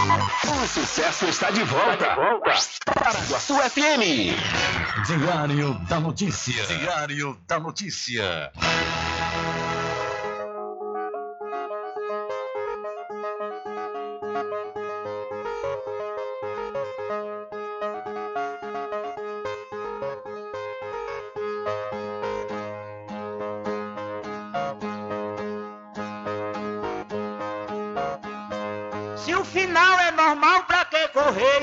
O 0.00 0.66
sucesso 0.66 1.26
está 1.26 1.50
de 1.50 1.62
volta. 1.64 1.92
Está 1.92 2.14
de 2.14 2.20
volta. 2.20 2.54
Paraguaçu 2.94 3.54
FM. 3.56 4.34
Diário 5.06 5.74
da 5.88 6.00
Notícia. 6.00 6.64
Diário 6.64 7.38
da 7.46 7.60
Notícia. 7.60 8.50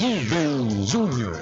Rubem 0.00 0.86
Júnior. 0.86 1.38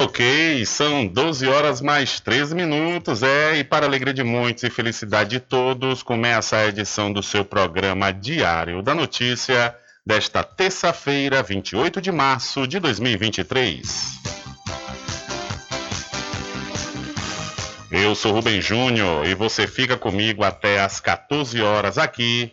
Ok, 0.00 0.66
são 0.66 1.06
12 1.06 1.46
horas 1.46 1.80
mais 1.80 2.18
13 2.18 2.56
minutos, 2.56 3.22
é, 3.22 3.56
e 3.56 3.62
para 3.62 3.86
alegria 3.86 4.12
de 4.12 4.24
muitos 4.24 4.64
e 4.64 4.68
felicidade 4.68 5.30
de 5.30 5.38
todos, 5.38 6.02
começa 6.02 6.56
a 6.56 6.66
edição 6.66 7.12
do 7.12 7.22
seu 7.22 7.44
programa 7.44 8.12
Diário 8.12 8.82
da 8.82 8.96
Notícia 8.96 9.72
desta 10.04 10.42
terça-feira, 10.42 11.40
28 11.40 12.00
de 12.00 12.10
março 12.10 12.66
de 12.66 12.80
2023. 12.80 14.18
Eu 17.92 18.16
sou 18.16 18.32
Rubem 18.32 18.60
Júnior 18.60 19.24
e 19.24 19.36
você 19.36 19.68
fica 19.68 19.96
comigo 19.96 20.42
até 20.42 20.80
às 20.80 20.98
14 20.98 21.62
horas 21.62 21.96
aqui 21.96 22.52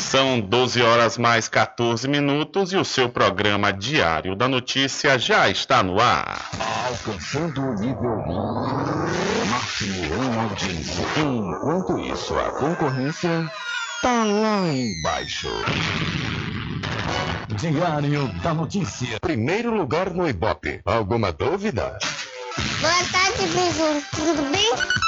São 0.00 0.40
12 0.40 0.80
horas 0.80 1.18
mais 1.18 1.48
14 1.48 2.08
minutos 2.08 2.72
e 2.72 2.76
o 2.76 2.84
seu 2.84 3.08
programa 3.08 3.72
Diário 3.72 4.34
da 4.34 4.48
Notícia 4.48 5.18
já 5.18 5.50
está 5.50 5.82
no 5.82 6.00
ar. 6.00 6.48
Alcançando 6.88 7.60
o 7.60 7.74
nível 7.74 8.16
máximo 9.50 10.04
em 10.06 10.40
audiência. 10.40 11.04
Enquanto 11.16 11.98
isso, 11.98 12.38
a 12.38 12.50
concorrência 12.52 13.50
tá 14.00 14.24
lá 14.24 14.68
embaixo. 14.68 15.48
Diário 17.58 18.28
da 18.42 18.54
Notícia. 18.54 19.18
Primeiro 19.20 19.74
lugar 19.74 20.10
no 20.14 20.28
Ibope. 20.28 20.80
Alguma 20.84 21.32
dúvida? 21.32 21.98
Boa 22.80 23.04
tarde, 23.12 23.46
Beijinho. 23.52 24.02
Tudo 24.14 24.50
bem? 24.50 25.07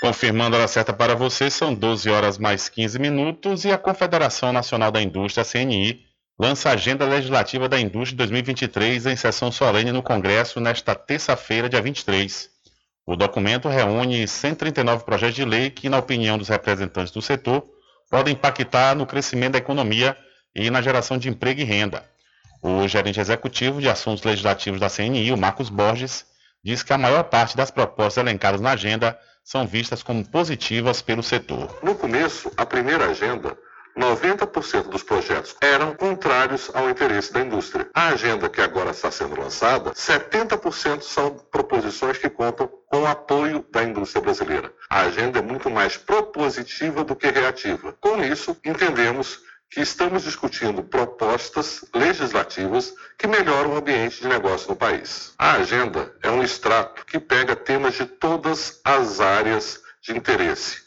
Confirmando 0.00 0.56
a 0.56 0.60
hora 0.60 0.68
certa 0.68 0.94
para 0.94 1.14
você, 1.14 1.50
são 1.50 1.74
12 1.74 2.08
horas 2.08 2.38
mais 2.38 2.70
15 2.70 2.98
minutos 2.98 3.66
e 3.66 3.70
a 3.70 3.76
Confederação 3.76 4.50
Nacional 4.50 4.90
da 4.90 5.02
Indústria, 5.02 5.44
CNI, 5.44 6.06
lança 6.38 6.70
a 6.70 6.72
Agenda 6.72 7.04
Legislativa 7.04 7.68
da 7.68 7.78
Indústria 7.78 8.16
2023 8.16 9.04
em 9.04 9.14
sessão 9.14 9.52
solene 9.52 9.92
no 9.92 10.02
Congresso 10.02 10.58
nesta 10.58 10.94
terça-feira, 10.94 11.68
dia 11.68 11.82
23. 11.82 12.48
O 13.04 13.14
documento 13.14 13.68
reúne 13.68 14.26
139 14.26 15.04
projetos 15.04 15.36
de 15.36 15.44
lei 15.44 15.68
que, 15.68 15.90
na 15.90 15.98
opinião 15.98 16.38
dos 16.38 16.48
representantes 16.48 17.12
do 17.12 17.20
setor, 17.20 17.62
podem 18.10 18.32
impactar 18.32 18.96
no 18.96 19.04
crescimento 19.04 19.52
da 19.52 19.58
economia 19.58 20.16
e 20.54 20.70
na 20.70 20.80
geração 20.80 21.18
de 21.18 21.28
emprego 21.28 21.60
e 21.60 21.64
renda. 21.64 22.02
O 22.62 22.88
gerente 22.88 23.20
executivo 23.20 23.82
de 23.82 23.88
assuntos 23.90 24.24
legislativos 24.24 24.80
da 24.80 24.88
CNI, 24.88 25.30
o 25.30 25.36
Marcos 25.36 25.68
Borges, 25.68 26.24
diz 26.64 26.82
que 26.82 26.92
a 26.94 26.98
maior 26.98 27.24
parte 27.24 27.54
das 27.54 27.70
propostas 27.70 28.16
elencadas 28.16 28.62
na 28.62 28.70
agenda 28.70 29.18
são 29.50 29.66
vistas 29.66 30.00
como 30.00 30.24
positivas 30.24 31.02
pelo 31.02 31.24
setor. 31.24 31.76
No 31.82 31.96
começo, 31.96 32.52
a 32.56 32.64
primeira 32.64 33.06
agenda 33.06 33.58
90% 33.98 34.84
dos 34.84 35.02
projetos 35.02 35.56
eram 35.60 35.92
contrários 35.94 36.70
ao 36.72 36.88
interesse 36.88 37.32
da 37.32 37.40
indústria. 37.40 37.88
A 37.92 38.10
agenda 38.10 38.48
que 38.48 38.60
agora 38.60 38.92
está 38.92 39.10
sendo 39.10 39.40
lançada, 39.40 39.90
70% 39.90 41.02
são 41.02 41.36
proposições 41.50 42.16
que 42.16 42.30
contam 42.30 42.70
com 42.86 42.98
o 42.98 43.06
apoio 43.06 43.66
da 43.72 43.82
indústria 43.82 44.22
brasileira. 44.22 44.72
A 44.88 45.00
agenda 45.00 45.40
é 45.40 45.42
muito 45.42 45.68
mais 45.68 45.96
propositiva 45.96 47.02
do 47.02 47.16
que 47.16 47.28
reativa. 47.28 47.92
Com 48.00 48.22
isso, 48.22 48.56
entendemos 48.64 49.40
que 49.70 49.80
estamos 49.80 50.24
discutindo 50.24 50.82
propostas 50.82 51.84
legislativas 51.94 52.92
que 53.16 53.28
melhoram 53.28 53.74
o 53.74 53.76
ambiente 53.76 54.20
de 54.20 54.26
negócio 54.26 54.68
no 54.68 54.74
país. 54.74 55.32
A 55.38 55.52
agenda 55.52 56.12
é 56.22 56.30
um 56.30 56.42
extrato 56.42 57.06
que 57.06 57.20
pega 57.20 57.54
temas 57.54 57.94
de 57.94 58.04
todas 58.04 58.80
as 58.84 59.20
áreas 59.20 59.80
de 60.02 60.16
interesse: 60.16 60.78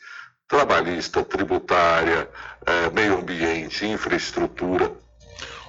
trabalhista, 0.50 1.24
tributária, 1.24 2.30
eh, 2.66 2.90
meio 2.94 3.20
ambiente, 3.20 3.86
infraestrutura. 3.86 4.92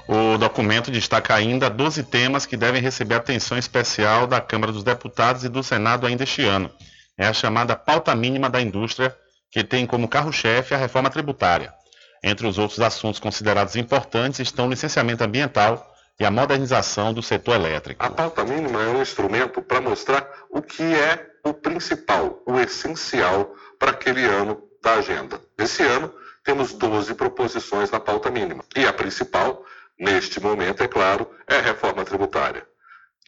O 0.08 0.36
documento 0.36 0.90
destaca 0.90 1.34
ainda 1.34 1.70
12 1.70 2.02
temas 2.02 2.44
que 2.44 2.56
devem 2.56 2.82
receber 2.82 3.14
atenção 3.14 3.56
especial 3.56 4.26
da 4.26 4.40
Câmara 4.40 4.72
dos 4.72 4.82
Deputados 4.82 5.44
e 5.44 5.48
do 5.48 5.62
Senado 5.62 6.06
ainda 6.06 6.24
este 6.24 6.44
ano. 6.44 6.70
É 7.16 7.26
a 7.26 7.32
chamada 7.32 7.76
pauta 7.76 8.14
mínima 8.14 8.50
da 8.50 8.60
indústria, 8.60 9.16
que 9.50 9.62
tem 9.62 9.86
como 9.86 10.08
carro-chefe 10.08 10.74
a 10.74 10.76
reforma 10.76 11.08
tributária. 11.08 11.72
Entre 12.26 12.46
os 12.46 12.56
outros 12.56 12.80
assuntos 12.80 13.20
considerados 13.20 13.76
importantes 13.76 14.40
estão 14.40 14.66
o 14.66 14.70
licenciamento 14.70 15.22
ambiental 15.22 15.94
e 16.18 16.24
a 16.24 16.30
modernização 16.30 17.12
do 17.12 17.22
setor 17.22 17.56
elétrico. 17.56 18.02
A 18.02 18.08
pauta 18.08 18.42
mínima 18.42 18.82
é 18.82 18.88
um 18.88 19.02
instrumento 19.02 19.60
para 19.60 19.78
mostrar 19.78 20.26
o 20.48 20.62
que 20.62 20.82
é 20.82 21.26
o 21.44 21.52
principal, 21.52 22.42
o 22.46 22.58
essencial 22.58 23.54
para 23.78 23.90
aquele 23.90 24.24
ano 24.24 24.62
da 24.82 24.94
agenda. 24.94 25.38
Esse 25.58 25.82
ano 25.82 26.10
temos 26.42 26.72
12 26.72 27.12
proposições 27.12 27.90
na 27.90 28.00
pauta 28.00 28.30
mínima. 28.30 28.64
E 28.74 28.86
a 28.86 28.92
principal, 28.94 29.62
neste 29.98 30.40
momento, 30.40 30.82
é 30.82 30.88
claro, 30.88 31.30
é 31.46 31.58
a 31.58 31.60
reforma 31.60 32.06
tributária, 32.06 32.66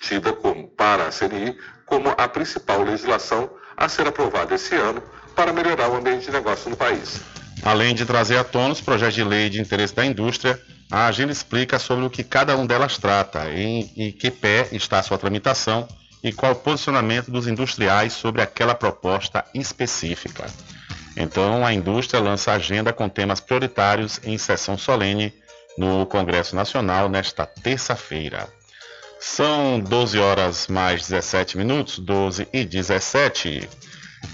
tida 0.01 0.33
como, 0.33 0.69
para 0.69 1.07
a 1.07 1.11
CNI 1.11 1.55
como 1.85 2.15
a 2.17 2.27
principal 2.29 2.83
legislação 2.83 3.51
a 3.77 3.91
ser 3.91 4.09
aprovada 4.09 4.55
esse 4.55 4.75
ano 4.75 5.03
para 5.35 5.53
melhorar 5.53 5.91
o 5.91 5.97
ambiente 5.97 6.25
de 6.25 6.33
negócio 6.33 6.71
no 6.71 6.79
país. 6.79 7.21
Além 7.63 7.95
de 7.95 8.05
trazer 8.05 8.37
à 8.37 8.45
tona 8.45 8.73
os 8.73 8.81
projetos 8.81 9.15
de 9.15 9.25
lei 9.25 9.51
de 9.51 9.61
interesse 9.61 9.95
da 9.95 10.05
indústria, 10.05 10.61
a 10.91 11.07
agenda 11.07 11.33
explica 11.33 11.79
sobre 11.79 12.05
o 12.05 12.11
que 12.11 12.23
cada 12.23 12.57
um 12.57 12.67
delas 12.67 12.97
trata, 12.99 13.51
em, 13.51 13.91
em 13.97 14.13
que 14.13 14.31
pé 14.31 14.69
está 14.73 15.01
a 15.01 15.03
sua 15.03 15.19
tramitação 15.19 15.89
e 16.23 16.33
qual 16.33 16.53
o 16.53 16.57
posicionamento 16.57 17.31
dos 17.31 17.47
industriais 17.47 18.13
sobre 18.13 18.43
aquela 18.43 18.75
proposta 18.75 19.45
específica. 19.55 20.47
Então, 21.17 21.65
a 21.65 21.73
indústria 21.73 22.21
lança 22.21 22.53
a 22.53 22.57
agenda 22.57 22.93
com 22.93 23.09
temas 23.09 23.41
prioritários 23.41 24.21
em 24.23 24.37
sessão 24.37 24.77
solene 24.77 25.33
no 25.79 26.07
Congresso 26.07 26.55
Nacional 26.55 27.09
nesta 27.09 27.47
terça-feira. 27.47 28.49
São 29.19 29.81
12 29.81 30.19
horas 30.19 30.67
mais 30.69 31.09
17 31.09 31.57
minutos, 31.57 31.99
12 31.99 32.47
e 32.53 32.65
17. 32.65 33.69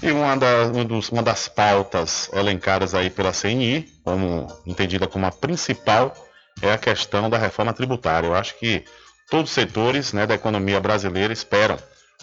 E 0.01 0.11
uma, 0.11 0.35
da, 0.35 0.71
uma 1.11 1.23
das 1.23 1.47
pautas 1.47 2.29
elencadas 2.33 2.93
aí 2.93 3.09
pela 3.09 3.31
CNI, 3.31 3.89
como 4.03 4.47
entendida 4.65 5.07
como 5.07 5.25
a 5.25 5.31
principal, 5.31 6.13
é 6.61 6.71
a 6.73 6.77
questão 6.77 7.29
da 7.29 7.37
reforma 7.37 7.73
tributária. 7.73 8.27
Eu 8.27 8.35
acho 8.35 8.57
que 8.59 8.83
todos 9.29 9.49
os 9.49 9.55
setores 9.55 10.13
né, 10.13 10.27
da 10.27 10.35
economia 10.35 10.79
brasileira 10.79 11.33
esperam 11.33 11.77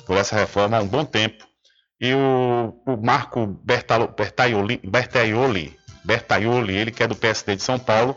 por 0.06 0.16
essa 0.16 0.36
reforma 0.36 0.76
há 0.76 0.80
um 0.80 0.86
bom 0.86 1.04
tempo. 1.04 1.44
E 2.00 2.14
o, 2.14 2.74
o 2.86 2.96
Marco 2.96 3.46
Bertaioli, 3.46 4.80
Bertaioli, 4.84 5.78
Bertaioli, 6.04 6.76
ele 6.76 6.90
que 6.90 7.02
é 7.02 7.06
do 7.06 7.14
PSD 7.14 7.56
de 7.56 7.62
São 7.62 7.78
Paulo, 7.78 8.16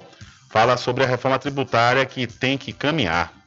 fala 0.49 0.77
sobre 0.77 1.03
a 1.03 1.07
reforma 1.07 1.37
tributária 1.39 2.05
que 2.05 2.27
tem 2.27 2.57
que 2.57 2.71
caminhar. 2.71 3.42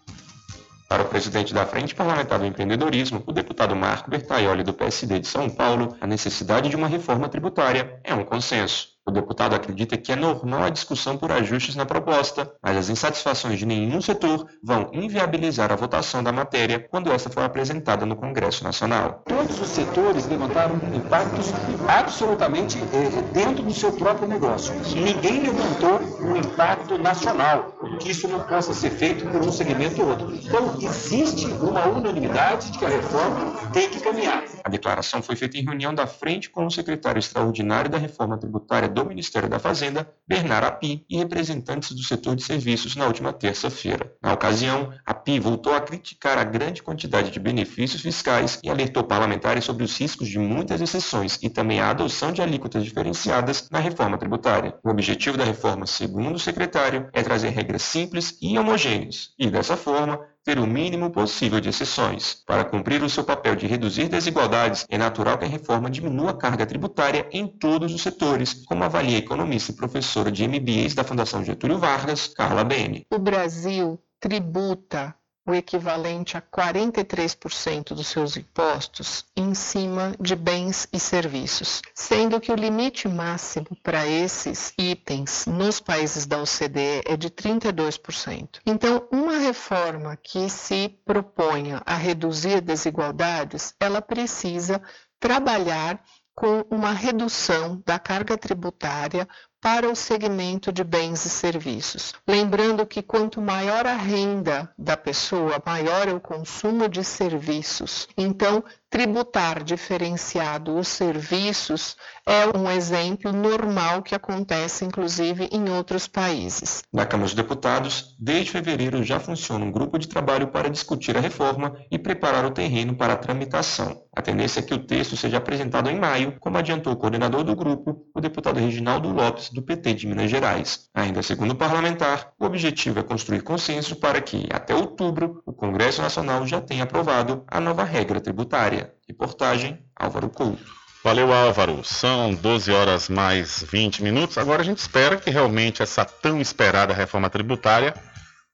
Para 0.89 1.03
o 1.03 1.09
presidente 1.09 1.53
da 1.53 1.67
Frente 1.67 1.95
Parlamentar 1.95 2.39
do 2.39 2.47
Empreendedorismo, 2.47 3.23
o 3.27 3.33
deputado 3.33 3.75
Marco 3.75 4.09
Bertaioli, 4.09 4.63
do 4.63 4.73
PSD 4.73 5.19
de 5.19 5.27
São 5.27 5.51
Paulo, 5.51 5.97
a 6.01 6.07
necessidade 6.07 6.69
de 6.69 6.77
uma 6.77 6.87
reforma 6.87 7.29
tributária 7.29 8.01
é 8.05 8.15
um 8.15 8.25
consenso. 8.25 8.96
O 9.09 9.13
deputado 9.13 9.55
acredita 9.55 9.97
que 9.97 10.11
é 10.11 10.17
normal 10.17 10.65
a 10.65 10.69
discussão 10.69 11.17
por 11.17 11.31
ajustes 11.31 11.77
na 11.77 11.87
proposta, 11.87 12.53
mas 12.61 12.77
as 12.77 12.89
insatisfações 12.89 13.57
de 13.57 13.65
nenhum 13.65 14.01
setor 14.01 14.49
vão 14.61 14.91
inviabilizar 14.93 15.71
a 15.71 15.77
votação 15.77 16.25
da 16.25 16.33
matéria 16.33 16.81
quando 16.91 17.13
esta 17.13 17.31
for 17.31 17.45
apresentada 17.45 18.05
no 18.05 18.17
Congresso 18.17 18.65
Nacional. 18.65 19.23
Todos 19.25 19.61
os 19.61 19.69
setores 19.69 20.27
levantaram 20.27 20.75
impactos 20.93 21.53
absolutamente 21.87 22.79
eh, 22.79 23.23
dentro 23.33 23.63
do 23.63 23.73
seu 23.73 23.93
próprio 23.93 24.27
negócio. 24.27 24.75
Ninguém 24.97 25.43
levantou 25.43 26.01
um 26.21 26.37
impacto 26.37 26.99
nacional, 26.99 27.77
que 28.01 28.11
isso 28.11 28.27
não 28.27 28.41
possa 28.41 28.75
ser 28.75 28.91
feito 28.91 29.25
por 29.27 29.41
um 29.41 29.53
segmento 29.53 30.03
ou 30.03 30.09
outro. 30.09 30.35
Então, 30.35 30.75
existe 30.83 31.47
uma 31.47 31.87
unanimidade 31.87 32.73
de 32.73 32.79
que 32.81 32.85
a 32.85 32.89
reforma 32.89 33.71
tem 33.73 33.89
que 33.89 34.01
caminhar. 34.01 34.43
A 34.65 34.69
declaração 34.69 35.23
foi 35.23 35.37
feita 35.37 35.57
em 35.57 35.63
reunião 35.63 35.95
da 35.95 36.09
frente 36.09 36.51
com 36.51 36.67
o 36.67 36.71
secretário 36.73 37.21
extraordinário 37.21 37.89
da 37.89 37.99
reforma 37.99 38.37
tributária 38.37 38.96
do 38.97 39.05
Ministério 39.05 39.47
da 39.47 39.59
Fazenda, 39.59 40.11
Bernardo 40.27 40.69
Api, 40.69 41.05
e 41.09 41.19
representantes 41.19 41.93
do 41.93 42.03
setor 42.03 42.35
de 42.35 42.43
serviços 42.43 42.97
na 42.97 43.07
última 43.07 43.31
terça-feira. 43.31 44.11
Na 44.23 44.33
ocasião, 44.33 44.91
Api 45.05 45.39
voltou 45.39 45.75
a 45.75 45.81
criticar 45.83 46.39
a 46.39 46.45
grande 46.45 46.83
quantidade 46.83 47.31
de 47.31 47.39
benefícios 47.39 48.01
fiscais 48.01 48.59
e 48.65 48.71
alertou 48.71 49.05
parlamentares 49.05 49.65
sobre 49.65 49.85
os 49.85 49.95
riscos 49.99 50.29
de 50.29 50.39
muitas 50.39 50.81
exceções 50.81 51.39
e 51.43 51.51
também 51.51 51.79
a 51.79 51.91
adoção 51.91 52.33
de 52.33 52.41
alíquotas 52.41 52.85
diferenciadas 52.85 53.69
na 53.71 53.81
reforma 53.81 54.17
tributária. 54.17 54.75
O 54.83 54.89
objetivo 54.89 55.37
da 55.37 55.45
reforma, 55.45 55.87
segundo 55.87 56.37
o 56.37 56.41
secretário, 56.41 57.11
é 57.13 57.23
trazer 57.23 57.51
regras 57.51 57.83
simples 57.83 58.39
e 58.41 58.59
homogêneas 58.59 59.35
e, 59.39 59.51
dessa 59.51 59.77
forma, 59.77 60.19
ter 60.47 60.61
o 60.61 60.67
mínimo 60.67 61.11
possível 61.11 61.61
de 61.61 61.71
exceções. 61.71 62.45
Para 62.47 62.65
cumprir 62.65 63.03
o 63.03 63.11
seu 63.11 63.25
papel 63.25 63.57
de 63.57 63.67
reduzir 63.67 64.09
desigualdades, 64.09 64.87
é 64.89 64.97
natural 64.97 65.37
que 65.37 65.45
a 65.45 65.49
reforma 65.49 65.91
diminua 65.91 66.31
a 66.31 66.37
carga 66.37 66.65
tributária 66.65 67.29
em 67.33 67.49
todos 67.49 67.93
os 67.93 68.01
setores, 68.01 68.55
como 68.65 68.85
avalia 68.85 69.17
a 69.17 69.19
economista 69.19 69.73
e 69.73 69.75
professora 69.75 70.31
de 70.31 70.47
MBAs 70.47 70.95
da 70.95 71.03
Fundação 71.03 71.45
Getúlio 71.45 71.79
Vargas, 71.79 72.29
Carla 72.29 72.63
Bene. 72.63 73.05
O 73.11 73.19
Brasil 73.19 74.01
tributa 74.21 75.13
o 75.47 75.55
equivalente 75.55 76.37
a 76.37 76.43
43% 76.43 77.95
dos 77.95 78.09
seus 78.09 78.37
impostos 78.37 79.25
em 79.37 79.55
cima 79.55 80.15
de 80.21 80.35
bens 80.35 80.89
e 80.93 80.99
serviços, 80.99 81.83
sendo 81.95 82.41
que 82.41 82.51
o 82.51 82.57
limite 82.57 83.07
máximo 83.07 83.69
para 83.83 84.07
esses 84.07 84.75
itens 84.77 85.47
nos 85.47 85.79
países 85.79 86.27
da 86.27 86.43
OCDE 86.43 87.03
é 87.07 87.17
de 87.17 87.31
32%. 87.31 88.61
Então, 88.67 89.07
uma 89.13 89.39
reforma 89.39 90.19
que 90.21 90.51
se 90.51 90.89
proponha 91.05 91.81
a 91.87 91.95
reduzir 91.95 92.61
desigualdades, 92.61 93.75
ela 93.79 94.03
precisa 94.03 94.83
trabalhar 95.21 96.03
com 96.35 96.67
uma 96.71 96.93
redução 96.93 97.83
da 97.87 97.99
carga 97.99 98.37
tributária 98.37 99.27
para 99.61 99.91
o 99.91 99.97
segmento 99.97 100.73
de 100.73 100.85
bens 100.85 101.25
e 101.25 101.29
serviços. 101.29 102.13
Lembrando 102.27 102.87
que 102.87 103.03
quanto 103.03 103.41
maior 103.41 103.87
a 103.87 103.97
renda 103.97 104.71
da 104.79 104.97
pessoa, 104.97 105.63
maior 105.65 106.09
é 106.09 106.13
o 106.13 106.21
consumo 106.21 106.89
de 106.89 107.03
serviços. 107.03 108.09
Então, 108.17 108.63
tributar 108.89 109.63
diferenciado 109.63 110.77
os 110.77 110.89
serviços 110.89 111.97
é 112.25 112.57
um 112.57 112.71
exemplo 112.71 113.33
normal 113.33 114.03
que 114.03 114.15
acontece, 114.15 114.85
inclusive, 114.85 115.49
em 115.53 115.69
outros 115.69 116.07
países. 116.07 116.83
Na 116.93 117.05
Câmara 117.05 117.27
dos 117.27 117.35
Deputados, 117.35 118.17
desde 118.19 118.53
fevereiro 118.53 119.03
já 119.03 119.21
funciona 119.21 119.65
um 119.65 119.71
grupo 119.71 119.99
de 119.99 120.09
trabalho 120.09 120.49
para 120.49 120.71
discutir 120.71 121.17
a 121.17 121.21
reforma 121.21 121.77
e 121.91 121.99
preparar 121.99 122.45
o 122.45 122.51
terreno 122.51 122.97
para 122.97 123.13
a 123.13 123.17
tramitação. 123.17 124.03
A 124.17 124.23
tendência 124.23 124.61
é 124.61 124.63
que 124.63 124.73
o 124.73 124.79
texto 124.79 125.17
seja 125.17 125.37
apresentado 125.37 125.91
em 125.91 125.99
maio, 125.99 126.37
como 126.41 126.57
adiantou 126.57 126.93
o 126.93 126.97
coordenador 126.97 127.45
do 127.45 127.55
grupo, 127.55 128.07
o 128.15 128.21
deputado 128.21 128.59
Reginaldo 128.59 129.11
Lopes, 129.11 129.46
do 129.55 129.63
PT 129.63 129.95
de 129.95 130.07
Minas 130.07 130.31
Gerais. 130.31 130.89
Ainda 130.95 131.23
segundo 131.23 131.53
o 131.53 131.57
parlamentar, 131.57 132.33
o 132.39 132.45
objetivo 132.45 132.99
é 133.01 133.03
construir 133.03 133.43
consenso 133.43 133.97
para 133.97 134.21
que, 134.21 134.47
até 134.53 134.75
outubro, 134.75 135.43
o 135.47 135.53
Congresso 135.53 136.03
Nacional 136.03 136.47
já 136.47 136.61
tenha 136.61 136.85
aprovado 136.85 137.45
a 137.49 137.61
nova 137.61 137.85
regra 137.85 138.21
tributária. 138.21 138.93
Reportagem 139.09 139.79
Álvaro 139.95 140.29
Couto. 140.29 140.65
Valeu, 141.03 141.33
Álvaro. 141.33 141.85
São 141.85 142.35
12 142.35 142.73
horas 142.73 143.09
mais 143.09 143.63
20 143.63 144.03
minutos. 144.03 144.37
Agora 144.39 144.63
a 144.63 144.65
gente 144.65 144.79
espera 144.79 145.17
que 145.17 145.31
realmente 145.31 145.83
essa 145.83 146.05
tão 146.05 146.41
esperada 146.41 146.93
reforma 146.93 147.31
tributária 147.31 147.95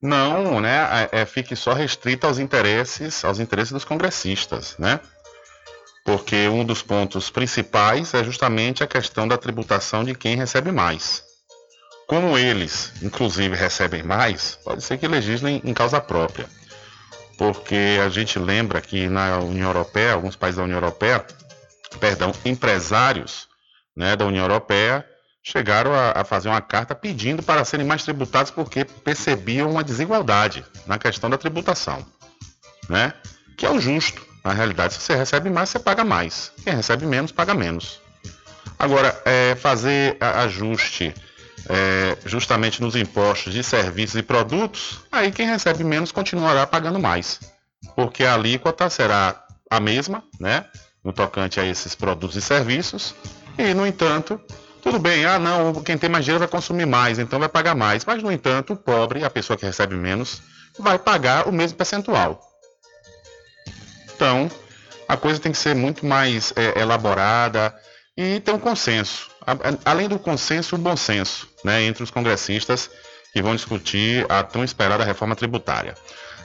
não 0.02 0.60
né, 0.60 1.08
é, 1.12 1.20
é 1.22 1.24
fique 1.24 1.54
só 1.54 1.72
restrita 1.72 2.26
aos 2.26 2.38
interesses, 2.38 3.24
aos 3.24 3.38
interesses 3.38 3.72
dos 3.72 3.84
congressistas, 3.84 4.76
né? 4.78 5.00
Porque 6.04 6.48
um 6.48 6.64
dos 6.64 6.82
pontos 6.82 7.30
principais 7.30 8.12
é 8.14 8.24
justamente 8.24 8.82
a 8.82 8.86
questão 8.86 9.26
da 9.26 9.38
tributação 9.38 10.04
de 10.04 10.14
quem 10.14 10.36
recebe 10.36 10.72
mais. 10.72 11.22
Como 12.06 12.36
eles, 12.36 12.92
inclusive, 13.02 13.54
recebem 13.56 14.02
mais, 14.02 14.58
pode 14.64 14.82
ser 14.82 14.98
que 14.98 15.06
legislem 15.06 15.62
em 15.64 15.72
causa 15.72 16.00
própria. 16.00 16.46
Porque 17.38 17.98
a 18.04 18.08
gente 18.08 18.38
lembra 18.38 18.80
que 18.80 19.08
na 19.08 19.38
União 19.38 19.68
Europeia, 19.68 20.12
alguns 20.12 20.36
países 20.36 20.58
da 20.58 20.64
União 20.64 20.76
Europeia, 20.76 21.24
perdão, 21.98 22.32
empresários 22.44 23.48
né, 23.96 24.16
da 24.16 24.26
União 24.26 24.44
Europeia 24.44 25.06
chegaram 25.42 25.92
a, 25.92 26.20
a, 26.20 26.24
fazer 26.24 26.48
uma 26.48 26.60
carta 26.60 26.94
pedindo 26.94 27.42
para 27.42 27.64
serem 27.64 27.86
mais 27.86 28.04
tributados 28.04 28.50
porque 28.50 28.84
percebiam 28.84 29.70
uma 29.70 29.82
desigualdade 29.82 30.64
na 30.86 30.98
questão 30.98 31.28
da 31.28 31.36
tributação, 31.36 32.06
né? 32.88 33.12
Que 33.56 33.66
é 33.66 33.70
o 33.70 33.80
justo. 33.80 34.31
Na 34.44 34.52
realidade, 34.52 34.94
se 34.94 35.00
você 35.00 35.14
recebe 35.14 35.50
mais, 35.50 35.68
você 35.68 35.78
paga 35.78 36.04
mais. 36.04 36.52
Quem 36.64 36.74
recebe 36.74 37.06
menos, 37.06 37.30
paga 37.30 37.54
menos. 37.54 38.00
Agora, 38.78 39.20
é, 39.24 39.54
fazer 39.54 40.16
ajuste 40.20 41.14
é, 41.68 42.16
justamente 42.24 42.80
nos 42.82 42.96
impostos 42.96 43.52
de 43.52 43.62
serviços 43.62 44.16
e 44.16 44.22
produtos, 44.22 45.00
aí 45.10 45.30
quem 45.30 45.46
recebe 45.46 45.84
menos 45.84 46.10
continuará 46.10 46.66
pagando 46.66 46.98
mais. 46.98 47.40
Porque 47.94 48.24
a 48.24 48.34
alíquota 48.34 48.90
será 48.90 49.40
a 49.70 49.78
mesma, 49.78 50.24
né? 50.40 50.66
No 51.04 51.12
tocante 51.12 51.60
a 51.60 51.64
esses 51.64 51.94
produtos 51.94 52.36
e 52.36 52.40
serviços. 52.40 53.14
E, 53.58 53.74
no 53.74 53.86
entanto, 53.86 54.40
tudo 54.82 54.98
bem, 54.98 55.24
ah 55.24 55.38
não, 55.38 55.82
quem 55.82 55.96
tem 55.96 56.10
mais 56.10 56.24
dinheiro 56.24 56.40
vai 56.40 56.48
consumir 56.48 56.86
mais, 56.86 57.18
então 57.18 57.38
vai 57.38 57.48
pagar 57.48 57.74
mais. 57.74 58.04
Mas, 58.04 58.22
no 58.22 58.32
entanto, 58.32 58.72
o 58.72 58.76
pobre, 58.76 59.24
a 59.24 59.30
pessoa 59.30 59.56
que 59.56 59.64
recebe 59.64 59.94
menos, 59.94 60.42
vai 60.78 60.98
pagar 60.98 61.48
o 61.48 61.52
mesmo 61.52 61.76
percentual. 61.76 62.51
Então, 64.22 64.48
a 65.08 65.16
coisa 65.16 65.40
tem 65.40 65.50
que 65.50 65.58
ser 65.58 65.74
muito 65.74 66.06
mais 66.06 66.52
é, 66.54 66.80
elaborada 66.80 67.74
e 68.16 68.38
ter 68.38 68.52
um 68.52 68.58
consenso. 68.58 69.28
Além 69.84 70.08
do 70.08 70.16
consenso, 70.16 70.76
o 70.76 70.78
bom 70.78 70.96
senso 70.96 71.48
né, 71.64 71.82
entre 71.82 72.04
os 72.04 72.10
congressistas 72.12 72.88
que 73.32 73.42
vão 73.42 73.56
discutir 73.56 74.24
a 74.28 74.44
tão 74.44 74.62
esperada 74.62 75.02
reforma 75.02 75.34
tributária. 75.34 75.94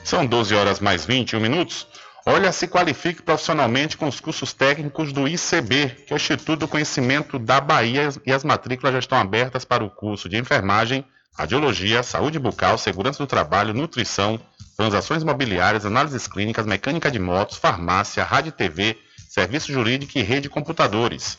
São 0.02 0.26
12 0.26 0.56
horas 0.56 0.80
mais 0.80 1.06
21 1.06 1.38
minutos. 1.38 1.86
Olha, 2.26 2.50
se 2.50 2.66
qualifique 2.66 3.22
profissionalmente 3.22 3.96
com 3.96 4.08
os 4.08 4.18
cursos 4.18 4.52
técnicos 4.52 5.12
do 5.12 5.28
ICB, 5.28 5.90
que 6.04 6.12
é 6.12 6.14
o 6.14 6.16
Instituto 6.16 6.56
do 6.56 6.68
Conhecimento 6.68 7.38
da 7.38 7.60
Bahia, 7.60 8.08
e 8.26 8.32
as 8.32 8.42
matrículas 8.42 8.92
já 8.92 8.98
estão 8.98 9.18
abertas 9.18 9.64
para 9.64 9.84
o 9.84 9.90
curso 9.90 10.28
de 10.28 10.36
enfermagem, 10.36 11.06
radiologia, 11.36 12.02
saúde 12.02 12.38
bucal, 12.38 12.78
segurança 12.78 13.18
do 13.18 13.26
trabalho, 13.26 13.74
nutrição, 13.74 14.40
transações 14.76 15.22
imobiliárias, 15.22 15.84
análises 15.84 16.26
clínicas, 16.26 16.66
mecânica 16.66 17.10
de 17.10 17.18
motos, 17.18 17.56
farmácia, 17.56 18.24
rádio 18.24 18.50
e 18.50 18.52
TV, 18.52 18.96
serviço 19.28 19.72
jurídico 19.72 20.18
e 20.18 20.22
rede 20.22 20.42
de 20.42 20.48
computadores. 20.48 21.38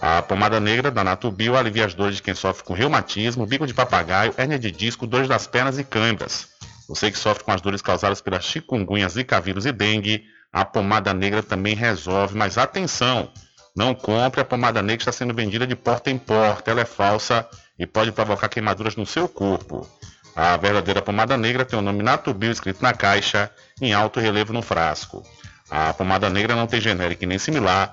A 0.00 0.22
pomada 0.22 0.60
negra 0.60 0.92
da 0.92 1.02
Natubio 1.02 1.56
alivia 1.56 1.86
as 1.86 1.94
dores 1.94 2.14
de 2.14 2.22
quem 2.22 2.34
sofre 2.34 2.62
com 2.62 2.72
reumatismo, 2.72 3.44
bico 3.46 3.66
de 3.66 3.74
papagaio, 3.74 4.32
hérnia 4.36 4.60
de 4.60 4.70
disco, 4.70 5.08
dores 5.08 5.26
das 5.26 5.48
pernas 5.48 5.76
e 5.76 5.82
câimbras. 5.82 6.46
Você 6.88 7.10
que 7.10 7.18
sofre 7.18 7.44
com 7.44 7.52
as 7.52 7.60
dores 7.60 7.82
causadas 7.82 8.20
pelas 8.20 8.44
chikungunya, 8.44 9.08
zika 9.08 9.40
vírus 9.40 9.66
e 9.66 9.72
dengue, 9.72 10.24
a 10.52 10.64
pomada 10.64 11.12
negra 11.12 11.42
também 11.42 11.74
resolve. 11.74 12.34
Mas 12.36 12.56
atenção, 12.56 13.30
não 13.76 13.94
compre 13.94 14.40
a 14.40 14.44
pomada 14.44 14.80
negra 14.80 14.96
que 14.96 15.02
está 15.02 15.12
sendo 15.12 15.34
vendida 15.34 15.66
de 15.66 15.76
porta 15.76 16.10
em 16.10 16.16
porta. 16.16 16.70
Ela 16.70 16.80
é 16.80 16.86
falsa 16.86 17.46
e 17.78 17.86
pode 17.86 18.10
provocar 18.10 18.48
queimaduras 18.48 18.96
no 18.96 19.04
seu 19.04 19.28
corpo. 19.28 19.86
A 20.34 20.56
verdadeira 20.56 21.02
pomada 21.02 21.36
negra 21.36 21.64
tem 21.64 21.78
o 21.78 21.82
nome 21.82 22.02
Natubio 22.02 22.50
escrito 22.50 22.82
na 22.82 22.94
caixa, 22.94 23.50
em 23.80 23.92
alto 23.92 24.18
relevo 24.18 24.52
no 24.52 24.62
frasco. 24.62 25.22
A 25.70 25.92
pomada 25.92 26.30
negra 26.30 26.54
não 26.54 26.66
tem 26.66 26.80
genérico 26.80 27.26
nem 27.26 27.38
similar, 27.38 27.92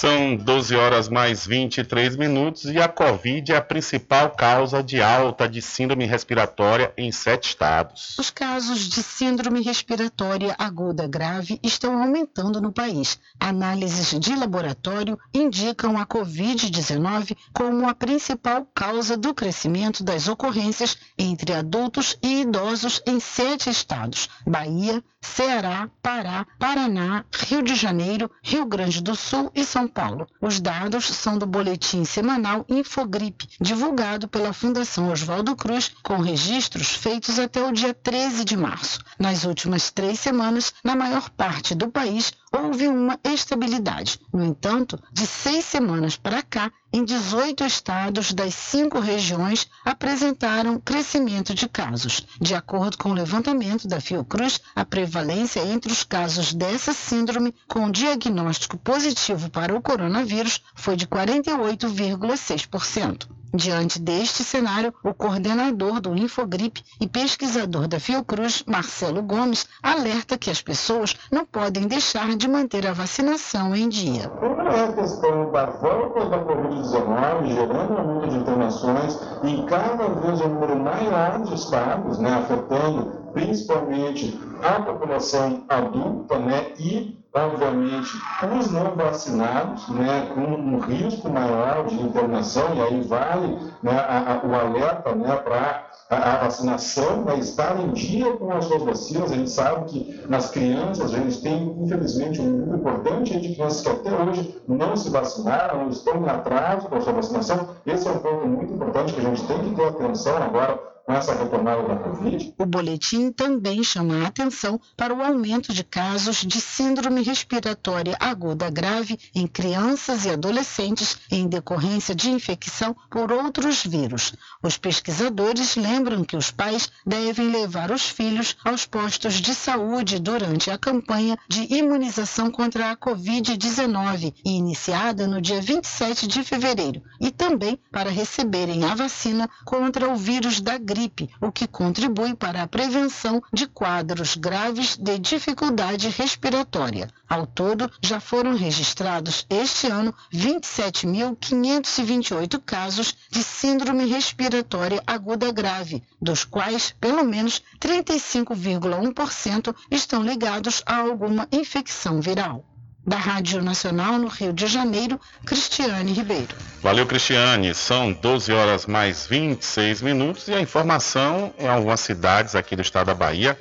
São 0.00 0.36
12 0.36 0.76
horas 0.76 1.08
mais 1.08 1.44
23 1.44 2.14
minutos 2.14 2.66
e 2.66 2.78
a 2.78 2.86
Covid 2.86 3.50
é 3.50 3.56
a 3.56 3.60
principal 3.60 4.30
causa 4.30 4.80
de 4.80 5.02
alta 5.02 5.48
de 5.48 5.60
síndrome 5.60 6.06
respiratória 6.06 6.92
em 6.96 7.10
sete 7.10 7.48
estados. 7.48 8.16
Os 8.16 8.30
casos 8.30 8.88
de 8.88 9.02
síndrome 9.02 9.60
respiratória 9.60 10.54
aguda 10.56 11.08
grave 11.08 11.58
estão 11.64 12.00
aumentando 12.00 12.60
no 12.60 12.70
país. 12.70 13.18
Análises 13.40 14.16
de 14.20 14.36
laboratório 14.36 15.18
indicam 15.34 15.98
a 15.98 16.06
Covid-19 16.06 17.36
como 17.52 17.88
a 17.88 17.92
principal 17.92 18.68
causa 18.72 19.16
do 19.16 19.34
crescimento 19.34 20.04
das 20.04 20.28
ocorrências 20.28 20.96
entre 21.18 21.52
adultos 21.52 22.16
e 22.22 22.42
idosos 22.42 23.02
em 23.04 23.18
sete 23.18 23.68
estados: 23.68 24.28
Bahia, 24.46 25.02
Ceará, 25.20 25.90
Pará, 26.00 26.46
Paraná, 26.56 27.24
Rio 27.48 27.62
de 27.62 27.74
Janeiro, 27.74 28.30
Rio 28.40 28.64
Grande 28.64 29.02
do 29.02 29.16
Sul 29.16 29.50
e 29.52 29.64
São 29.64 29.87
Paulo. 29.88 30.28
Os 30.40 30.60
dados 30.60 31.06
são 31.06 31.38
do 31.38 31.46
boletim 31.46 32.04
semanal 32.04 32.64
Infogripe, 32.68 33.48
divulgado 33.60 34.28
pela 34.28 34.52
Fundação 34.52 35.10
Oswaldo 35.10 35.56
Cruz, 35.56 35.90
com 36.02 36.18
registros 36.18 36.88
feitos 36.88 37.38
até 37.38 37.62
o 37.66 37.72
dia 37.72 37.92
13 37.94 38.44
de 38.44 38.56
março. 38.56 39.00
Nas 39.18 39.44
últimas 39.44 39.90
três 39.90 40.20
semanas, 40.20 40.72
na 40.84 40.94
maior 40.94 41.30
parte 41.30 41.74
do 41.74 41.88
país, 41.88 42.32
houve 42.52 42.88
uma 42.88 43.18
estabilidade. 43.24 44.20
No 44.32 44.44
entanto, 44.44 45.00
de 45.12 45.26
seis 45.26 45.64
semanas 45.64 46.16
para 46.16 46.42
cá, 46.42 46.72
em 46.92 47.04
18 47.04 47.64
estados 47.64 48.32
das 48.32 48.54
cinco 48.54 48.98
regiões 48.98 49.68
apresentaram 49.84 50.80
crescimento 50.80 51.54
de 51.54 51.68
casos. 51.68 52.26
De 52.40 52.54
acordo 52.54 52.96
com 52.96 53.10
o 53.10 53.14
levantamento 53.14 53.86
da 53.86 54.00
Fiocruz, 54.00 54.60
a 54.74 54.84
prevalência 54.84 55.60
entre 55.60 55.92
os 55.92 56.02
casos 56.02 56.54
dessa 56.54 56.92
síndrome 56.92 57.54
com 57.66 57.90
diagnóstico 57.90 58.78
positivo 58.78 59.50
para 59.50 59.76
o 59.76 59.82
coronavírus 59.82 60.62
foi 60.74 60.96
de 60.96 61.06
48,6%. 61.06 63.37
Diante 63.52 63.98
deste 63.98 64.44
cenário, 64.44 64.92
o 65.02 65.14
coordenador 65.14 66.00
do 66.00 66.14
Infogripe 66.14 66.82
e 67.00 67.08
pesquisador 67.08 67.88
da 67.88 67.98
Fiocruz, 67.98 68.62
Marcelo 68.66 69.22
Gomes, 69.22 69.66
alerta 69.82 70.36
que 70.36 70.50
as 70.50 70.60
pessoas 70.60 71.16
não 71.32 71.46
podem 71.46 71.86
deixar 71.86 72.36
de 72.36 72.46
manter 72.46 72.86
a 72.86 72.92
vacinação 72.92 73.74
em 73.74 73.88
dia. 73.88 74.30
É 74.70 74.84
a 74.84 74.92
questão 74.92 75.50
da 75.50 75.66
volta 75.66 76.26
da 76.26 76.44
Covid-19 76.44 77.46
gerando 77.46 77.94
um 77.94 77.98
aumento 77.98 78.28
de 78.28 78.36
internações 78.36 79.18
em 79.42 79.64
cada 79.64 80.08
vez 80.08 80.40
um 80.42 80.48
número 80.48 80.78
maior 80.78 81.42
de 81.42 81.54
estados, 81.54 82.18
né, 82.18 82.30
afetando 82.34 83.30
principalmente 83.32 84.38
a 84.62 84.82
população 84.82 85.64
adulta 85.68 86.38
né, 86.38 86.72
e 86.78 87.17
obviamente, 87.34 88.10
os 88.58 88.70
não 88.70 88.94
vacinados, 88.94 89.88
né, 89.88 90.30
com 90.34 90.40
um 90.40 90.78
risco 90.78 91.28
maior 91.28 91.86
de 91.86 92.00
internação, 92.00 92.74
e 92.74 92.80
aí 92.80 93.00
vale 93.02 93.58
né, 93.82 93.92
a, 93.92 94.34
a, 94.34 94.46
o 94.46 94.54
alerta 94.54 95.14
né, 95.14 95.36
para 95.36 95.86
a, 96.10 96.16
a, 96.16 96.36
vacinação, 96.44 97.24
né, 97.24 97.38
estar 97.38 97.78
em 97.80 97.92
dia 97.92 98.32
com 98.36 98.50
as 98.52 98.64
suas 98.64 98.82
vacinas. 98.82 99.30
A 99.30 99.34
gente 99.34 99.50
sabe 99.50 99.84
que 99.86 100.24
nas 100.28 100.50
crianças, 100.50 101.14
a 101.14 101.18
gente 101.18 101.42
tem, 101.42 101.76
infelizmente, 101.82 102.40
um 102.40 102.50
número 102.50 102.78
importante 102.78 103.38
de 103.38 103.54
crianças 103.54 103.82
que 103.82 103.88
até 103.88 104.10
hoje 104.10 104.62
não 104.66 104.96
se 104.96 105.10
vacinaram, 105.10 105.88
estão 105.90 106.22
em 106.22 106.28
atraso 106.28 106.88
com 106.88 106.96
a 106.96 107.00
sua 107.00 107.12
vacinação. 107.12 107.68
Esse 107.86 108.08
é 108.08 108.10
um 108.10 108.18
ponto 108.18 108.46
muito 108.46 108.72
importante 108.72 109.12
que 109.12 109.20
a 109.20 109.24
gente 109.24 109.46
tem 109.46 109.58
que 109.58 109.74
ter 109.74 109.84
atenção 109.84 110.36
agora 110.36 110.97
com 111.08 111.14
essa 111.14 111.34
retomada 111.34 111.88
da 111.88 111.96
Covid. 111.96 112.54
O 112.58 112.66
boletim 112.66 113.32
também 113.32 113.82
chama 113.82 114.24
a 114.24 114.26
atenção 114.26 114.78
para 114.94 115.14
o 115.14 115.22
aumento 115.22 115.72
de 115.72 115.82
casos 115.82 116.44
de 116.44 116.60
síndrome 116.60 117.22
respiratória 117.22 118.14
aguda 118.20 118.68
grave 118.68 119.18
em 119.34 119.46
crianças 119.46 120.26
e 120.26 120.30
adolescentes 120.30 121.16
em 121.30 121.48
decorrência 121.48 122.14
de 122.14 122.28
infecção 122.28 122.94
por 123.08 123.32
outros 123.32 123.82
vírus. 123.82 124.34
Os 124.62 124.76
pesquisadores 124.76 125.76
lembram 125.76 126.22
que 126.24 126.36
os 126.36 126.50
pais 126.50 126.90
devem 127.06 127.48
levar 127.48 127.90
os 127.90 128.02
filhos 128.02 128.54
aos 128.62 128.84
postos 128.84 129.40
de 129.40 129.54
saúde 129.54 130.18
durante 130.18 130.70
a 130.70 130.76
campanha 130.76 131.38
de 131.48 131.74
imunização 131.74 132.50
contra 132.50 132.90
a 132.90 132.96
Covid-19, 132.96 134.34
iniciada 134.44 135.26
no 135.26 135.40
dia 135.40 135.62
27 135.62 136.26
de 136.26 136.44
fevereiro, 136.44 137.00
e 137.18 137.30
também 137.30 137.78
para 137.90 138.10
receberem 138.10 138.84
a 138.84 138.94
vacina 138.94 139.48
contra 139.64 140.06
o 140.10 140.14
vírus 140.14 140.60
da 140.60 140.76
gripe 140.76 140.97
gripe, 140.98 141.30
o 141.40 141.52
que 141.52 141.68
contribui 141.68 142.34
para 142.34 142.60
a 142.62 142.66
prevenção 142.66 143.40
de 143.52 143.68
quadros 143.68 144.34
graves 144.34 144.96
de 144.96 145.16
dificuldade 145.16 146.08
respiratória. 146.08 147.08
Ao 147.28 147.46
todo, 147.46 147.88
já 148.02 148.18
foram 148.18 148.56
registrados 148.56 149.46
este 149.48 149.86
ano 149.86 150.12
27.528 150.34 152.60
casos 152.66 153.14
de 153.30 153.44
síndrome 153.44 154.06
respiratória 154.06 155.00
aguda 155.06 155.52
grave, 155.52 156.02
dos 156.20 156.42
quais 156.42 156.92
pelo 157.00 157.24
menos 157.24 157.62
35,1% 157.78 159.72
estão 159.90 160.24
ligados 160.24 160.82
a 160.84 160.96
alguma 160.96 161.46
infecção 161.52 162.20
viral. 162.20 162.64
Da 163.06 163.16
Rádio 163.16 163.62
Nacional 163.62 164.18
no 164.18 164.28
Rio 164.28 164.52
de 164.52 164.66
Janeiro, 164.66 165.18
Cristiane 165.46 166.12
Ribeiro. 166.12 166.54
Valeu, 166.82 167.06
Cristiane. 167.06 167.74
São 167.74 168.12
12 168.12 168.52
horas 168.52 168.86
mais 168.86 169.26
26 169.26 170.02
minutos 170.02 170.48
e 170.48 170.54
a 170.54 170.60
informação 170.60 171.54
em 171.58 171.66
algumas 171.66 172.00
cidades 172.00 172.54
aqui 172.54 172.76
do 172.76 172.82
estado 172.82 173.06
da 173.06 173.14
Bahia 173.14 173.58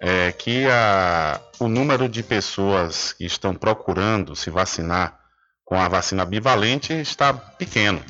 é 0.00 0.30
que 0.32 0.66
a, 0.66 1.40
o 1.58 1.68
número 1.68 2.08
de 2.08 2.22
pessoas 2.22 3.12
que 3.12 3.24
estão 3.24 3.54
procurando 3.54 4.36
se 4.36 4.50
vacinar 4.50 5.18
com 5.64 5.80
a 5.80 5.88
vacina 5.88 6.24
bivalente 6.24 6.92
está 6.92 7.32
pequeno. 7.32 8.02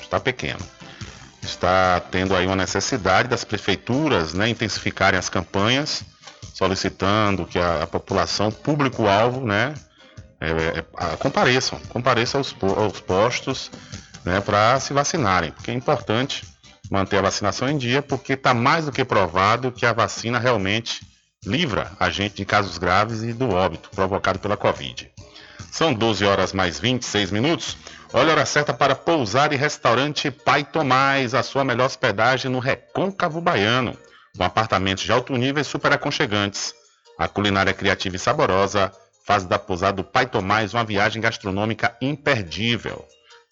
Está 0.00 0.20
pequeno. 0.20 0.60
Está 1.42 2.00
tendo 2.00 2.36
aí 2.36 2.46
uma 2.46 2.56
necessidade 2.56 3.28
das 3.28 3.44
prefeituras 3.44 4.34
né, 4.34 4.48
intensificarem 4.48 5.18
as 5.18 5.28
campanhas, 5.28 6.04
solicitando 6.54 7.46
que 7.46 7.58
a, 7.58 7.84
a 7.84 7.86
população, 7.86 8.50
público-alvo, 8.50 9.44
né, 9.46 9.74
é, 10.42 10.78
é, 10.78 11.16
compareçam, 11.16 11.78
compareçam 11.88 12.40
aos, 12.40 12.54
aos 12.76 13.00
postos 13.00 13.70
né, 14.24 14.40
para 14.40 14.78
se 14.80 14.92
vacinarem, 14.92 15.52
porque 15.52 15.70
é 15.70 15.74
importante 15.74 16.44
manter 16.90 17.18
a 17.18 17.22
vacinação 17.22 17.68
em 17.68 17.78
dia, 17.78 18.02
porque 18.02 18.34
está 18.34 18.52
mais 18.52 18.84
do 18.86 18.92
que 18.92 19.04
provado 19.04 19.72
que 19.72 19.86
a 19.86 19.92
vacina 19.92 20.38
realmente 20.38 21.00
livra 21.44 21.92
a 21.98 22.10
gente 22.10 22.36
de 22.36 22.44
casos 22.44 22.78
graves 22.78 23.22
e 23.22 23.32
do 23.32 23.50
óbito 23.50 23.90
provocado 23.90 24.38
pela 24.38 24.56
Covid. 24.56 25.10
São 25.70 25.94
12 25.94 26.24
horas 26.24 26.52
mais 26.52 26.78
26 26.78 27.30
minutos. 27.30 27.78
Olha 28.12 28.28
a 28.28 28.32
hora 28.32 28.46
certa 28.46 28.74
para 28.74 28.94
pousar 28.94 29.52
e 29.52 29.56
restaurante 29.56 30.30
Pai 30.30 30.64
Tomás, 30.64 31.34
a 31.34 31.42
sua 31.42 31.64
melhor 31.64 31.86
hospedagem 31.86 32.50
no 32.50 32.58
Recôncavo 32.58 33.40
Baiano, 33.40 33.96
com 34.36 34.44
apartamentos 34.44 35.02
de 35.02 35.12
alto 35.12 35.32
nível 35.34 35.62
e 35.62 35.64
super 35.64 35.92
aconchegantes. 35.92 36.74
A 37.18 37.26
culinária 37.26 37.72
criativa 37.72 38.16
e 38.16 38.18
saborosa 38.18 38.92
faz 39.24 39.44
da 39.44 39.58
pousada 39.58 39.96
do 39.96 40.04
Pai 40.04 40.26
Tomás 40.26 40.74
uma 40.74 40.84
viagem 40.84 41.20
gastronômica 41.20 41.96
imperdível. 42.00 43.04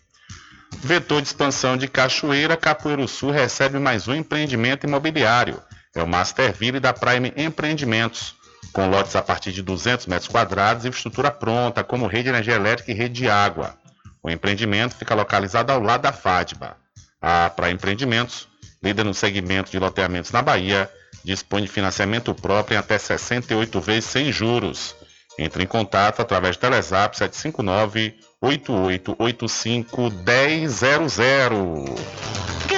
Vetor 0.77 1.21
de 1.21 1.29
expansão 1.29 1.77
de 1.77 1.89
Cachoeira, 1.89 2.57
Capoeiro 2.57 3.09
Sul 3.09 3.31
recebe 3.31 3.79
mais 3.79 4.07
um 4.07 4.15
empreendimento 4.15 4.87
imobiliário. 4.87 5.61
É 5.95 6.03
o 6.03 6.07
Masterville 6.07 6.79
da 6.79 6.93
Prime 6.93 7.33
Empreendimentos, 7.37 8.35
com 8.73 8.89
lotes 8.89 9.17
a 9.17 9.23
partir 9.23 9.53
de 9.53 9.63
200 9.63 10.07
metros 10.07 10.29
quadrados 10.29 10.85
e 10.85 10.89
estrutura 10.89 11.31
pronta, 11.31 11.83
como 11.83 12.07
rede 12.07 12.25
de 12.25 12.29
energia 12.31 12.55
elétrica 12.55 12.93
e 12.93 12.95
rede 12.95 13.15
de 13.15 13.29
água. 13.29 13.77
O 14.23 14.31
empreendimento 14.31 14.95
fica 14.95 15.15
localizado 15.15 15.73
ao 15.73 15.81
lado 15.81 16.03
da 16.03 16.13
FADBA. 16.13 16.77
A 17.21 17.51
Prime 17.51 17.73
Empreendimentos, 17.73 18.47
líder 18.83 19.05
no 19.05 19.15
segmento 19.15 19.71
de 19.71 19.79
loteamentos 19.79 20.31
na 20.31 20.43
Bahia, 20.43 20.89
dispõe 21.25 21.63
de 21.63 21.69
financiamento 21.69 22.35
próprio 22.35 22.77
em 22.77 22.79
até 22.79 22.97
68 22.99 23.81
vezes 23.81 24.05
sem 24.05 24.31
juros. 24.31 24.95
Entre 25.39 25.63
em 25.63 25.67
contato 25.67 26.21
através 26.21 26.57
do 26.57 26.61
Telezap 26.61 27.17
759 27.17 28.15
8885 28.41 30.71
1000. 30.71 32.78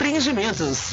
Empreendimentos. 0.00 0.92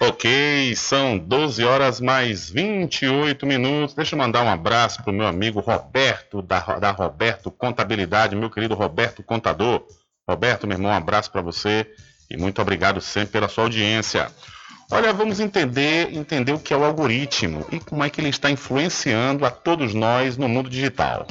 Ok, 0.00 0.76
são 0.76 1.18
12 1.18 1.64
horas 1.64 2.00
mais 2.00 2.48
28 2.48 3.44
minutos. 3.44 3.92
Deixa 3.92 4.14
eu 4.14 4.18
mandar 4.20 4.44
um 4.44 4.48
abraço 4.48 5.02
para 5.02 5.10
o 5.10 5.14
meu 5.14 5.26
amigo 5.26 5.58
Roberto, 5.58 6.40
da, 6.40 6.60
da 6.78 6.92
Roberto 6.92 7.50
Contabilidade, 7.50 8.36
meu 8.36 8.48
querido 8.50 8.76
Roberto 8.76 9.20
Contador. 9.24 9.84
Roberto, 10.28 10.64
meu 10.64 10.76
irmão, 10.76 10.92
um 10.92 10.94
abraço 10.94 11.32
para 11.32 11.42
você 11.42 11.84
e 12.30 12.36
muito 12.36 12.62
obrigado 12.62 13.00
sempre 13.00 13.32
pela 13.32 13.48
sua 13.48 13.64
audiência. 13.64 14.30
Olha, 14.90 15.12
vamos 15.12 15.40
entender, 15.40 16.14
entender 16.14 16.52
o 16.52 16.58
que 16.58 16.72
é 16.72 16.76
o 16.76 16.84
algoritmo 16.84 17.66
e 17.72 17.80
como 17.80 18.04
é 18.04 18.10
que 18.10 18.20
ele 18.20 18.28
está 18.28 18.50
influenciando 18.50 19.44
a 19.44 19.50
todos 19.50 19.94
nós 19.94 20.36
no 20.36 20.48
mundo 20.48 20.68
digital. 20.70 21.26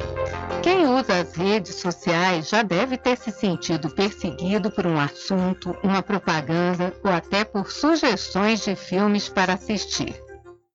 Quem 0.62 0.86
usa 0.86 1.20
as 1.20 1.34
redes 1.34 1.76
sociais 1.76 2.48
já 2.48 2.62
deve 2.62 2.96
ter 2.96 3.16
se 3.16 3.30
sentido 3.30 3.90
perseguido 3.90 4.70
por 4.70 4.86
um 4.86 4.98
assunto, 4.98 5.76
uma 5.82 6.02
propaganda 6.02 6.92
ou 7.02 7.10
até 7.10 7.44
por 7.44 7.70
sugestões 7.70 8.64
de 8.64 8.74
filmes 8.74 9.28
para 9.28 9.54
assistir 9.54 10.24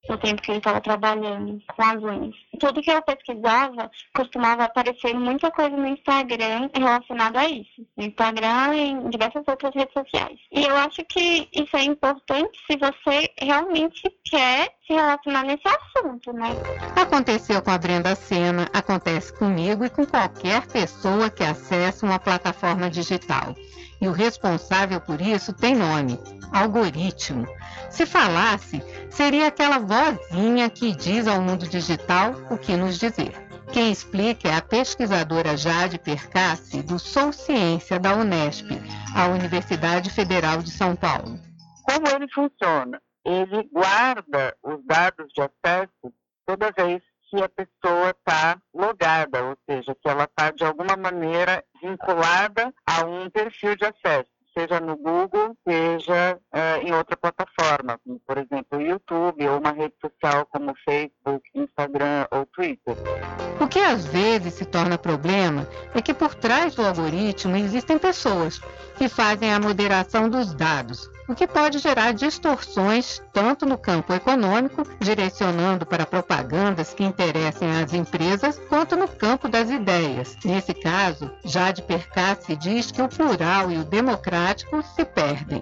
no 0.09 0.17
tempo 0.17 0.41
que 0.41 0.51
ele 0.51 0.57
estava 0.57 0.81
trabalhando 0.81 1.61
com 1.75 1.83
as 1.83 2.03
unhas. 2.03 2.35
Tudo 2.59 2.81
que 2.81 2.91
eu 2.91 3.01
pesquisava 3.01 3.89
costumava 4.13 4.65
aparecer 4.65 5.13
muita 5.13 5.49
coisa 5.51 5.75
no 5.75 5.87
Instagram 5.87 6.69
relacionada 6.73 7.39
a 7.39 7.49
isso. 7.49 7.85
No 7.97 8.05
Instagram 8.05 8.75
e 8.75 8.79
em 8.79 9.09
diversas 9.09 9.43
outras 9.47 9.73
redes 9.73 9.93
sociais. 9.93 10.39
E 10.51 10.63
eu 10.63 10.75
acho 10.75 11.03
que 11.05 11.47
isso 11.53 11.75
é 11.75 11.83
importante 11.83 12.59
se 12.69 12.77
você 12.77 13.31
realmente 13.39 14.03
quer 14.25 14.73
se 14.85 14.93
relacionar 14.93 15.43
nesse 15.43 15.67
assunto, 15.67 16.33
né? 16.33 16.49
Aconteceu 16.95 17.61
com 17.61 17.71
a 17.71 17.77
Brenda 17.77 18.15
Sena, 18.15 18.67
acontece 18.73 19.31
comigo 19.37 19.85
e 19.85 19.89
com 19.89 20.05
qualquer 20.05 20.65
pessoa 20.67 21.29
que 21.29 21.43
acessa 21.43 22.05
uma 22.05 22.19
plataforma 22.19 22.89
digital. 22.89 23.55
E 24.01 24.07
o 24.07 24.11
responsável 24.11 24.99
por 25.01 25.19
isso 25.19 25.53
tem 25.53 25.75
nome: 25.75 26.19
algoritmo. 26.53 27.45
Se 27.89 28.05
falasse, 28.05 28.81
seria 29.09 29.47
aquela 29.47 29.79
vozinha 29.79 30.69
que 30.69 30.95
diz 30.95 31.27
ao 31.27 31.41
mundo 31.41 31.67
digital 31.67 32.33
o 32.49 32.57
que 32.57 32.75
nos 32.75 32.97
dizer. 32.97 33.33
Quem 33.71 33.91
explica 33.91 34.49
é 34.49 34.55
a 34.55 34.61
pesquisadora 34.61 35.55
Jade 35.55 35.99
Percassi, 35.99 36.81
do 36.81 36.97
Sou 36.97 37.31
Ciência 37.31 37.99
da 37.99 38.15
Unesp, 38.15 38.67
a 39.15 39.27
Universidade 39.27 40.09
Federal 40.09 40.59
de 40.59 40.71
São 40.71 40.95
Paulo. 40.95 41.39
Como 41.83 42.07
ele 42.07 42.27
funciona? 42.33 43.01
Ele 43.25 43.69
guarda 43.71 44.55
os 44.63 44.83
dados 44.85 45.31
de 45.33 45.41
acesso 45.41 46.13
toda 46.45 46.71
vez 46.71 47.03
que 47.29 47.43
a 47.43 47.49
pessoa 47.49 48.09
está 48.09 48.59
logada, 48.73 49.43
ou 49.43 49.57
seja, 49.69 49.95
que 50.01 50.09
ela 50.09 50.23
está 50.23 50.49
de 50.49 50.63
alguma 50.65 50.97
maneira 50.97 51.63
vinculada 51.79 52.73
a 52.87 53.05
um 53.05 53.29
perfil 53.29 53.75
de 53.75 53.85
acesso, 53.85 54.31
seja 54.57 54.79
no 54.79 54.97
Google, 54.97 55.55
seja 55.67 56.37
uh, 56.53 56.85
em 56.85 56.93
outra 56.93 57.15
plataforma, 57.17 57.99
como, 58.05 58.19
por 58.25 58.37
exemplo, 58.37 58.77
o 58.77 58.81
YouTube 58.81 59.47
ou 59.47 59.59
uma 59.59 59.71
rede 59.71 59.95
social 60.01 60.45
como 60.47 60.75
Facebook, 60.85 61.49
Instagram 61.55 62.27
ou 62.31 62.45
Twitter. 62.47 62.95
O 63.59 63.67
que 63.67 63.79
às 63.79 64.05
vezes 64.05 64.53
se 64.53 64.65
torna 64.65 64.97
problema 64.97 65.67
é 65.93 66.01
que 66.01 66.13
por 66.13 66.33
trás 66.35 66.75
do 66.75 66.85
algoritmo 66.85 67.55
existem 67.55 67.97
pessoas 67.97 68.59
que 68.97 69.07
fazem 69.07 69.53
a 69.53 69.59
moderação 69.59 70.29
dos 70.29 70.53
dados, 70.53 71.09
o 71.29 71.35
que 71.35 71.47
pode 71.47 71.77
gerar 71.77 72.11
distorções 72.11 73.21
tanto 73.31 73.65
no 73.65 73.77
campo 73.77 74.11
econômico, 74.13 74.83
direcionando 74.99 75.85
para 75.85 76.05
propagandas 76.05 76.91
que 76.91 77.03
interessem 77.03 77.69
às 77.79 77.93
empresas, 77.93 78.59
quanto 78.67 78.95
no 78.95 79.07
campo 79.07 79.47
das 79.47 79.69
ideias. 79.69 80.35
Nesse 80.43 80.73
caso, 80.73 81.31
Jade 81.45 81.83
Percassi 81.83 82.55
diz 82.55 82.91
que 82.91 83.01
o 83.01 83.07
plural 83.07 83.69
e 83.69 83.77
o 83.77 83.83
democrático 83.83 84.81
se 84.81 85.05
perdem. 85.05 85.61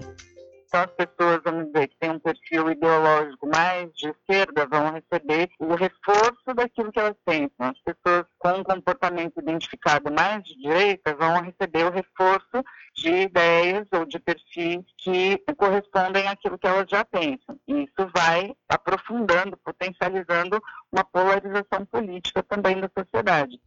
Então, 0.67 0.81
as 0.81 0.91
pessoas, 0.91 1.41
vamos 1.45 1.67
dizer, 1.67 1.87
que 1.87 1.97
têm 1.97 2.11
um 2.11 2.19
perfil 2.19 2.69
ideológico 2.69 3.47
mais 3.47 3.89
de 3.93 4.09
esquerda 4.09 4.67
vão 4.67 4.91
receber 4.91 5.49
o 5.59 5.75
reforço 5.75 6.53
daquilo 6.53 6.91
que 6.91 6.99
elas 6.99 7.15
pensam. 7.25 7.51
As 7.59 7.79
pessoas 7.79 8.25
com 8.37 8.49
um 8.49 8.63
comportamento 8.63 9.39
identificado 9.39 10.11
mais 10.11 10.43
de 10.43 10.57
direita 10.57 11.15
vão 11.15 11.41
receber 11.41 11.85
o 11.85 11.91
reforço 11.91 12.63
de 12.93 13.09
ideias 13.09 13.87
ou 13.93 14.05
de 14.05 14.19
perfis 14.19 14.83
que 14.97 15.41
correspondem 15.55 16.27
àquilo 16.27 16.57
que 16.57 16.67
elas 16.67 16.89
já 16.89 17.05
pensam. 17.05 17.57
E 17.65 17.83
isso 17.83 18.11
vai 18.13 18.53
aprofundando, 18.67 19.55
potencializando 19.57 20.61
uma 20.91 21.05
polarização 21.05 21.85
política 21.89 22.43
também 22.43 22.81
da 22.81 22.89
sociedade. 22.97 23.61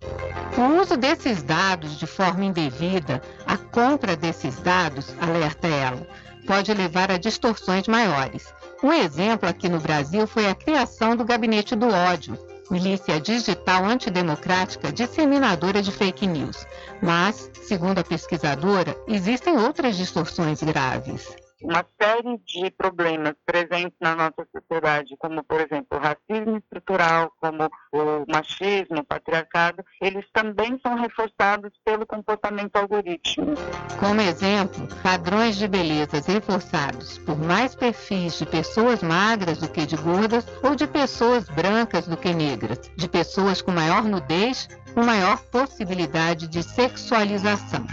O 0.58 0.80
uso 0.80 0.96
desses 0.96 1.42
dados 1.42 1.98
de 1.98 2.06
forma 2.06 2.44
indevida, 2.44 3.22
a 3.46 3.56
compra 3.56 4.16
desses 4.16 4.60
dados, 4.60 5.16
alerta 5.22 5.68
ela, 5.68 6.06
pode 6.50 6.74
levar 6.74 7.12
a 7.12 7.16
distorções 7.16 7.86
maiores. 7.86 8.52
Um 8.82 8.92
exemplo 8.92 9.48
aqui 9.48 9.68
no 9.68 9.78
Brasil 9.78 10.26
foi 10.26 10.48
a 10.48 10.54
criação 10.54 11.14
do 11.14 11.24
Gabinete 11.24 11.76
do 11.76 11.86
Ódio, 11.86 12.36
milícia 12.68 13.20
digital 13.20 13.84
antidemocrática 13.84 14.90
disseminadora 14.90 15.80
de 15.80 15.92
fake 15.92 16.26
news. 16.26 16.66
Mas, 17.00 17.48
segundo 17.62 18.00
a 18.00 18.04
pesquisadora, 18.04 18.96
existem 19.06 19.56
outras 19.56 19.96
distorções 19.96 20.60
graves 20.60 21.49
uma 21.62 21.84
série 22.00 22.38
de 22.46 22.70
problemas 22.70 23.34
presentes 23.44 23.96
na 24.00 24.14
nossa 24.14 24.46
sociedade, 24.50 25.16
como, 25.18 25.42
por 25.44 25.60
exemplo, 25.60 25.98
o 25.98 25.98
racismo 25.98 26.56
estrutural, 26.56 27.32
como 27.40 27.70
o 27.92 28.24
machismo, 28.30 29.00
o 29.00 29.04
patriarcado, 29.04 29.84
eles 30.00 30.24
também 30.32 30.78
são 30.82 30.94
reforçados 30.94 31.70
pelo 31.84 32.06
comportamento 32.06 32.76
algorítmico. 32.76 33.60
Como 33.98 34.20
exemplo, 34.20 34.88
padrões 35.02 35.56
de 35.56 35.68
beleza 35.68 36.20
reforçados 36.26 37.18
por 37.18 37.38
mais 37.38 37.74
perfis 37.74 38.38
de 38.38 38.46
pessoas 38.46 39.02
magras 39.02 39.58
do 39.58 39.68
que 39.68 39.84
de 39.84 39.96
gordas 39.96 40.46
ou 40.62 40.74
de 40.74 40.86
pessoas 40.86 41.48
brancas 41.48 42.06
do 42.06 42.16
que 42.16 42.32
negras, 42.32 42.90
de 42.96 43.08
pessoas 43.08 43.60
com 43.60 43.70
maior 43.70 44.04
nudez, 44.04 44.68
com 44.94 45.02
maior 45.02 45.38
possibilidade 45.50 46.48
de 46.48 46.62
sexualização. 46.62 47.86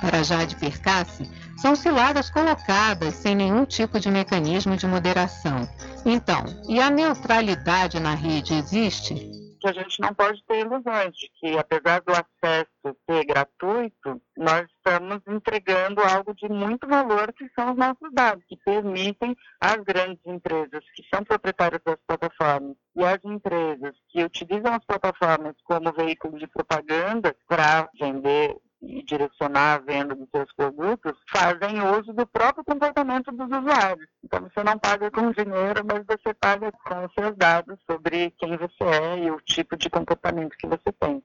Para 0.00 0.22
Jade 0.22 0.56
Percassi, 0.56 1.28
são 1.60 1.76
ciladas 1.76 2.30
colocadas 2.30 3.14
sem 3.16 3.34
nenhum 3.34 3.66
tipo 3.66 4.00
de 4.00 4.10
mecanismo 4.10 4.76
de 4.76 4.86
moderação. 4.86 5.68
Então, 6.06 6.42
e 6.66 6.80
a 6.80 6.88
neutralidade 6.90 8.00
na 8.00 8.14
rede 8.14 8.54
existe? 8.54 9.14
Que 9.60 9.68
a 9.68 9.72
gente 9.72 10.00
não 10.00 10.14
pode 10.14 10.42
ter 10.46 10.60
ilusões 10.60 11.14
de 11.14 11.30
que, 11.38 11.58
apesar 11.58 12.00
do 12.00 12.12
acesso 12.12 12.96
ser 13.06 13.26
gratuito, 13.26 14.18
nós 14.38 14.66
estamos 14.74 15.20
entregando 15.28 16.00
algo 16.00 16.34
de 16.34 16.48
muito 16.48 16.88
valor, 16.88 17.30
que 17.34 17.46
são 17.54 17.72
os 17.72 17.76
nossos 17.76 18.10
dados, 18.10 18.42
que 18.48 18.56
permitem 18.56 19.36
às 19.60 19.76
grandes 19.84 20.24
empresas 20.24 20.82
que 20.94 21.02
são 21.14 21.22
proprietárias 21.22 21.82
das 21.84 21.98
plataformas 22.06 22.74
e 22.96 23.04
às 23.04 23.22
empresas 23.22 23.94
que 24.08 24.24
utilizam 24.24 24.72
as 24.72 24.84
plataformas 24.86 25.54
como 25.64 25.92
veículo 25.92 26.38
de 26.38 26.46
propaganda 26.46 27.36
para 27.46 27.86
vender 28.00 28.56
e 28.82 29.02
direcionar 29.02 29.74
a 29.74 29.78
venda 29.78 30.14
dos 30.14 30.28
seus 30.30 30.52
produtos 30.54 31.12
fazem 31.28 31.80
uso 31.98 32.12
do 32.12 32.26
próprio 32.26 32.64
comportamento 32.64 33.30
dos 33.30 33.46
usuários. 33.46 34.08
Então 34.24 34.40
você 34.40 34.64
não 34.64 34.78
paga 34.78 35.10
com 35.10 35.32
dinheiro, 35.32 35.84
mas 35.84 36.04
você 36.06 36.32
paga 36.34 36.72
com 36.72 37.04
os 37.04 37.12
seus 37.12 37.36
dados 37.36 37.78
sobre 37.90 38.32
quem 38.38 38.56
você 38.56 38.84
é 38.84 39.24
e 39.24 39.30
o 39.30 39.40
tipo 39.40 39.76
de 39.76 39.90
comportamento 39.90 40.56
que 40.56 40.66
você 40.66 40.92
tem. 40.98 41.22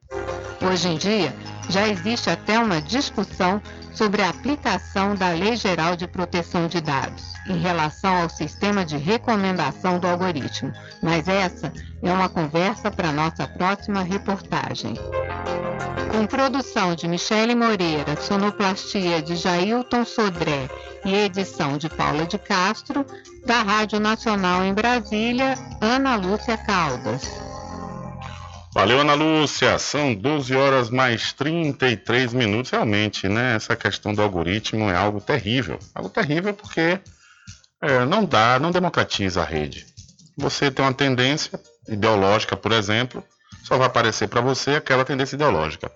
Hoje 0.62 0.88
em 0.90 0.98
dia, 0.98 1.34
já 1.70 1.88
existe 1.88 2.30
até 2.30 2.60
uma 2.60 2.82
discussão 2.82 3.62
sobre 3.94 4.22
a 4.22 4.30
aplicação 4.30 5.16
da 5.16 5.30
Lei 5.30 5.56
Geral 5.56 5.96
de 5.96 6.08
Proteção 6.08 6.68
de 6.68 6.82
Dados 6.82 7.34
em 7.48 7.58
relação 7.58 8.24
ao 8.24 8.30
sistema 8.30 8.84
de 8.84 8.98
recomendação 8.98 10.00
do 10.00 10.08
algoritmo, 10.08 10.74
mas 11.02 11.28
essa 11.28 11.72
é 12.06 12.14
uma 12.14 12.30
conversa 12.30 12.92
para 12.92 13.12
nossa 13.12 13.48
próxima 13.48 14.02
reportagem. 14.04 14.94
Com 16.12 16.26
produção 16.28 16.96
de 16.96 17.08
Michele 17.08 17.56
Moreira, 17.56 18.16
sonoplastia 18.22 19.22
de 19.22 19.36
Jailton 19.36 20.06
Sodré 20.06 20.70
e 21.04 21.14
edição 21.14 21.78
de 21.78 21.90
Paula 21.90 22.26
de 22.26 22.38
Castro, 22.38 23.06
da 23.46 23.62
Rádio 23.64 24.00
Nacional 24.00 24.64
em 24.64 24.74
Brasília, 24.74 25.56
Ana 25.82 26.16
Lúcia 26.16 26.58
Caldas. 26.58 27.24
Valeu, 28.74 29.00
Ana 29.00 29.14
Lúcia. 29.14 29.80
São 29.80 30.14
12 30.14 30.54
horas 30.54 30.90
mais 30.90 31.32
33 31.34 32.34
minutos. 32.34 32.72
Realmente, 32.72 33.28
né? 33.30 33.56
Essa 33.56 33.76
questão 33.76 34.14
do 34.14 34.22
algoritmo 34.22 34.90
é 34.90 34.96
algo 34.96 35.22
terrível. 35.22 35.80
Algo 35.94 36.10
terrível 36.10 36.54
porque 36.54 37.00
é, 37.82 38.06
não 38.06 38.26
dá, 38.26 38.60
não 38.60 38.72
democratiza 38.72 39.42
a 39.42 39.46
rede. 39.46 39.86
Você 40.38 40.70
tem 40.70 40.84
uma 40.84 40.94
tendência 40.94 41.58
ideológica, 41.88 42.56
por 42.56 42.72
exemplo, 42.72 43.24
só 43.64 43.78
vai 43.78 43.88
aparecer 43.88 44.28
para 44.28 44.42
você 44.42 44.72
aquela 44.76 45.06
tendência 45.06 45.36
ideológica. 45.36 45.92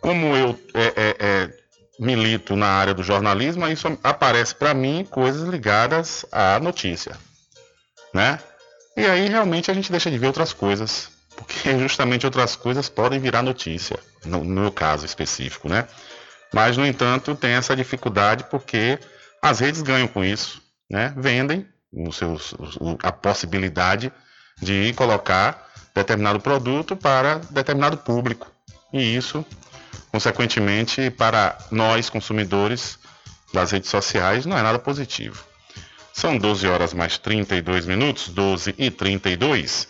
Como 0.00 0.36
eu 0.36 0.58
é, 0.74 0.86
é, 0.96 1.16
é 1.18 1.50
milito 1.98 2.54
na 2.56 2.68
área 2.68 2.94
do 2.94 3.02
jornalismo, 3.02 3.66
isso 3.68 3.86
aparece 4.02 4.54
para 4.54 4.74
mim 4.74 5.06
coisas 5.08 5.48
ligadas 5.48 6.26
à 6.30 6.58
notícia, 6.60 7.16
né? 8.12 8.38
E 8.96 9.04
aí 9.04 9.28
realmente 9.28 9.70
a 9.70 9.74
gente 9.74 9.90
deixa 9.90 10.10
de 10.10 10.18
ver 10.18 10.26
outras 10.26 10.52
coisas 10.52 11.10
porque 11.36 11.76
justamente 11.78 12.26
outras 12.26 12.56
coisas 12.56 12.88
podem 12.88 13.20
virar 13.20 13.42
notícia, 13.42 13.98
no, 14.24 14.42
no 14.42 14.62
meu 14.62 14.72
caso 14.72 15.04
específico, 15.04 15.68
né? 15.68 15.86
Mas, 16.52 16.76
no 16.76 16.86
entanto, 16.86 17.34
tem 17.34 17.52
essa 17.52 17.76
dificuldade 17.76 18.44
porque 18.44 18.98
as 19.42 19.60
redes 19.60 19.82
ganham 19.82 20.08
com 20.08 20.24
isso, 20.24 20.62
né? 20.90 21.12
Vendem 21.16 21.66
os 21.92 22.16
seus, 22.16 22.54
a 23.02 23.12
possibilidade 23.12 24.12
de 24.60 24.92
colocar 24.94 25.66
determinado 25.94 26.40
produto 26.40 26.96
para 26.96 27.40
determinado 27.50 27.96
público. 27.96 28.50
E 28.92 29.16
isso, 29.16 29.44
consequentemente, 30.12 31.10
para 31.10 31.56
nós 31.70 32.10
consumidores 32.10 32.98
das 33.52 33.70
redes 33.70 33.90
sociais, 33.90 34.46
não 34.46 34.56
é 34.56 34.62
nada 34.62 34.78
positivo. 34.78 35.44
São 36.12 36.38
12 36.38 36.66
horas 36.66 36.94
mais 36.94 37.18
32 37.18 37.86
minutos, 37.86 38.28
12 38.28 38.74
e 38.78 38.90
32. 38.90 39.88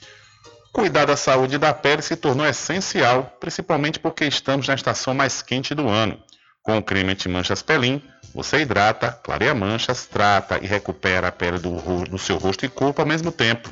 Cuidar 0.73 1.05
da 1.05 1.17
saúde 1.17 1.59
da 1.59 1.75
pele 1.75 2.01
se 2.01 2.17
tornou 2.17 2.47
essencial, 2.47 3.37
principalmente 3.39 4.01
porque 4.01 4.25
estamos 4.25 4.67
na 4.67 4.75
estação 4.75 5.13
mais 5.13 5.43
quente 5.43 5.75
do 5.75 5.87
ano. 5.87 6.19
Com 6.63 6.79
o 6.79 6.83
creme 6.83 7.13
anti-manchas 7.13 7.61
Pelin, 7.61 8.03
você 8.35 8.63
hidrata, 8.63 9.13
clareia 9.13 9.55
manchas, 9.55 10.07
trata 10.07 10.59
e 10.63 10.67
recupera 10.67 11.29
a 11.29 11.33
pele 11.33 11.59
do, 11.59 12.05
do 12.05 12.17
seu 12.17 12.39
rosto 12.39 12.65
e 12.65 12.71
corpo 12.71 13.03
ao 13.03 13.07
mesmo 13.07 13.31
tempo. 13.31 13.69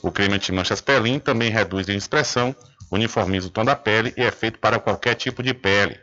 O 0.00 0.12
creme 0.12 0.34
anti-manchas 0.34 0.80
Pelin 0.80 1.18
também 1.18 1.50
reduz 1.50 1.88
a 1.88 1.92
expressão, 1.92 2.54
uniformiza 2.88 3.48
o 3.48 3.50
tom 3.50 3.64
da 3.64 3.74
pele 3.74 4.14
e 4.16 4.22
é 4.22 4.30
feito 4.30 4.60
para 4.60 4.78
qualquer 4.78 5.16
tipo 5.16 5.42
de 5.42 5.52
pele. 5.52 5.98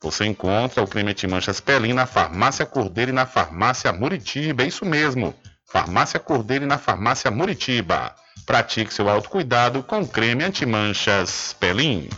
Você 0.00 0.24
encontra 0.24 0.82
o 0.82 0.88
creme 0.88 1.12
anti-manchas 1.12 1.60
Pelin 1.60 1.92
na 1.92 2.06
Farmácia 2.06 2.66
Cordeiro 2.66 3.12
e 3.12 3.14
na 3.14 3.24
Farmácia 3.24 3.92
Muritiba. 3.92 4.64
É 4.64 4.66
isso 4.66 4.84
mesmo. 4.84 5.32
Farmácia 5.64 6.18
Cordeiro 6.18 6.64
e 6.64 6.66
na 6.66 6.76
Farmácia 6.76 7.30
Muritiba. 7.30 8.16
Pratique 8.46 8.92
seu 8.92 9.08
autocuidado 9.08 9.82
com 9.82 10.06
creme 10.06 10.44
anti-manchas 10.44 11.54
Pelin. 11.58 12.08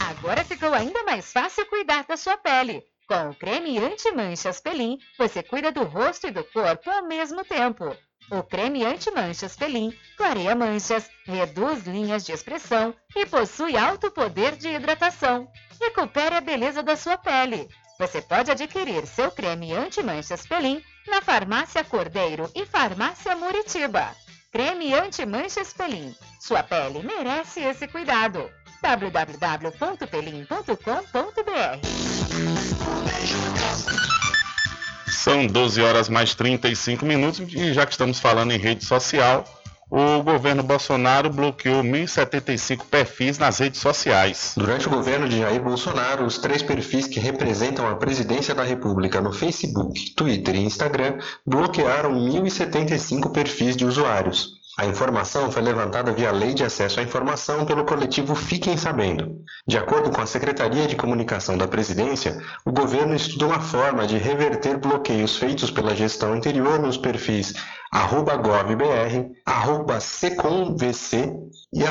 Agora 0.00 0.44
ficou 0.44 0.72
ainda 0.72 1.02
mais 1.04 1.32
fácil 1.32 1.66
cuidar 1.66 2.04
da 2.08 2.16
sua 2.16 2.36
pele. 2.36 2.82
Com 3.06 3.30
o 3.30 3.34
creme 3.34 3.78
anti-manchas 3.78 4.60
Pelin, 4.60 4.98
você 5.18 5.42
cuida 5.42 5.70
do 5.70 5.84
rosto 5.84 6.26
e 6.26 6.30
do 6.30 6.42
corpo 6.44 6.90
ao 6.90 7.06
mesmo 7.06 7.44
tempo. 7.44 7.94
O 8.30 8.42
creme 8.42 8.82
anti-manchas 8.84 9.54
Pelin 9.54 9.92
clareia 10.16 10.54
manchas, 10.54 11.10
reduz 11.26 11.86
linhas 11.86 12.24
de 12.24 12.32
expressão 12.32 12.94
e 13.14 13.26
possui 13.26 13.76
alto 13.76 14.10
poder 14.10 14.56
de 14.56 14.68
hidratação. 14.68 15.46
Recupere 15.78 16.34
a 16.36 16.40
beleza 16.40 16.82
da 16.82 16.96
sua 16.96 17.18
pele. 17.18 17.68
Você 17.98 18.22
pode 18.22 18.50
adquirir 18.50 19.06
seu 19.06 19.30
creme 19.30 19.74
anti-manchas 19.74 20.46
Pelin 20.46 20.82
na 21.06 21.20
Farmácia 21.20 21.84
Cordeiro 21.84 22.50
e 22.54 22.64
Farmácia 22.64 23.36
Muritiba. 23.36 24.16
Creme 24.54 24.94
anti-manchas 24.94 25.74
Pelin. 25.74 26.14
Sua 26.38 26.62
pele 26.62 27.02
merece 27.02 27.58
esse 27.58 27.88
cuidado. 27.88 28.48
www.pelin.com.br 28.80 31.80
São 35.08 35.48
12 35.48 35.82
horas 35.82 36.08
mais 36.08 36.36
35 36.36 37.04
minutos 37.04 37.52
e 37.52 37.72
já 37.72 37.84
que 37.84 37.90
estamos 37.90 38.20
falando 38.20 38.52
em 38.52 38.58
rede 38.58 38.84
social, 38.84 39.44
o 39.96 40.24
governo 40.24 40.64
Bolsonaro 40.64 41.30
bloqueou 41.30 41.84
1.075 41.84 42.84
perfis 42.90 43.38
nas 43.38 43.60
redes 43.60 43.80
sociais. 43.80 44.52
Durante 44.56 44.88
o 44.88 44.90
governo 44.90 45.28
de 45.28 45.38
Jair 45.38 45.62
Bolsonaro, 45.62 46.24
os 46.24 46.36
três 46.36 46.64
perfis 46.64 47.06
que 47.06 47.20
representam 47.20 47.86
a 47.86 47.94
presidência 47.94 48.56
da 48.56 48.64
República 48.64 49.20
no 49.20 49.32
Facebook, 49.32 50.10
Twitter 50.16 50.56
e 50.56 50.64
Instagram 50.64 51.18
bloquearam 51.46 52.12
1.075 52.12 53.30
perfis 53.30 53.76
de 53.76 53.84
usuários. 53.84 54.63
A 54.76 54.86
informação 54.86 55.52
foi 55.52 55.62
levantada 55.62 56.10
via 56.10 56.32
Lei 56.32 56.52
de 56.52 56.64
Acesso 56.64 56.98
à 56.98 57.02
Informação 57.04 57.64
pelo 57.64 57.84
coletivo 57.84 58.34
Fiquem 58.34 58.76
Sabendo. 58.76 59.40
De 59.64 59.78
acordo 59.78 60.10
com 60.10 60.20
a 60.20 60.26
Secretaria 60.26 60.88
de 60.88 60.96
Comunicação 60.96 61.56
da 61.56 61.68
Presidência, 61.68 62.42
o 62.66 62.72
governo 62.72 63.14
estudou 63.14 63.50
uma 63.50 63.60
forma 63.60 64.04
de 64.04 64.18
reverter 64.18 64.76
bloqueios 64.76 65.36
feitos 65.36 65.70
pela 65.70 65.94
gestão 65.94 66.32
anterior 66.32 66.80
nos 66.80 66.98
perfis 66.98 67.54
govbr, 67.92 69.30
secomvc 70.00 71.32
e 71.72 71.84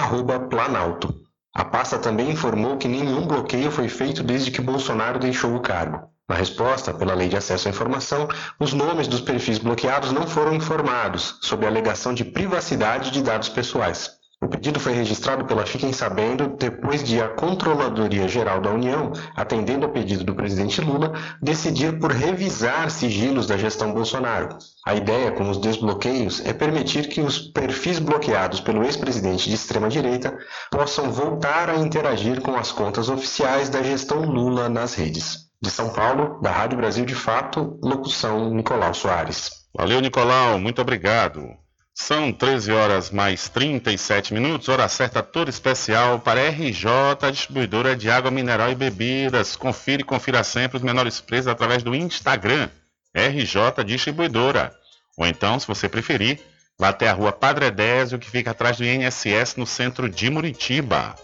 planalto. 0.50 1.16
A 1.56 1.64
pasta 1.64 1.98
também 1.98 2.32
informou 2.32 2.78
que 2.78 2.90
nenhum 2.90 3.26
bloqueio 3.26 3.72
foi 3.72 3.88
feito 3.88 4.22
desde 4.22 4.52
que 4.52 4.62
Bolsonaro 4.62 5.20
deixou 5.20 5.56
o 5.56 5.62
cargo. 5.62 6.13
Na 6.30 6.36
resposta, 6.36 6.94
pela 6.94 7.14
Lei 7.14 7.28
de 7.28 7.36
Acesso 7.36 7.68
à 7.68 7.72
Informação, 7.72 8.30
os 8.58 8.72
nomes 8.72 9.08
dos 9.10 9.20
perfis 9.20 9.58
bloqueados 9.58 10.14
não 10.14 10.26
foram 10.26 10.54
informados, 10.54 11.38
sob 11.42 11.66
a 11.66 11.70
alegação 11.70 12.14
de 12.14 12.24
privacidade 12.24 13.12
de 13.12 13.22
dados 13.22 13.50
pessoais. 13.50 14.10
O 14.42 14.48
pedido 14.48 14.78
foi 14.78 14.94
registrado 14.94 15.46
pela 15.46 15.66
Fiquem 15.66 15.94
Sabendo 15.94 16.56
depois 16.58 17.04
de 17.04 17.22
a 17.22 17.30
Controladoria 17.30 18.28
Geral 18.28 18.62
da 18.62 18.72
União, 18.72 19.12
atendendo 19.36 19.86
ao 19.86 19.92
pedido 19.92 20.24
do 20.24 20.36
presidente 20.36 20.82
Lula, 20.82 21.14
decidir 21.42 21.98
por 22.00 22.12
revisar 22.12 22.90
sigilos 22.90 23.48
da 23.48 23.58
gestão 23.58 23.94
Bolsonaro. 23.94 24.58
A 24.86 24.96
ideia 24.96 25.32
com 25.32 25.50
os 25.50 25.58
desbloqueios 25.58 26.46
é 26.46 26.52
permitir 26.52 27.08
que 27.08 27.22
os 27.22 27.38
perfis 27.38 28.00
bloqueados 28.00 28.60
pelo 28.60 28.84
ex-presidente 28.84 29.50
de 29.50 29.56
extrema-direita 29.56 30.38
possam 30.70 31.12
voltar 31.12 31.70
a 31.70 31.78
interagir 31.78 32.42
com 32.42 32.56
as 32.56 32.72
contas 32.72 33.08
oficiais 33.08 33.70
da 33.70 33.82
gestão 33.82 34.22
Lula 34.26 34.68
nas 34.68 34.94
redes. 34.94 35.53
De 35.64 35.72
São 35.72 35.94
Paulo, 35.94 36.42
da 36.42 36.52
Rádio 36.52 36.78
Brasil 36.78 37.06
de 37.06 37.16
Fato, 37.16 37.80
locução 37.82 38.54
Nicolau 38.54 38.94
Soares. 38.94 39.50
Valeu, 39.74 40.02
Nicolau, 40.02 40.60
muito 40.60 40.82
obrigado. 40.82 41.56
São 41.96 42.34
13 42.34 42.74
horas 42.74 43.12
mais 43.12 43.48
37 43.48 44.34
minutos, 44.34 44.68
hora 44.68 44.90
certa 44.90 45.24
toda 45.24 45.50
especial 45.50 46.20
para 46.20 46.50
RJ, 46.50 47.32
distribuidora 47.32 47.96
de 47.96 48.12
água 48.12 48.30
mineral 48.30 48.72
e 48.72 48.76
bebidas. 48.76 49.56
Confira 49.56 50.02
e 50.02 50.06
confira 50.06 50.44
sempre 50.44 50.76
os 50.76 50.84
menores 50.84 51.22
preços 51.22 51.48
através 51.48 51.82
do 51.82 51.96
Instagram, 51.96 52.68
RJ 53.16 53.86
Distribuidora. 53.86 54.76
Ou 55.18 55.26
então, 55.26 55.58
se 55.58 55.66
você 55.66 55.88
preferir, 55.88 56.42
vá 56.78 56.90
até 56.90 57.08
a 57.08 57.14
rua 57.14 57.32
Padre 57.32 57.72
Désio, 57.72 58.20
que 58.20 58.30
fica 58.30 58.52
atrás 58.52 58.76
do 58.76 58.84
INSS, 58.84 59.56
no 59.56 59.66
centro 59.66 60.10
de 60.10 60.30
Muritiba. 60.30 61.16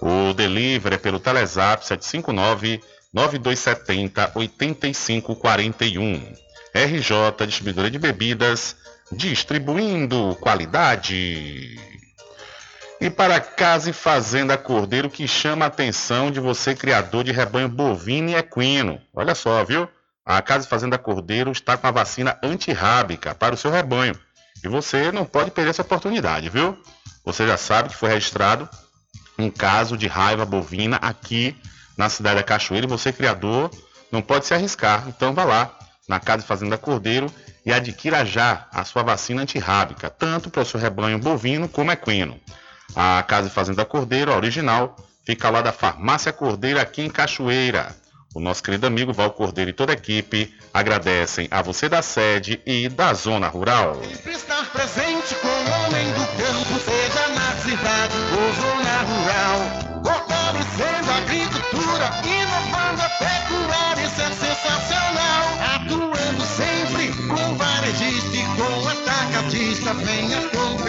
O 0.00 0.34
delivery 0.34 0.96
é 0.96 0.98
pelo 0.98 1.20
Telezap 1.20 1.86
759 1.86 2.80
9270 3.14 4.32
8541. 4.34 6.34
RJ 6.74 7.46
Distribuidora 7.46 7.88
de 7.88 8.00
Bebidas, 8.00 8.76
distribuindo 9.12 10.36
qualidade. 10.40 11.78
E 13.00 13.10
para 13.10 13.40
Casa 13.40 13.90
e 13.90 13.92
Fazenda 13.92 14.58
Cordeiro, 14.58 15.08
que 15.08 15.28
chama 15.28 15.64
a 15.64 15.68
atenção 15.68 16.32
de 16.32 16.40
você, 16.40 16.74
criador 16.74 17.22
de 17.22 17.30
rebanho 17.30 17.68
bovino 17.68 18.30
e 18.30 18.34
equino. 18.34 19.00
Olha 19.14 19.36
só, 19.36 19.64
viu? 19.64 19.88
A 20.26 20.42
Casa 20.42 20.66
e 20.66 20.68
Fazenda 20.68 20.98
Cordeiro 20.98 21.52
está 21.52 21.76
com 21.76 21.86
a 21.86 21.92
vacina 21.92 22.36
antirrábica 22.42 23.34
para 23.34 23.54
o 23.54 23.58
seu 23.58 23.70
rebanho. 23.70 24.18
E 24.64 24.68
você 24.68 25.12
não 25.12 25.24
pode 25.24 25.52
perder 25.52 25.70
essa 25.70 25.82
oportunidade, 25.82 26.48
viu? 26.48 26.76
Você 27.24 27.46
já 27.46 27.56
sabe 27.56 27.90
que 27.90 27.96
foi 27.96 28.08
registrado 28.08 28.68
um 29.38 29.50
caso 29.50 29.96
de 29.96 30.08
raiva 30.08 30.44
bovina 30.44 30.96
aqui 30.96 31.56
na 31.96 32.08
cidade 32.08 32.36
da 32.36 32.42
Cachoeira 32.42 32.86
e 32.86 32.88
você, 32.88 33.12
criador, 33.12 33.70
não 34.10 34.22
pode 34.22 34.46
se 34.46 34.54
arriscar. 34.54 35.04
Então 35.08 35.32
vá 35.32 35.44
lá, 35.44 35.78
na 36.08 36.20
Casa 36.20 36.44
Fazenda 36.44 36.76
Cordeiro 36.76 37.30
e 37.64 37.72
adquira 37.72 38.24
já 38.24 38.66
a 38.72 38.84
sua 38.84 39.02
vacina 39.02 39.42
antirrábica, 39.42 40.10
tanto 40.10 40.50
para 40.50 40.62
o 40.62 40.66
seu 40.66 40.78
rebanho 40.78 41.18
bovino 41.18 41.68
como 41.68 41.90
equino. 41.92 42.38
A 42.94 43.22
Casa 43.22 43.48
Fazenda 43.48 43.84
Cordeiro, 43.84 44.32
a 44.32 44.36
original, 44.36 44.96
fica 45.24 45.48
lá 45.50 45.62
da 45.62 45.72
Farmácia 45.72 46.32
Cordeiro 46.32 46.80
aqui 46.80 47.02
em 47.02 47.10
Cachoeira. 47.10 47.94
O 48.34 48.40
nosso 48.40 48.62
querido 48.62 48.86
amigo 48.86 49.12
Val 49.12 49.30
Cordeiro 49.30 49.70
e 49.70 49.72
toda 49.72 49.92
a 49.92 49.94
equipe 49.94 50.52
agradecem 50.72 51.46
a 51.50 51.62
você 51.62 51.88
da 51.88 52.02
sede 52.02 52.60
e 52.66 52.88
da 52.88 53.14
zona 53.14 53.46
rural. 53.46 54.00
Inovando 62.22 63.02
a 63.02 63.08
pecuária, 63.18 64.04
isso 64.04 64.22
é 64.22 64.30
sensacional. 64.30 65.44
Atuando 65.74 66.44
sempre 66.46 67.08
com 67.28 67.54
varejista 67.56 68.36
e 68.36 68.44
com 68.56 68.88
atacadista, 68.88 69.94
venha 69.94 70.53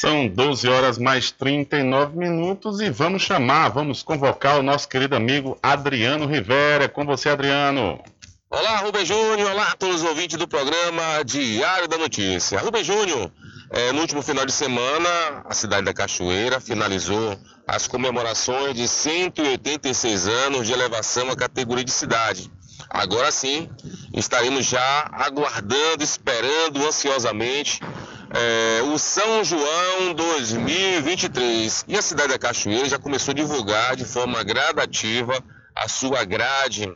São 0.00 0.28
12 0.28 0.68
horas 0.68 0.96
mais 0.96 1.32
39 1.32 2.16
minutos 2.16 2.80
e 2.80 2.88
vamos 2.88 3.22
chamar, 3.22 3.70
vamos 3.70 4.00
convocar 4.00 4.56
o 4.56 4.62
nosso 4.62 4.88
querido 4.88 5.16
amigo 5.16 5.58
Adriano 5.60 6.24
Rivera. 6.24 6.88
Com 6.88 7.04
você, 7.04 7.30
Adriano. 7.30 8.00
Olá, 8.48 8.76
Rubem 8.76 9.04
Júnior. 9.04 9.50
Olá 9.50 9.72
a 9.72 9.74
todos 9.74 10.02
os 10.02 10.08
ouvintes 10.08 10.38
do 10.38 10.46
programa 10.46 11.24
Diário 11.24 11.88
da 11.88 11.98
Notícia. 11.98 12.60
Rubem 12.60 12.84
Júnior, 12.84 13.28
é, 13.72 13.90
no 13.90 14.02
último 14.02 14.22
final 14.22 14.46
de 14.46 14.52
semana, 14.52 15.42
a 15.44 15.52
cidade 15.52 15.86
da 15.86 15.92
Cachoeira 15.92 16.60
finalizou 16.60 17.36
as 17.66 17.88
comemorações 17.88 18.76
de 18.76 18.86
186 18.86 20.28
anos 20.28 20.68
de 20.68 20.72
elevação 20.72 21.28
à 21.28 21.34
categoria 21.34 21.84
de 21.84 21.90
cidade. 21.90 22.48
Agora 22.88 23.32
sim, 23.32 23.68
estaremos 24.14 24.64
já 24.64 25.08
aguardando, 25.10 26.04
esperando 26.04 26.86
ansiosamente 26.86 27.80
é, 28.30 28.82
o 28.82 28.98
São 28.98 29.42
João 29.42 30.12
2023. 30.14 31.84
E 31.88 31.96
a 31.96 32.02
cidade 32.02 32.32
da 32.32 32.38
Cachoeira 32.38 32.88
já 32.88 32.98
começou 32.98 33.32
a 33.32 33.34
divulgar 33.34 33.96
de 33.96 34.04
forma 34.04 34.42
gradativa 34.42 35.42
a 35.74 35.88
sua 35.88 36.24
grade 36.24 36.92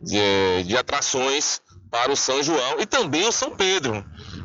de, 0.00 0.64
de 0.64 0.76
atrações 0.76 1.60
para 1.90 2.10
o 2.10 2.16
São 2.16 2.42
João 2.42 2.80
e 2.80 2.86
também 2.86 3.26
o 3.26 3.32
São 3.32 3.54
Pedro. 3.54 4.04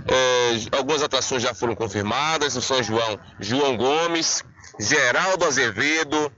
É, 0.09 0.77
algumas 0.77 1.01
atrações 1.01 1.41
já 1.41 1.53
foram 1.53 1.75
confirmadas, 1.75 2.55
o 2.55 2.61
São 2.61 2.83
João 2.83 3.19
João 3.39 3.77
Gomes, 3.77 4.43
Geraldo 4.79 5.45
Azevedo, 5.45 6.31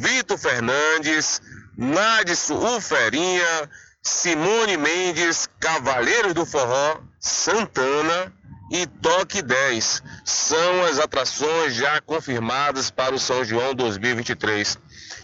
Vitor 0.00 0.38
Fernandes, 0.38 1.40
Nadson 1.76 2.76
Uferinha, 2.76 3.70
Simone 4.02 4.76
Mendes, 4.76 5.48
Cavaleiros 5.60 6.34
do 6.34 6.44
Forró, 6.44 7.00
Santana 7.20 8.32
e 8.70 8.86
Toque 8.86 9.42
10. 9.42 10.02
São 10.24 10.84
as 10.84 10.98
atrações 10.98 11.74
já 11.74 12.00
confirmadas 12.00 12.90
para 12.90 13.14
o 13.14 13.18
São 13.18 13.44
João 13.44 13.74
2023. 13.74 14.78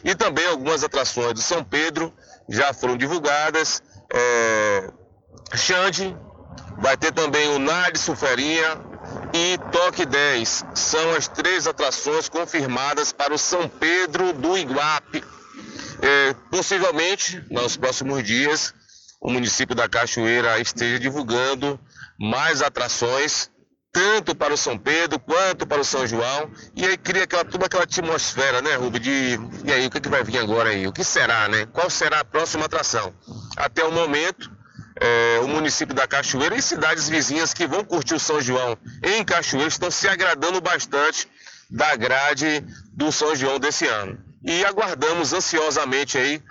E 0.05 0.15
também 0.15 0.47
algumas 0.47 0.85
atrações 0.85 1.35
do 1.35 1.41
São 1.41 1.63
Pedro 1.65 2.13
já 2.49 2.73
foram 2.73 2.97
divulgadas. 2.97 3.83
É... 4.13 4.91
Xande, 5.55 6.17
vai 6.79 6.97
ter 6.97 7.13
também 7.13 7.49
o 7.49 7.59
Nadson 7.59 8.17
Ferinha 8.17 8.81
e 9.33 9.59
Toque 9.71 10.07
10. 10.07 10.65
São 10.75 11.15
as 11.15 11.29
três 11.29 11.67
atrações 11.67 12.29
confirmadas 12.29 13.13
para 13.13 13.35
o 13.35 13.39
São 13.39 13.69
Pedro 13.69 14.33
do 14.33 14.57
Iguape 14.57 15.23
é, 16.03 16.35
possivelmente, 16.51 17.41
nos 17.49 17.77
próximos 17.77 18.25
dias, 18.25 18.75
o 19.21 19.31
município 19.31 19.75
da 19.75 19.89
Cachoeira 19.89 20.59
esteja 20.59 20.99
divulgando 20.99 21.79
mais 22.23 22.63
atrações, 22.63 23.51
tanto 23.91 24.33
para 24.33 24.55
o 24.55 24.57
São 24.57 24.79
Pedro 24.79 25.19
quanto 25.19 25.67
para 25.67 25.81
o 25.81 25.85
São 25.85 26.07
João, 26.07 26.49
e 26.77 26.87
aí 26.87 26.97
cria 26.97 27.25
aquela, 27.25 27.45
toda 27.45 27.67
aquela 27.67 27.83
atmosfera, 27.83 28.63
né, 28.63 28.77
Rubem, 28.77 29.01
de 29.01 29.41
e 29.65 29.73
aí, 29.73 29.87
o 29.87 29.91
que, 29.91 29.99
é 29.99 30.01
que 30.01 30.09
vai 30.09 30.23
vir 30.23 30.39
agora 30.39 30.71
aí? 30.71 30.87
O 30.87 30.93
que 30.93 31.03
será, 31.03 31.49
né? 31.49 31.67
Qual 31.67 31.91
será 31.91 32.21
a 32.21 32.25
próxima 32.25 32.67
atração? 32.67 33.13
Até 33.57 33.83
o 33.85 33.91
momento, 33.91 34.49
é, 35.01 35.41
o 35.43 35.49
município 35.49 35.97
da 35.97 36.07
Cachoeira 36.07 36.55
e 36.55 36.63
cidades 36.63 37.09
vizinhas 37.09 37.53
que 37.53 37.67
vão 37.67 37.85
curtir 37.85 38.15
o 38.15 38.21
São 38.21 38.41
João 38.41 38.79
em 39.03 39.25
Cachoeira 39.25 39.69
estão 39.69 39.91
se 39.91 40.07
agradando 40.07 40.61
bastante 40.61 41.29
da 41.69 41.97
grade 41.97 42.65
do 42.93 43.11
São 43.11 43.35
João 43.35 43.59
desse 43.59 43.89
ano 43.89 44.33
e 44.45 44.65
aguardamos 44.65 45.33
ansiosamente 45.33 46.19
aí 46.19 46.43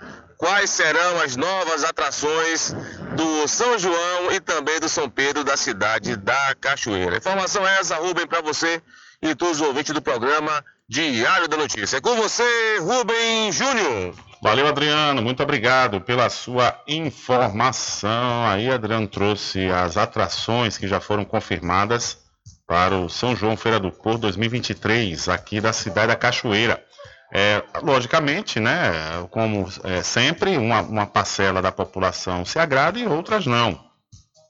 quais 0.42 0.70
serão 0.70 1.20
as 1.20 1.36
novas 1.36 1.84
atrações 1.84 2.74
do 3.14 3.46
São 3.46 3.78
João 3.78 4.32
e 4.32 4.40
também 4.40 4.80
do 4.80 4.88
São 4.88 5.08
Pedro 5.08 5.44
da 5.44 5.56
cidade 5.56 6.16
da 6.16 6.52
Cachoeira. 6.60 7.18
Informação 7.18 7.64
é 7.64 7.78
essa, 7.78 7.94
Rubem, 7.98 8.26
para 8.26 8.40
você 8.40 8.82
e 9.22 9.36
todos 9.36 9.60
os 9.60 9.66
ouvintes 9.68 9.94
do 9.94 10.02
programa 10.02 10.64
Diário 10.88 11.46
da 11.46 11.56
Notícia. 11.56 11.98
É 11.98 12.00
com 12.00 12.16
você, 12.16 12.42
Rubem 12.80 13.52
Júnior. 13.52 14.16
Valeu, 14.42 14.66
Adriano. 14.66 15.22
Muito 15.22 15.44
obrigado 15.44 16.00
pela 16.00 16.28
sua 16.28 16.76
informação. 16.88 18.44
Aí, 18.48 18.68
Adriano 18.68 19.06
trouxe 19.06 19.70
as 19.70 19.96
atrações 19.96 20.76
que 20.76 20.88
já 20.88 20.98
foram 20.98 21.24
confirmadas 21.24 22.18
para 22.66 22.96
o 22.96 23.08
São 23.08 23.36
João 23.36 23.56
Feira 23.56 23.78
do 23.78 23.92
Porto 23.92 24.22
2023, 24.22 25.28
aqui 25.28 25.60
da 25.60 25.72
cidade 25.72 26.08
da 26.08 26.16
Cachoeira. 26.16 26.84
É, 27.34 27.62
logicamente, 27.82 28.60
né, 28.60 28.92
como 29.30 29.66
é, 29.84 30.02
sempre, 30.02 30.58
uma, 30.58 30.82
uma, 30.82 31.06
parcela 31.06 31.62
da 31.62 31.72
população 31.72 32.44
se 32.44 32.58
agrada 32.58 32.98
e 32.98 33.06
outras 33.06 33.46
não. 33.46 33.82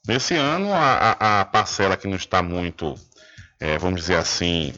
Nesse 0.07 0.35
ano, 0.35 0.75
a, 0.75 1.41
a 1.43 1.45
parcela 1.45 1.97
que 1.97 2.09
não 2.09 2.17
está 2.17 2.43
muito, 2.43 2.97
é, 3.61 3.79
vamos 3.79 4.01
dizer 4.01 4.17
assim, 4.17 4.75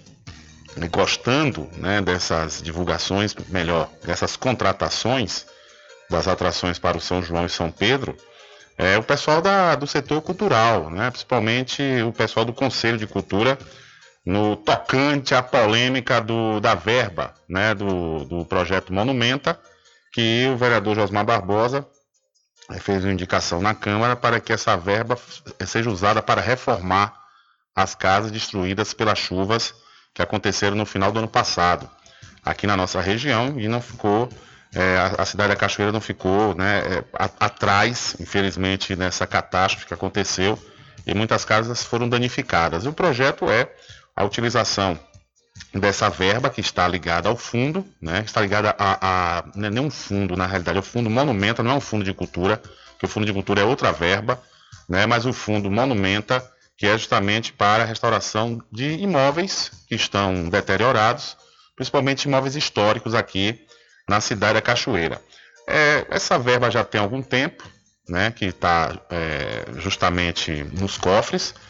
gostando 0.91 1.67
né, 1.79 2.03
dessas 2.03 2.61
divulgações, 2.63 3.35
melhor, 3.49 3.89
dessas 4.05 4.37
contratações 4.37 5.47
das 6.11 6.29
atrações 6.29 6.79
para 6.79 6.99
o 6.99 7.01
São 7.01 7.23
João 7.23 7.47
e 7.47 7.51
São 7.51 7.71
Pedro, 7.71 8.15
é 8.77 8.99
o 8.99 9.03
pessoal 9.03 9.41
da, 9.41 9.75
do 9.77 9.87
setor 9.87 10.21
cultural, 10.21 10.91
né, 10.91 11.11
principalmente 11.11 11.83
o 12.03 12.13
pessoal 12.13 12.45
do 12.45 12.53
Conselho 12.53 12.99
de 12.99 13.07
Cultura, 13.07 13.59
no 14.25 14.57
tocante 14.57 15.35
à 15.35 15.43
polêmica 15.43 16.21
do, 16.21 16.59
da 16.61 16.75
verba 16.75 17.35
né, 17.49 17.75
do, 17.75 18.25
do 18.25 18.45
projeto 18.47 18.93
Monumenta, 18.93 19.59
que 20.13 20.49
o 20.49 20.57
vereador 20.57 20.95
Josmar 20.95 21.25
Barbosa 21.25 21.87
eh, 22.71 22.79
fez 22.79 23.05
uma 23.05 23.13
indicação 23.13 23.61
na 23.61 23.75
Câmara 23.75 24.17
para 24.17 24.41
que 24.41 24.53
essa 24.53 24.77
verba 24.77 25.19
seja 25.67 25.91
usada 25.91 26.23
para 26.23 26.41
reformar 26.41 27.13
as 27.75 27.95
casas 27.95 28.31
destruídas 28.31 28.95
pelas 28.95 29.19
chuvas 29.19 29.75
que 30.15 30.23
aconteceram 30.23 30.77
no 30.77 30.87
final 30.87 31.11
do 31.11 31.19
ano 31.19 31.29
passado, 31.29 31.91
aqui 32.45 32.67
na 32.67 32.77
nossa 32.77 33.01
região, 33.01 33.59
e 33.59 33.67
não 33.67 33.81
ficou, 33.81 34.29
é, 34.73 34.97
a, 35.19 35.25
cidade 35.25 35.49
da 35.49 35.57
Cachoeira 35.57 35.91
não 35.91 36.01
ficou 36.01 36.55
né, 36.55 37.03
a, 37.13 37.25
atrás, 37.47 38.15
infelizmente, 38.21 38.95
nessa 38.95 39.27
catástrofe 39.27 39.87
que 39.87 39.95
aconteceu, 39.95 40.57
e 41.05 41.13
muitas 41.13 41.45
casas 41.45 41.83
foram 41.83 42.09
danificadas. 42.09 42.85
E 42.85 42.89
o 42.89 42.93
projeto 42.93 43.51
é 43.51 43.69
a 44.17 44.25
utilização 44.25 44.99
dessa 45.73 46.09
verba 46.09 46.51
que 46.51 46.61
está 46.61 46.87
ligada 46.87 47.29
ao 47.29 47.37
fundo, 47.37 47.87
né? 48.01 48.23
Está 48.25 48.41
ligada 48.41 48.75
a, 48.79 49.39
a 49.39 49.45
não 49.55 49.67
é 49.67 49.71
nem 49.71 49.85
um 49.85 49.91
fundo, 49.91 50.37
na 50.37 50.47
realidade, 50.47 50.79
é 50.79 50.81
o 50.81 50.85
fundo 50.85 51.11
Monumenta, 51.11 51.63
não 51.63 51.73
é 51.73 51.75
um 51.75 51.81
fundo 51.81 52.05
de 52.05 52.13
cultura, 52.13 52.61
que 52.99 53.05
o 53.05 53.09
fundo 53.09 53.27
de 53.27 53.33
cultura 53.33 53.61
é 53.61 53.65
outra 53.65 53.93
verba, 53.93 54.41
né? 54.89 55.07
Mas 55.07 55.27
o 55.27 55.33
fundo 55.33 55.71
Monumenta, 55.71 56.45
que 56.77 56.87
é 56.87 56.97
justamente 56.97 57.53
para 57.53 57.83
a 57.83 57.87
restauração 57.87 58.63
de 58.71 58.95
imóveis 58.95 59.71
que 59.89 59.95
estão 59.95 60.49
deteriorados, 60.49 61.37
principalmente 61.77 62.25
imóveis 62.25 62.57
históricos 62.57 63.15
aqui 63.15 63.61
na 64.09 64.21
cidade 64.21 64.55
da 64.55 64.63
Cachoeira. 64.63 65.21
É, 65.67 66.07
essa 66.11 66.39
verba 66.39 66.71
já 66.71 66.85
tem 66.85 67.01
algum 67.01 67.23
tempo, 67.23 67.65
né? 68.09 68.31
Que 68.31 68.47
está 68.47 69.01
é, 69.11 69.65
justamente 69.77 70.65
nos 70.73 70.99
cofres 70.99 71.55
é, 71.55 71.65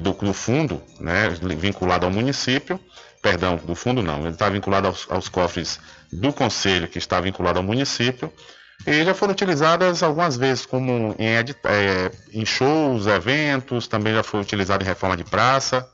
do, 0.00 0.12
do 0.12 0.32
fundo, 0.32 0.82
né, 1.00 1.28
vinculado 1.56 2.06
ao 2.06 2.12
município, 2.12 2.78
perdão, 3.22 3.56
do 3.56 3.74
fundo 3.74 4.02
não, 4.02 4.20
ele 4.20 4.30
está 4.30 4.48
vinculado 4.48 4.88
aos, 4.88 5.06
aos, 5.10 5.28
cofres 5.28 5.80
do 6.12 6.32
conselho, 6.32 6.88
que 6.88 6.98
está 6.98 7.20
vinculado 7.20 7.58
ao 7.58 7.64
município, 7.64 8.32
e 8.86 9.04
já 9.04 9.14
foram 9.14 9.32
utilizadas 9.32 10.02
algumas 10.02 10.36
vezes 10.36 10.66
como 10.66 11.14
em, 11.18 11.26
é, 11.34 12.10
em 12.32 12.44
shows, 12.44 13.06
eventos, 13.06 13.88
também 13.88 14.14
já 14.14 14.22
foi 14.22 14.40
utilizado 14.40 14.84
em 14.84 14.86
reforma 14.86 15.16
de 15.16 15.24
praça, 15.24 15.88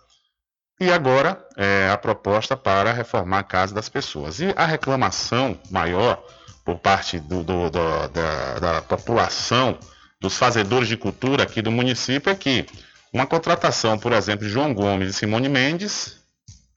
E 0.81 0.91
agora 0.91 1.39
é 1.57 1.89
a 1.91 1.97
proposta 1.97 2.57
para 2.57 2.93
reformar 2.93 3.39
a 3.39 3.45
casa 3.45 3.73
das 3.73 3.89
pessoas. 3.89 4.41
E 4.41 4.53
a 4.57 4.67
reclamação 4.67 5.57
maior 5.71 6.21
por 6.65 6.79
parte 6.79 7.21
do, 7.21 7.45
do, 7.45 7.71
do, 7.71 8.09
da, 8.09 8.59
da 8.59 8.83
população, 8.83 9.79
dos 10.21 10.37
fazedores 10.37 10.89
de 10.89 10.97
cultura 10.97 11.43
aqui 11.43 11.61
do 11.61 11.71
município 11.71 12.31
é 12.31 12.35
que 12.35 12.67
uma 13.13 13.27
contratação, 13.27 13.99
por 13.99 14.13
exemplo, 14.13 14.47
de 14.47 14.53
João 14.53 14.73
Gomes 14.73 15.11
e 15.11 15.13
Simone 15.13 15.49
Mendes 15.49 16.17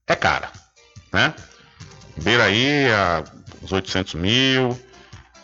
é 0.06 0.16
cara, 0.16 0.52
né? 1.12 1.34
Beira 2.18 2.44
aí 2.44 2.92
a, 2.92 3.24
os 3.62 3.72
800 3.72 4.16
mil, 4.16 4.80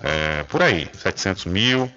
é, 0.01 0.43
por 0.43 0.61
aí, 0.61 0.89
700 0.93 1.45
mil. 1.45 1.91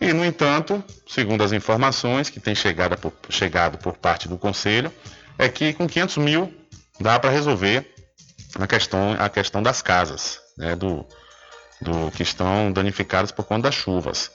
E, 0.00 0.12
no 0.12 0.24
entanto, 0.24 0.84
segundo 1.08 1.42
as 1.42 1.52
informações 1.52 2.28
que 2.28 2.38
têm 2.38 2.54
chegado 2.54 2.96
por, 2.98 3.12
chegado 3.30 3.78
por 3.78 3.96
parte 3.96 4.28
do 4.28 4.36
Conselho, 4.36 4.92
é 5.38 5.48
que 5.48 5.72
com 5.72 5.86
500 5.86 6.18
mil 6.18 6.54
dá 7.00 7.18
para 7.18 7.30
resolver 7.30 7.94
a 8.58 8.66
questão, 8.66 9.16
a 9.18 9.28
questão 9.28 9.62
das 9.62 9.82
casas, 9.82 10.40
né, 10.56 10.76
do, 10.76 11.06
do 11.80 12.10
que 12.10 12.22
estão 12.22 12.72
danificadas 12.72 13.30
por 13.32 13.44
conta 13.44 13.62
das 13.62 13.74
chuvas. 13.74 14.30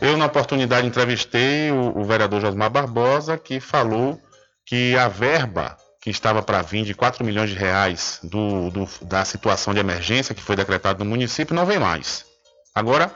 Eu, 0.00 0.16
na 0.16 0.26
oportunidade, 0.26 0.86
entrevistei 0.86 1.70
o, 1.70 1.98
o 1.98 2.04
vereador 2.04 2.40
Josmar 2.40 2.70
Barbosa, 2.70 3.38
que 3.38 3.60
falou 3.60 4.20
que 4.64 4.96
a 4.96 5.08
verba 5.08 5.76
que 6.00 6.10
estava 6.10 6.42
para 6.42 6.62
vir 6.62 6.84
de 6.84 6.94
4 6.94 7.24
milhões 7.24 7.50
de 7.50 7.56
reais 7.56 8.20
do, 8.22 8.70
do, 8.70 8.88
da 9.02 9.24
situação 9.24 9.74
de 9.74 9.80
emergência 9.80 10.34
que 10.34 10.42
foi 10.42 10.54
decretada 10.54 11.02
no 11.02 11.10
município 11.10 11.54
não 11.54 11.66
vem 11.66 11.78
mais. 11.78 12.24
Agora, 12.74 13.12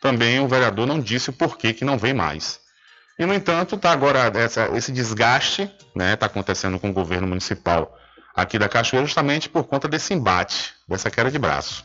também 0.00 0.40
o 0.40 0.48
vereador 0.48 0.86
não 0.86 0.98
disse 0.98 1.30
o 1.30 1.32
porquê 1.32 1.74
que 1.74 1.84
não 1.84 1.98
vem 1.98 2.14
mais. 2.14 2.60
E, 3.18 3.26
no 3.26 3.34
entanto, 3.34 3.74
está 3.74 3.92
agora 3.92 4.32
essa, 4.34 4.70
esse 4.74 4.90
desgaste, 4.90 5.62
está 5.62 5.86
né, 5.94 6.16
tá 6.16 6.26
acontecendo 6.26 6.78
com 6.78 6.88
o 6.88 6.92
governo 6.92 7.26
municipal 7.26 7.94
aqui 8.34 8.58
da 8.58 8.68
Cachoeira, 8.68 9.06
justamente 9.06 9.48
por 9.48 9.64
conta 9.64 9.86
desse 9.86 10.14
embate, 10.14 10.72
dessa 10.88 11.10
queda 11.10 11.30
de 11.30 11.38
braço. 11.38 11.84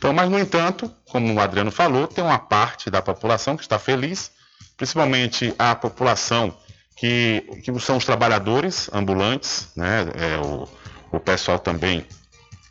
Então, 0.00 0.14
mas, 0.14 0.30
no 0.30 0.38
entanto, 0.38 0.90
como 1.04 1.34
o 1.34 1.40
Adriano 1.40 1.70
falou, 1.70 2.08
tem 2.08 2.24
uma 2.24 2.38
parte 2.38 2.88
da 2.88 3.02
população 3.02 3.54
que 3.54 3.62
está 3.62 3.78
feliz, 3.78 4.30
principalmente 4.74 5.54
a 5.58 5.74
população 5.74 6.56
que, 6.96 7.44
que 7.62 7.80
são 7.80 7.98
os 7.98 8.06
trabalhadores 8.06 8.88
ambulantes, 8.94 9.68
né, 9.76 10.06
é, 10.14 10.38
o, 10.38 10.66
o 11.12 11.20
pessoal 11.20 11.58
também 11.58 12.06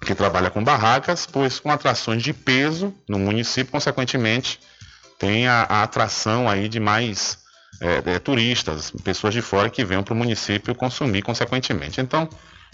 que 0.01 0.15
trabalha 0.15 0.49
com 0.49 0.63
barracas, 0.63 1.27
pois 1.27 1.59
com 1.59 1.69
atrações 1.69 2.23
de 2.23 2.33
peso 2.33 2.91
no 3.07 3.19
município, 3.19 3.71
consequentemente, 3.71 4.59
tem 5.19 5.47
a, 5.47 5.67
a 5.69 5.83
atração 5.83 6.49
aí 6.49 6.67
de 6.67 6.79
mais 6.79 7.37
é, 7.79 8.13
é, 8.15 8.17
turistas, 8.17 8.89
pessoas 9.03 9.35
de 9.35 9.43
fora 9.43 9.69
que 9.69 9.85
venham 9.85 10.01
para 10.01 10.15
o 10.15 10.17
município 10.17 10.73
consumir 10.73 11.21
consequentemente. 11.21 12.01
Então, 12.01 12.27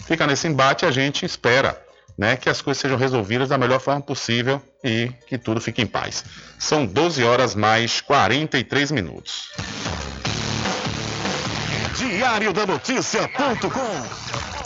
fica 0.06 0.26
nesse 0.26 0.48
embate, 0.48 0.86
a 0.86 0.90
gente 0.90 1.26
espera 1.26 1.85
né, 2.16 2.36
que 2.36 2.48
as 2.48 2.62
coisas 2.62 2.80
sejam 2.80 2.96
resolvidas 2.96 3.48
da 3.48 3.58
melhor 3.58 3.80
forma 3.80 4.00
possível 4.00 4.62
e 4.82 5.10
que 5.26 5.36
tudo 5.36 5.60
fique 5.60 5.82
em 5.82 5.86
paz. 5.86 6.24
São 6.58 6.86
12 6.86 7.22
horas 7.24 7.54
mais 7.54 8.00
43 8.00 8.90
minutos. 8.90 9.50
Diário 11.96 12.52
da 12.52 12.66
Notícia.com 12.66 14.65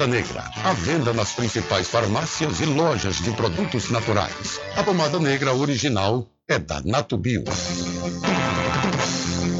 negra, 0.07 0.49
à 0.63 0.73
venda 0.73 1.13
nas 1.13 1.31
principais 1.33 1.87
farmácias 1.87 2.59
e 2.59 2.65
lojas 2.65 3.17
de 3.17 3.31
produtos 3.31 3.89
naturais. 3.89 4.59
A 4.75 4.83
pomada 4.83 5.19
negra 5.19 5.53
original 5.53 6.27
é 6.47 6.59
da 6.59 6.81
Natubio. 6.83 7.43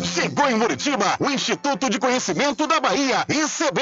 Chegou 0.03 0.49
em 0.49 0.55
Muritiba 0.55 1.15
o 1.19 1.29
Instituto 1.29 1.89
de 1.89 1.99
Conhecimento 1.99 2.67
da 2.67 2.79
Bahia, 2.79 3.25
ICB. 3.29 3.81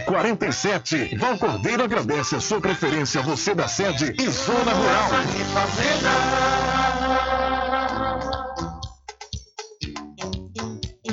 47. 0.00 1.16
Val 1.16 1.38
Cordeiro 1.38 1.82
agradece 1.82 2.36
a 2.36 2.40
sua 2.40 2.60
preferência, 2.60 3.22
você 3.22 3.54
da 3.54 3.68
sede 3.68 4.14
e 4.18 4.28
Zona 4.28 4.72
Rural. 4.72 5.10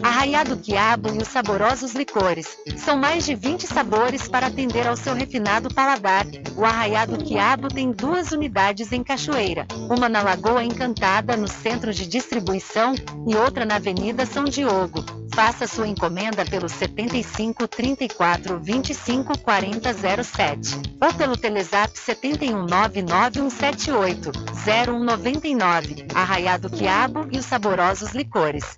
Arraiado 0.01 0.57
Quiabo 0.57 1.13
e 1.13 1.17
os 1.17 1.27
saborosos 1.27 1.93
licores. 1.93 2.57
São 2.77 2.97
mais 2.97 3.25
de 3.25 3.35
20 3.35 3.67
sabores 3.67 4.27
para 4.27 4.47
atender 4.47 4.87
ao 4.87 4.95
seu 4.95 5.13
refinado 5.13 5.73
paladar. 5.73 6.25
O 6.55 6.65
Arraiado 6.65 7.17
Quiabo 7.23 7.67
tem 7.67 7.91
duas 7.91 8.31
unidades 8.31 8.91
em 8.91 9.03
Cachoeira, 9.03 9.65
uma 9.89 10.07
na 10.07 10.21
Lagoa 10.21 10.63
Encantada, 10.63 11.35
no 11.35 11.47
centro 11.47 11.93
de 11.93 12.05
distribuição, 12.07 12.95
e 13.27 13.35
outra 13.35 13.65
na 13.65 13.75
Avenida 13.75 14.25
São 14.25 14.45
Diogo. 14.45 15.03
Faça 15.39 15.65
sua 15.67 15.87
encomenda 15.87 16.43
pelo 16.45 16.67
75 16.67 17.65
34 17.65 18.59
25 18.59 19.37
40 19.39 19.93
07 20.21 20.75
ou 20.99 21.13
pelo 21.13 21.37
Telezap 21.37 21.97
71 21.97 22.65
99178 22.65 24.31
0199. 24.65 26.07
Arraiado 26.13 26.69
Quiabo 26.69 27.25
e 27.31 27.37
os 27.37 27.45
saborosos 27.45 28.11
licores. 28.11 28.77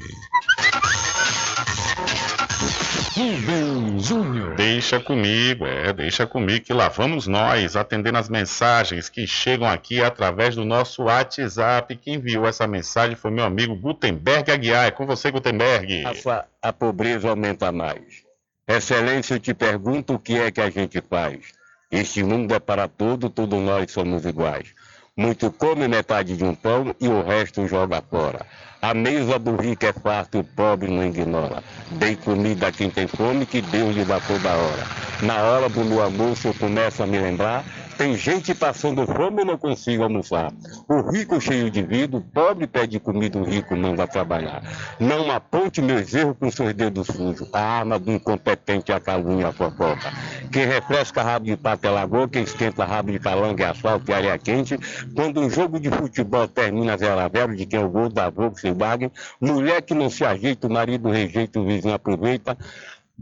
Rubem 3.15 3.99
Júnior. 3.99 4.53
Deixa 4.55 4.99
comigo, 4.99 5.65
é, 5.65 5.91
deixa 5.91 6.27
comigo 6.27 6.65
que 6.65 6.73
lá 6.73 6.87
vamos 6.87 7.25
nós 7.25 7.75
atendendo 7.75 8.19
as 8.19 8.29
mensagens 8.29 9.09
que 9.09 9.25
chegam 9.25 9.67
aqui 9.67 10.03
através 10.03 10.53
do 10.53 10.63
nosso 10.63 11.05
WhatsApp. 11.05 11.95
Quem 11.95 12.13
enviou 12.15 12.45
essa 12.45 12.67
mensagem 12.67 13.15
foi 13.15 13.31
meu 13.31 13.43
amigo 13.43 13.75
Gutenberg 13.75 14.51
Aguiar. 14.51 14.85
É 14.85 14.91
com 14.91 15.07
você, 15.07 15.31
Gutenberg. 15.31 16.03
A, 16.05 16.13
a 16.61 16.71
pobreza 16.71 17.27
aumenta 17.27 17.71
mais. 17.71 18.23
Excelência, 18.67 19.35
eu 19.35 19.39
te 19.39 19.53
pergunto 19.53 20.15
o 20.15 20.19
que 20.19 20.39
é 20.39 20.49
que 20.49 20.59
a 20.59 20.71
gente 20.71 20.99
faz. 21.01 21.53
Este 21.95 22.21
mundo 22.25 22.53
é 22.53 22.59
para 22.59 22.89
todo, 22.89 23.29
todos 23.29 23.57
nós 23.57 23.89
somos 23.89 24.25
iguais. 24.25 24.75
Muito 25.15 25.49
come 25.49 25.87
metade 25.87 26.35
de 26.35 26.43
um 26.43 26.53
pão 26.53 26.93
e 26.99 27.07
o 27.07 27.23
resto 27.23 27.65
joga 27.69 28.01
fora. 28.01 28.45
A 28.81 28.93
mesa 28.93 29.39
do 29.39 29.55
rico 29.55 29.85
é 29.85 29.93
farta 29.93 30.37
o 30.37 30.43
pobre 30.43 30.91
não 30.91 31.05
ignora. 31.05 31.63
Dei 31.91 32.17
comida 32.17 32.67
a 32.67 32.71
quem 32.73 32.89
tem 32.89 33.07
fome, 33.07 33.45
que 33.45 33.61
Deus 33.61 33.95
lhe 33.95 34.03
dá 34.03 34.19
toda 34.19 34.49
hora. 34.49 34.83
Na 35.21 35.41
hora 35.43 35.69
do 35.69 35.85
meu 35.85 36.03
almoço 36.03 36.49
eu 36.49 36.53
começo 36.55 37.01
a 37.01 37.07
me 37.07 37.17
lembrar 37.17 37.63
tem 37.97 38.15
gente 38.15 38.53
passando 38.53 39.05
fome 39.05 39.41
e 39.41 39.45
não 39.45 39.57
consigo 39.57 40.03
almoçar. 40.03 40.51
O 40.87 41.01
rico 41.09 41.39
cheio 41.39 41.69
de 41.69 41.81
vida, 41.81 42.17
o 42.17 42.21
pobre 42.21 42.67
pede 42.67 42.99
comida, 42.99 43.37
o 43.37 43.43
rico 43.43 43.75
não 43.75 43.95
vai 43.95 44.07
trabalhar. 44.07 44.61
Não 44.99 45.31
aponte 45.31 45.81
meus 45.81 46.13
erros 46.13 46.35
com 46.39 46.51
seus 46.51 46.73
dedos 46.73 47.07
sujos. 47.07 47.49
A 47.53 47.59
arma 47.59 47.97
do 47.97 48.11
incompetente 48.11 48.91
é 48.91 48.95
a 48.95 48.99
calúnia 48.99 49.47
a 49.47 49.53
fofoca. 49.53 50.11
Quem 50.51 50.65
refresca 50.65 51.23
rabo 51.23 51.45
de 51.45 51.57
pato 51.57 51.87
é 51.87 51.89
lagoa, 51.89 52.27
quem 52.27 52.43
esquenta 52.43 52.85
rabo 52.85 53.11
de 53.11 53.19
calango 53.19 53.61
é 53.61 53.65
asfalto 53.65 54.09
e 54.09 54.13
areia 54.13 54.37
quente. 54.37 54.77
Quando 55.15 55.39
um 55.39 55.49
jogo 55.49 55.79
de 55.79 55.89
futebol 55.89 56.47
termina 56.47 56.97
0 56.97 57.19
a 57.19 57.29
0 57.29 57.55
de 57.55 57.65
quem 57.65 57.79
é 57.79 57.83
o 57.83 57.89
gol 57.89 58.09
da 58.09 58.29
Volkswagen, 58.29 59.11
mulher 59.39 59.81
que 59.81 59.93
não 59.93 60.09
se 60.09 60.25
ajeita, 60.25 60.67
o 60.67 60.71
marido 60.71 61.09
rejeita, 61.09 61.59
o 61.59 61.65
vizinho 61.65 61.93
aproveita. 61.93 62.57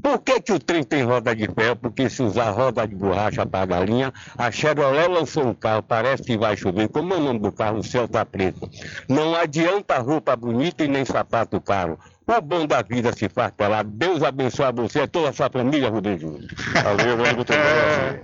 Por 0.01 0.19
que, 0.19 0.41
que 0.41 0.51
o 0.51 0.59
trem 0.59 0.83
tem 0.83 1.03
roda 1.03 1.35
de 1.35 1.47
ferro? 1.47 1.75
Porque 1.75 2.09
se 2.09 2.23
usar 2.23 2.49
roda 2.49 2.87
de 2.87 2.95
borracha 2.95 3.45
para 3.45 3.61
a 3.61 3.65
galinha, 3.65 4.13
a 4.37 4.51
Chevrolet 4.51 5.07
lançou 5.07 5.47
um 5.47 5.53
carro, 5.53 5.83
parece 5.83 6.23
que 6.23 6.37
vai 6.37 6.57
chover. 6.57 6.89
Como 6.89 7.13
é 7.13 7.17
o 7.17 7.19
nome 7.19 7.39
do 7.39 7.51
carro? 7.51 7.77
O 7.77 7.83
céu 7.83 8.05
está 8.05 8.25
preto. 8.25 8.67
Não 9.07 9.35
adianta 9.35 9.99
roupa 9.99 10.35
bonita 10.35 10.83
e 10.83 10.87
nem 10.87 11.05
sapato 11.05 11.61
caro. 11.61 11.99
O 12.25 12.41
bom 12.41 12.65
da 12.65 12.81
vida 12.81 13.11
se 13.13 13.27
faz 13.27 13.51
pelado. 13.51 13.89
Deus 13.91 14.23
abençoe 14.23 14.71
você 14.71 15.03
e 15.03 15.07
toda 15.07 15.29
a 15.29 15.33
sua 15.33 15.49
família, 15.49 15.89
Rubem 15.89 16.17
Júnior. 16.17 16.49
Valeu, 16.73 17.17
valeu, 17.17 17.35
Gutenberg. 17.35 18.21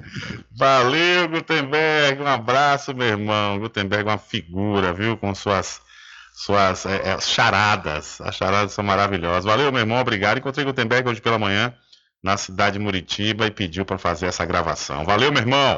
Valeu, 0.56 1.30
Gutenberg. 1.30 2.22
Um 2.22 2.28
abraço, 2.28 2.96
meu 2.96 3.08
irmão. 3.08 3.60
Gutenberg 3.60 4.08
é 4.08 4.12
uma 4.12 4.18
figura, 4.18 4.94
viu? 4.94 5.18
Com 5.18 5.36
suas 5.36 5.82
suas 6.40 6.86
é, 6.86 7.10
é, 7.10 7.20
charadas. 7.20 8.22
As 8.22 8.34
charadas 8.34 8.72
são 8.72 8.82
maravilhosas. 8.82 9.44
Valeu, 9.44 9.70
meu 9.74 9.82
irmão, 9.82 10.00
obrigado. 10.00 10.38
Encontrei 10.38 10.66
Gutenberg 10.66 11.10
hoje 11.10 11.20
pela 11.20 11.38
manhã 11.38 11.74
na 12.24 12.38
cidade 12.38 12.78
de 12.78 12.80
Muritiba 12.80 13.46
e 13.46 13.52
pediu 13.52 13.86
para 13.86 13.98
fazer 13.98 14.28
essa 14.28 14.46
gravação. 14.46 15.04
Valeu, 15.04 15.34
meu 15.34 15.42
irmão. 15.42 15.78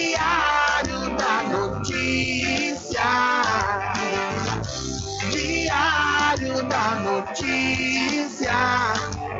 da 6.71 6.95
notícia. 7.01 8.53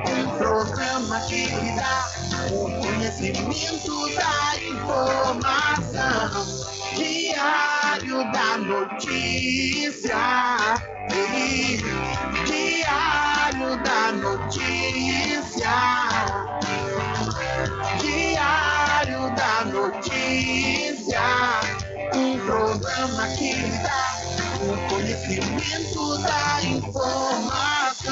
Um 0.05 0.37
programa 0.37 1.19
que 1.21 1.47
dá 1.75 2.09
o 2.51 2.69
conhecimento 2.81 4.09
da 4.15 4.57
informação. 4.69 6.29
Diário 6.95 8.31
da 8.33 8.57
notícia. 8.57 10.17
Ei, 11.09 11.77
diário 12.45 13.77
da 13.81 14.11
notícia. 14.11 15.71
Diário 18.01 19.35
da 19.35 19.65
notícia. 19.71 21.21
Um 22.13 22.39
programa 22.45 23.27
que 23.37 23.53
dá 23.83 24.20
o 24.69 24.77
conhecimento 24.89 26.17
da 26.19 26.63
informação. 26.63 28.11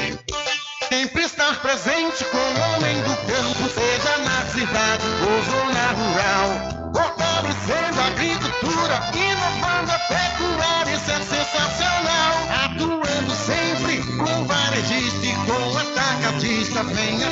Sempre 0.91 1.23
estar 1.23 1.61
presente 1.61 2.25
com 2.25 2.37
o 2.37 2.75
homem 2.75 3.01
do 3.03 3.15
campo, 3.25 3.69
seja 3.69 4.17
na 4.25 4.45
cidade 4.47 5.05
ou 5.23 5.41
zona 5.49 5.87
rural. 5.93 6.91
Fortalecendo 6.93 8.01
a 8.01 8.07
agricultura, 8.07 8.99
inovando 9.15 9.89
a 9.89 9.99
pecuária, 9.99 10.93
isso 10.93 11.11
é 11.11 11.21
sensacional. 11.21 12.33
Atuando 12.65 13.33
sempre 13.33 14.03
com 14.17 14.43
varejista 14.43 15.25
e 15.25 15.33
com 15.45 15.77
atacadista, 15.77 16.83
venha 16.83 17.31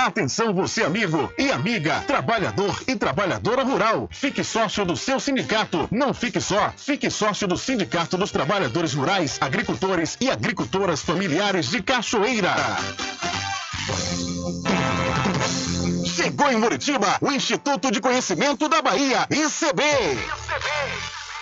Atenção 0.00 0.54
você 0.54 0.82
amigo 0.82 1.30
e 1.36 1.52
amiga, 1.52 2.00
trabalhador 2.06 2.82
e 2.88 2.96
trabalhadora 2.96 3.62
rural. 3.62 4.08
Fique 4.10 4.42
sócio 4.42 4.82
do 4.82 4.96
seu 4.96 5.20
sindicato. 5.20 5.86
Não 5.90 6.14
fique 6.14 6.40
só, 6.40 6.72
fique 6.74 7.10
sócio 7.10 7.46
do 7.46 7.58
Sindicato 7.58 8.16
dos 8.16 8.30
Trabalhadores 8.30 8.94
Rurais, 8.94 9.36
Agricultores 9.42 10.16
e 10.18 10.30
Agricultoras 10.30 11.02
Familiares 11.02 11.68
de 11.68 11.82
Cachoeira. 11.82 12.54
Chegou 16.06 16.50
em 16.50 16.56
Muritiba 16.56 17.18
o 17.20 17.30
Instituto 17.30 17.90
de 17.90 18.00
Conhecimento 18.00 18.70
da 18.70 18.80
Bahia, 18.80 19.26
ICB. 19.30 19.82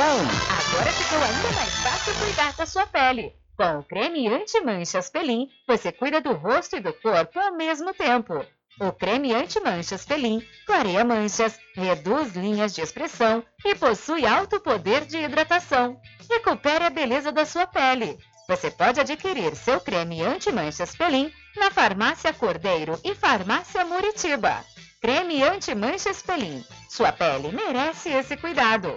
Agora 0.00 0.92
ficou 0.92 1.18
ainda 1.18 1.52
mais 1.56 1.74
fácil 1.82 2.14
cuidar 2.14 2.52
da 2.52 2.64
sua 2.66 2.86
pele. 2.86 3.34
Com 3.56 3.80
o 3.80 3.82
creme 3.82 4.28
anti-manchas 4.28 5.10
Pelin, 5.10 5.48
você 5.66 5.90
cuida 5.90 6.20
do 6.20 6.34
rosto 6.34 6.76
e 6.76 6.80
do 6.80 6.92
corpo 6.92 7.40
ao 7.40 7.56
mesmo 7.56 7.92
tempo. 7.92 8.46
O 8.80 8.92
creme 8.92 9.34
anti-manchas 9.34 10.06
Pelin 10.06 10.40
clareia 10.64 11.04
manchas, 11.04 11.58
reduz 11.74 12.36
linhas 12.36 12.76
de 12.76 12.80
expressão 12.80 13.42
e 13.64 13.74
possui 13.74 14.24
alto 14.24 14.60
poder 14.60 15.04
de 15.04 15.18
hidratação. 15.18 16.00
Recupere 16.30 16.84
a 16.84 16.90
beleza 16.90 17.32
da 17.32 17.44
sua 17.44 17.66
pele. 17.66 18.16
Você 18.48 18.70
pode 18.70 19.00
adquirir 19.00 19.56
seu 19.56 19.80
creme 19.80 20.22
anti-manchas 20.22 20.94
Pelin 20.94 21.32
na 21.56 21.72
Farmácia 21.72 22.32
Cordeiro 22.32 23.00
e 23.02 23.16
Farmácia 23.16 23.84
Muritiba. 23.84 24.64
Creme 25.00 25.42
anti-manchas 25.42 26.22
Pelin. 26.22 26.64
Sua 26.88 27.10
pele 27.10 27.50
merece 27.50 28.10
esse 28.10 28.36
cuidado. 28.36 28.96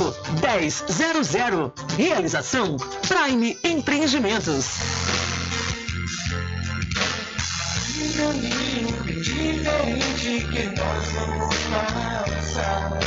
1000. 0.00 1.72
Realização 1.96 2.76
Prime 3.06 3.58
Empreendimentos. 3.62 4.66
Um 7.98 8.12
caminho 8.16 9.22
diferente 9.22 10.46
que 10.50 10.62
nós 10.78 11.06
vamos 11.12 11.56
traçar. 11.68 12.98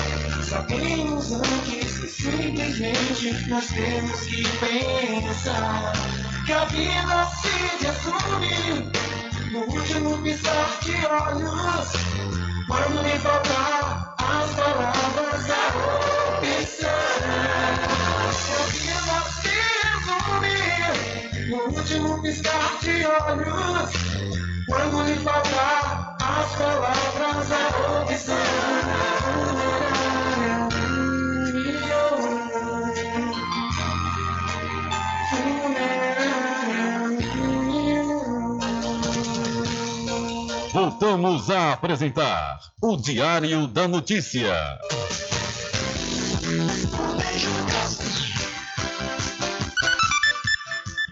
Sabemos 0.47 1.31
antes 1.31 1.99
que 1.99 2.07
simplesmente 2.07 3.49
nós 3.49 3.65
temos 3.67 4.19
que 4.21 4.43
pensar 4.59 5.93
que 6.45 6.53
a 6.53 6.65
vida 6.65 7.27
se 7.41 7.85
resume 7.85 8.91
no 9.51 9.59
último 9.61 10.17
piscar 10.21 10.79
de 10.83 11.05
olhos. 11.07 11.91
Quando 12.67 13.03
me 13.03 13.19
faltar 13.19 14.15
as 14.19 14.55
palavras 14.55 15.47
da 15.47 16.02
no 21.49 21.57
último 21.65 22.21
piscar 22.21 22.79
de 22.81 23.05
olhos, 23.05 23.91
quando 24.67 25.03
lhe 25.03 25.15
faltar 25.15 26.17
as 26.19 26.55
palavras, 26.55 27.51
a 27.51 28.01
opção. 28.01 28.37
Voltamos 40.73 41.49
a 41.49 41.73
apresentar 41.73 42.59
o 42.81 42.97
Diário 42.97 43.67
da 43.67 43.87
Notícia. 43.87 44.53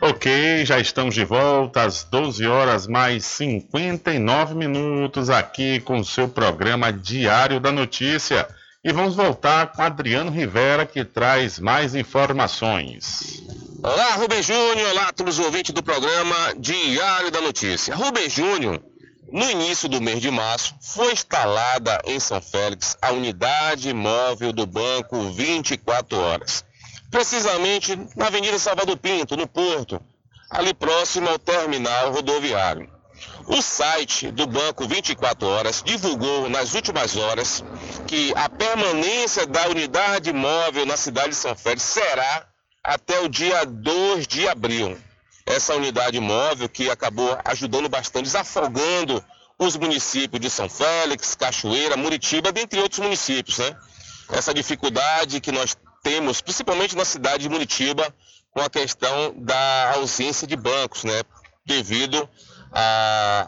Ok, 0.04 0.66
já 0.66 0.80
estamos 0.80 1.14
de 1.14 1.24
volta 1.24 1.84
às 1.84 2.04
12 2.04 2.46
horas 2.48 2.88
mais 2.88 3.24
59 3.24 4.56
minutos 4.56 5.30
aqui 5.30 5.80
com 5.80 6.00
o 6.00 6.06
seu 6.06 6.28
programa 6.28 6.92
Diário 6.92 7.60
da 7.60 7.72
Notícia. 7.72 8.48
E 8.84 8.92
vamos 8.92 9.16
voltar 9.16 9.72
com 9.72 9.82
Adriano 9.84 10.32
Rivera 10.32 10.88
que 10.88 11.06
traz 11.06 11.60
mais 11.60 11.94
informações. 11.94 13.44
Olá, 13.84 14.16
Rubem 14.16 14.42
Júnior. 14.42 14.90
Olá 14.90 15.14
todos 15.14 15.38
os 15.38 15.46
ouvintes 15.46 15.72
do 15.72 15.84
programa 15.84 16.36
Diário 16.58 17.30
da 17.30 17.42
Notícia. 17.42 17.96
Rubem 17.96 18.28
Júnior, 18.28 18.82
no 19.32 19.50
início 19.50 19.88
do 19.90 20.02
mês 20.02 20.22
de 20.22 20.30
março, 20.30 20.76
foi 20.82 21.14
instalada 21.14 22.02
em 22.06 22.20
São 22.20 22.42
Félix 22.42 22.98
a 23.02 23.12
unidade 23.12 23.94
móvel 23.94 24.52
do 24.52 24.66
Banco 24.66 25.30
24 25.32 26.18
Horas 26.18 26.66
precisamente 27.12 28.00
na 28.16 28.28
Avenida 28.28 28.58
Salvador 28.58 28.98
Pinto, 28.98 29.36
no 29.36 29.46
Porto, 29.46 30.02
ali 30.50 30.74
próximo 30.74 31.30
ao 31.30 31.38
terminal 31.38 32.12
rodoviário. 32.14 32.90
O 33.48 33.62
site 33.62 34.32
do 34.32 34.48
Banco 34.48 34.88
24 34.88 35.46
Horas 35.46 35.84
divulgou 35.86 36.50
nas 36.50 36.74
últimas 36.74 37.18
horas 37.18 37.64
que 38.08 38.34
a 38.36 38.48
permanência 38.48 39.46
da 39.46 39.68
unidade 39.68 40.32
móvel 40.32 40.86
na 40.86 40.96
cidade 40.96 41.30
de 41.30 41.36
São 41.36 41.56
Félix 41.56 41.84
será 41.84 42.48
até 42.84 43.20
o 43.20 43.28
dia 43.28 43.66
2 43.66 44.26
de 44.26 44.48
abril. 44.48 44.98
Essa 45.46 45.76
unidade 45.76 46.20
móvel 46.20 46.70
que 46.70 46.90
acabou 46.90 47.38
ajudando 47.46 47.90
bastante, 47.90 48.26
desafogando 48.26 49.24
os 49.58 49.76
municípios 49.76 50.42
de 50.42 50.50
São 50.50 50.68
Félix, 50.68 51.36
Cachoeira, 51.36 51.96
Muritiba, 51.98 52.52
dentre 52.52 52.80
outros 52.80 53.00
municípios, 53.00 53.58
né? 53.60 53.76
Essa 54.30 54.54
dificuldade 54.54 55.40
que 55.40 55.52
nós 55.52 55.76
temos, 56.02 56.42
principalmente 56.42 56.96
na 56.96 57.06
cidade 57.06 57.44
de 57.44 57.50
Muritiba, 57.50 58.14
com 58.52 58.62
a 58.62 58.70
questão 58.70 59.34
da 59.38 59.94
ausência 59.96 60.48
de 60.48 60.56
bancos, 60.56 61.04
né? 61.04 61.22
Devido 61.66 62.28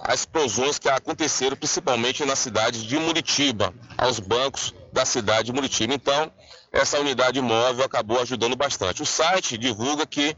às 0.04 0.20
explosões 0.20 0.78
que 0.78 0.90
aconteceram 0.90 1.56
principalmente 1.56 2.26
na 2.26 2.36
cidade 2.36 2.86
de 2.86 2.98
Muritiba, 2.98 3.74
aos 3.98 4.20
bancos 4.20 4.74
da 4.92 5.06
cidade 5.06 5.46
de 5.46 5.54
Muritiba. 5.54 5.94
Então, 5.94 6.32
essa 6.72 7.00
unidade 7.00 7.40
móvel 7.40 7.86
acabou 7.86 8.20
ajudando 8.20 8.56
bastante. 8.56 9.02
O 9.02 9.06
site 9.06 9.58
divulga 9.58 10.06
que 10.06 10.36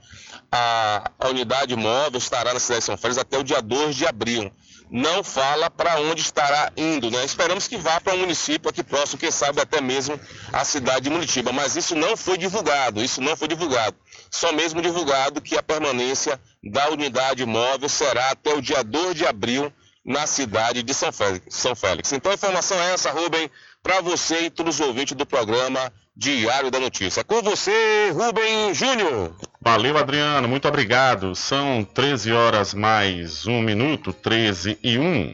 a, 0.55 1.11
a 1.19 1.29
unidade 1.29 1.75
móvel 1.75 2.17
estará 2.17 2.53
na 2.53 2.59
cidade 2.59 2.79
de 2.79 2.85
São 2.85 2.97
Félix 2.97 3.17
até 3.17 3.37
o 3.37 3.43
dia 3.43 3.61
2 3.61 3.95
de 3.95 4.07
abril 4.07 4.51
não 4.89 5.23
fala 5.23 5.69
para 5.69 5.99
onde 5.99 6.21
estará 6.21 6.71
indo, 6.77 7.09
né? 7.09 7.25
Esperamos 7.25 7.67
que 7.67 7.75
vá 7.75 7.99
para 7.99 8.13
um 8.13 8.19
município 8.19 8.69
aqui 8.69 8.83
próximo, 8.83 9.19
quem 9.19 9.31
sabe 9.31 9.59
até 9.59 9.81
mesmo 9.81 10.19
a 10.53 10.63
cidade 10.63 11.05
de 11.05 11.09
Muritiba, 11.09 11.51
mas 11.51 11.75
isso 11.75 11.95
não 11.95 12.15
foi 12.15 12.37
divulgado, 12.37 13.03
isso 13.03 13.19
não 13.19 13.35
foi 13.35 13.47
divulgado. 13.47 13.97
Só 14.29 14.53
mesmo 14.53 14.81
divulgado 14.81 15.41
que 15.41 15.57
a 15.57 15.63
permanência 15.63 16.39
da 16.63 16.89
unidade 16.89 17.43
móvel 17.45 17.89
será 17.89 18.29
até 18.29 18.53
o 18.53 18.61
dia 18.61 18.83
2 18.83 19.15
de 19.15 19.25
abril 19.25 19.73
na 20.05 20.27
cidade 20.27 20.83
de 20.83 20.93
São 20.93 21.11
Félix. 21.11 21.55
São 21.55 21.75
Félix. 21.75 22.13
Então 22.13 22.31
a 22.31 22.35
informação 22.35 22.79
é 22.79 22.93
essa, 22.93 23.11
Rubem, 23.11 23.49
para 23.81 24.01
você 24.01 24.41
e 24.41 24.49
todos 24.51 24.79
os 24.79 24.87
ouvintes 24.87 25.17
do 25.17 25.25
programa 25.25 25.91
Diário 26.17 26.71
da 26.71 26.79
Notícia. 26.79 27.25
Com 27.25 27.41
você, 27.41 28.09
Rubem 28.11 28.73
Júnior. 28.73 29.35
Valeu, 29.59 29.97
Adriano, 29.97 30.47
muito 30.47 30.65
obrigado. 30.65 31.35
São 31.35 31.83
13 31.83 32.31
horas 32.31 32.73
mais 32.73 33.45
um 33.45 33.61
minuto, 33.61 34.13
13 34.13 34.79
e 34.81 34.97
1. 34.97 35.33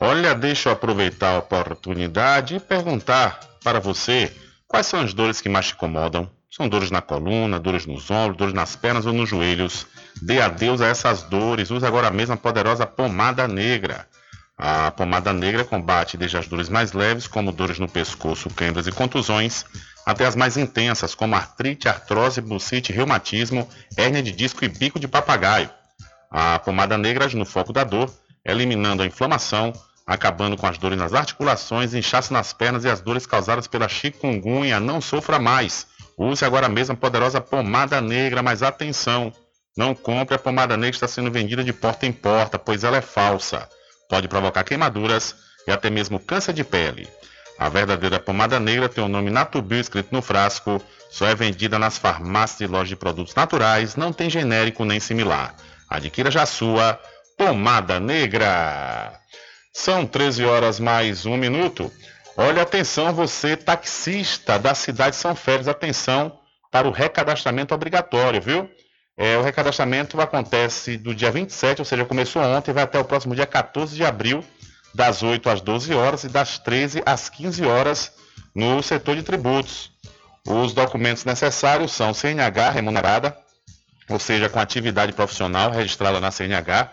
Olha, 0.00 0.34
deixa 0.34 0.68
eu 0.68 0.72
aproveitar 0.72 1.36
a 1.36 1.38
oportunidade 1.38 2.56
e 2.56 2.60
perguntar 2.60 3.38
para 3.62 3.78
você 3.78 4.32
quais 4.66 4.86
são 4.86 5.00
as 5.00 5.14
dores 5.14 5.40
que 5.40 5.48
mais 5.48 5.66
te 5.66 5.74
incomodam. 5.74 6.28
São 6.50 6.68
dores 6.68 6.90
na 6.90 7.00
coluna, 7.00 7.60
dores 7.60 7.86
nos 7.86 8.10
ombros, 8.10 8.36
dores 8.36 8.54
nas 8.54 8.74
pernas 8.74 9.06
ou 9.06 9.12
nos 9.12 9.28
joelhos. 9.28 9.86
Dê 10.20 10.40
adeus 10.40 10.80
a 10.80 10.86
essas 10.88 11.22
dores. 11.22 11.70
Use 11.70 11.86
agora 11.86 12.10
mesmo 12.10 12.34
a 12.34 12.36
poderosa 12.36 12.84
pomada 12.84 13.46
negra. 13.46 14.08
A 14.58 14.90
pomada 14.90 15.32
negra 15.32 15.64
combate 15.64 16.16
desde 16.16 16.36
as 16.36 16.48
dores 16.48 16.68
mais 16.68 16.92
leves, 16.92 17.28
como 17.28 17.52
dores 17.52 17.78
no 17.78 17.86
pescoço, 17.86 18.50
câimbras 18.50 18.86
e 18.86 18.92
contusões, 18.92 19.66
até 20.06 20.24
as 20.24 20.36
mais 20.36 20.56
intensas, 20.56 21.16
como 21.16 21.34
artrite, 21.34 21.88
artrose, 21.88 22.40
bucite, 22.40 22.92
reumatismo, 22.92 23.68
hérnia 23.96 24.22
de 24.22 24.30
disco 24.30 24.64
e 24.64 24.68
bico 24.68 25.00
de 25.00 25.08
papagaio. 25.08 25.68
A 26.30 26.60
pomada 26.60 26.96
negra 26.96 27.26
no 27.34 27.44
foco 27.44 27.72
da 27.72 27.82
dor, 27.82 28.08
eliminando 28.44 29.02
a 29.02 29.06
inflamação, 29.06 29.72
acabando 30.06 30.56
com 30.56 30.68
as 30.68 30.78
dores 30.78 30.96
nas 30.96 31.12
articulações, 31.12 31.92
inchaço 31.92 32.32
nas 32.32 32.52
pernas 32.52 32.84
e 32.84 32.88
as 32.88 33.00
dores 33.00 33.26
causadas 33.26 33.66
pela 33.66 33.88
chikungunya. 33.88 34.78
Não 34.78 35.00
sofra 35.00 35.40
mais. 35.40 35.88
Use 36.16 36.44
agora 36.44 36.68
mesmo 36.68 36.94
a 36.94 36.96
poderosa 36.96 37.40
pomada 37.40 38.00
negra, 38.00 38.44
mas 38.44 38.62
atenção! 38.62 39.32
Não 39.76 39.94
compre 39.94 40.36
a 40.36 40.38
pomada 40.38 40.76
negra 40.76 40.92
que 40.92 40.96
está 40.96 41.08
sendo 41.08 41.30
vendida 41.32 41.64
de 41.64 41.72
porta 41.72 42.06
em 42.06 42.12
porta, 42.12 42.58
pois 42.58 42.84
ela 42.84 42.96
é 42.96 43.02
falsa. 43.02 43.68
Pode 44.08 44.28
provocar 44.28 44.62
queimaduras 44.62 45.34
e 45.66 45.72
até 45.72 45.90
mesmo 45.90 46.20
câncer 46.20 46.54
de 46.54 46.62
pele. 46.62 47.08
A 47.58 47.68
verdadeira 47.68 48.20
pomada 48.20 48.60
negra 48.60 48.88
tem 48.88 49.02
o 49.02 49.08
nome 49.08 49.30
Natubio 49.30 49.80
escrito 49.80 50.08
no 50.12 50.20
frasco, 50.20 50.82
só 51.10 51.26
é 51.26 51.34
vendida 51.34 51.78
nas 51.78 51.96
farmácias 51.96 52.60
e 52.60 52.66
lojas 52.66 52.88
de 52.88 52.96
produtos 52.96 53.34
naturais, 53.34 53.96
não 53.96 54.12
tem 54.12 54.28
genérico 54.28 54.84
nem 54.84 55.00
similar. 55.00 55.54
Adquira 55.88 56.30
já 56.30 56.44
sua 56.44 57.00
pomada 57.36 57.98
negra. 57.98 59.18
São 59.72 60.06
13 60.06 60.44
horas 60.44 60.78
mais 60.78 61.24
um 61.24 61.36
minuto. 61.36 61.90
Olha, 62.36 62.62
atenção, 62.62 63.14
você 63.14 63.56
taxista 63.56 64.58
da 64.58 64.74
cidade 64.74 65.16
de 65.16 65.22
São 65.22 65.34
Félix, 65.34 65.68
atenção 65.68 66.38
para 66.70 66.86
o 66.86 66.90
recadastramento 66.90 67.74
obrigatório, 67.74 68.42
viu? 68.42 68.70
É, 69.16 69.38
o 69.38 69.42
recadastramento 69.42 70.20
acontece 70.20 70.98
do 70.98 71.14
dia 71.14 71.30
27, 71.30 71.80
ou 71.80 71.86
seja, 71.86 72.04
começou 72.04 72.42
ontem, 72.42 72.74
vai 72.74 72.84
até 72.84 72.98
o 72.98 73.04
próximo 73.04 73.34
dia 73.34 73.46
14 73.46 73.96
de 73.96 74.04
abril 74.04 74.44
das 74.96 75.22
8 75.22 75.50
às 75.50 75.60
12 75.60 75.94
horas 75.94 76.24
e 76.24 76.28
das 76.28 76.58
13 76.58 77.02
às 77.04 77.28
15 77.28 77.64
horas 77.66 78.12
no 78.54 78.82
setor 78.82 79.14
de 79.14 79.22
tributos. 79.22 79.92
Os 80.48 80.72
documentos 80.72 81.26
necessários 81.26 81.92
são 81.92 82.14
CNH 82.14 82.70
remunerada, 82.70 83.36
ou 84.08 84.18
seja, 84.18 84.48
com 84.48 84.58
atividade 84.58 85.12
profissional 85.12 85.70
registrada 85.70 86.18
na 86.18 86.30
CNH, 86.30 86.92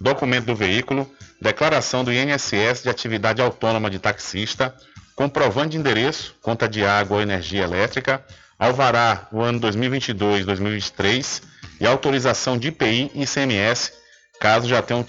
documento 0.00 0.46
do 0.46 0.56
veículo, 0.56 1.08
declaração 1.42 2.02
do 2.02 2.10
INSS 2.10 2.82
de 2.82 2.88
atividade 2.88 3.42
autônoma 3.42 3.90
de 3.90 3.98
taxista, 3.98 4.74
comprovante 5.14 5.72
de 5.72 5.76
endereço, 5.76 6.34
conta 6.40 6.66
de 6.66 6.86
água 6.86 7.18
ou 7.18 7.22
energia 7.22 7.64
elétrica, 7.64 8.24
alvará 8.58 9.28
o 9.30 9.42
ano 9.42 9.60
2022-2023 9.60 11.42
e 11.80 11.86
autorização 11.86 12.56
de 12.56 12.68
IPI 12.68 13.10
e 13.14 13.24
ICMS 13.24 14.01
caso 14.42 14.68
já 14.68 14.82
tenham 14.82 15.06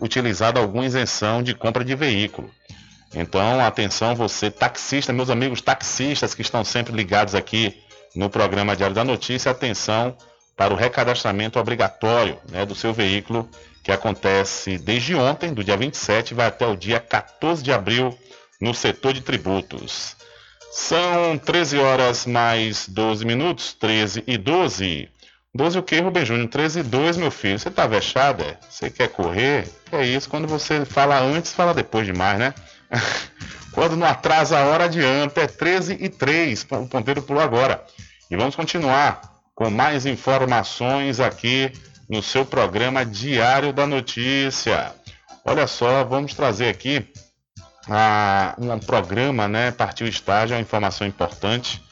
utilizado 0.00 0.58
alguma 0.58 0.84
isenção 0.84 1.40
de 1.40 1.54
compra 1.54 1.84
de 1.84 1.94
veículo. 1.94 2.50
Então, 3.14 3.64
atenção, 3.64 4.16
você 4.16 4.50
taxista, 4.50 5.12
meus 5.12 5.30
amigos 5.30 5.60
taxistas 5.60 6.34
que 6.34 6.42
estão 6.42 6.64
sempre 6.64 6.92
ligados 6.92 7.36
aqui 7.36 7.80
no 8.16 8.28
programa 8.28 8.74
Diário 8.74 8.96
da 8.96 9.04
Notícia, 9.04 9.52
atenção 9.52 10.16
para 10.56 10.74
o 10.74 10.76
recadastramento 10.76 11.60
obrigatório 11.60 12.40
né, 12.50 12.66
do 12.66 12.74
seu 12.74 12.92
veículo, 12.92 13.48
que 13.84 13.92
acontece 13.92 14.78
desde 14.78 15.14
ontem, 15.14 15.54
do 15.54 15.62
dia 15.62 15.76
27, 15.76 16.34
vai 16.34 16.48
até 16.48 16.66
o 16.66 16.76
dia 16.76 16.98
14 16.98 17.62
de 17.62 17.72
abril, 17.72 18.18
no 18.60 18.74
setor 18.74 19.12
de 19.12 19.20
tributos. 19.20 20.16
São 20.72 21.38
13 21.38 21.78
horas 21.78 22.26
mais 22.26 22.88
12 22.88 23.24
minutos, 23.24 23.74
13 23.74 24.24
e 24.26 24.36
12. 24.36 25.08
12 25.54 25.78
o 25.78 25.82
que, 25.82 26.00
Rubem 26.00 26.24
Júnior? 26.24 26.48
13 26.48 26.80
e 26.80 26.82
2, 26.82 27.18
meu 27.18 27.30
filho. 27.30 27.58
Você 27.58 27.70
tá 27.70 27.86
vexado, 27.86 28.42
é? 28.42 28.56
Você 28.70 28.88
quer 28.88 29.08
correr? 29.08 29.68
É 29.92 30.02
isso, 30.02 30.28
quando 30.28 30.48
você 30.48 30.86
fala 30.86 31.20
antes, 31.20 31.52
fala 31.52 31.74
depois 31.74 32.06
demais, 32.06 32.38
né? 32.38 32.54
quando 33.72 33.94
não 33.94 34.06
atrasa 34.06 34.58
a 34.58 34.64
hora, 34.64 34.84
adianta. 34.84 35.42
É 35.42 35.46
13 35.46 35.98
e 36.00 36.08
3, 36.08 36.66
o 36.70 36.86
ponteiro 36.86 37.20
pulou 37.20 37.42
agora. 37.42 37.84
E 38.30 38.36
vamos 38.36 38.56
continuar 38.56 39.20
com 39.54 39.68
mais 39.68 40.06
informações 40.06 41.20
aqui 41.20 41.70
no 42.08 42.22
seu 42.22 42.46
programa 42.46 43.04
Diário 43.04 43.74
da 43.74 43.86
Notícia. 43.86 44.94
Olha 45.44 45.66
só, 45.66 46.02
vamos 46.02 46.32
trazer 46.32 46.70
aqui 46.70 47.06
a, 47.90 48.54
um 48.56 48.78
programa, 48.78 49.46
né? 49.46 49.70
Partiu 49.70 50.06
Estágio, 50.06 50.56
uma 50.56 50.62
informação 50.62 51.06
importante 51.06 51.82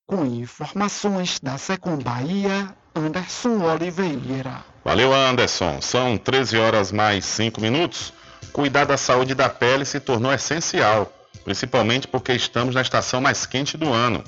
Com 0.06 0.26
informações 0.26 1.40
da 1.40 1.56
Secom 1.56 1.96
Bahia, 1.96 2.68
Anderson 2.94 3.64
Oliveira. 3.64 4.62
Valeu, 4.84 5.14
Anderson. 5.14 5.80
São 5.80 6.18
13 6.18 6.58
horas 6.58 6.92
mais 6.92 7.24
5 7.24 7.62
minutos. 7.62 8.12
Cuidar 8.52 8.84
da 8.84 8.98
saúde 8.98 9.34
da 9.34 9.48
pele 9.48 9.86
se 9.86 9.98
tornou 9.98 10.30
essencial, 10.34 11.10
principalmente 11.44 12.06
porque 12.06 12.34
estamos 12.34 12.74
na 12.74 12.82
estação 12.82 13.22
mais 13.22 13.46
quente 13.46 13.78
do 13.78 13.90
ano. 13.90 14.22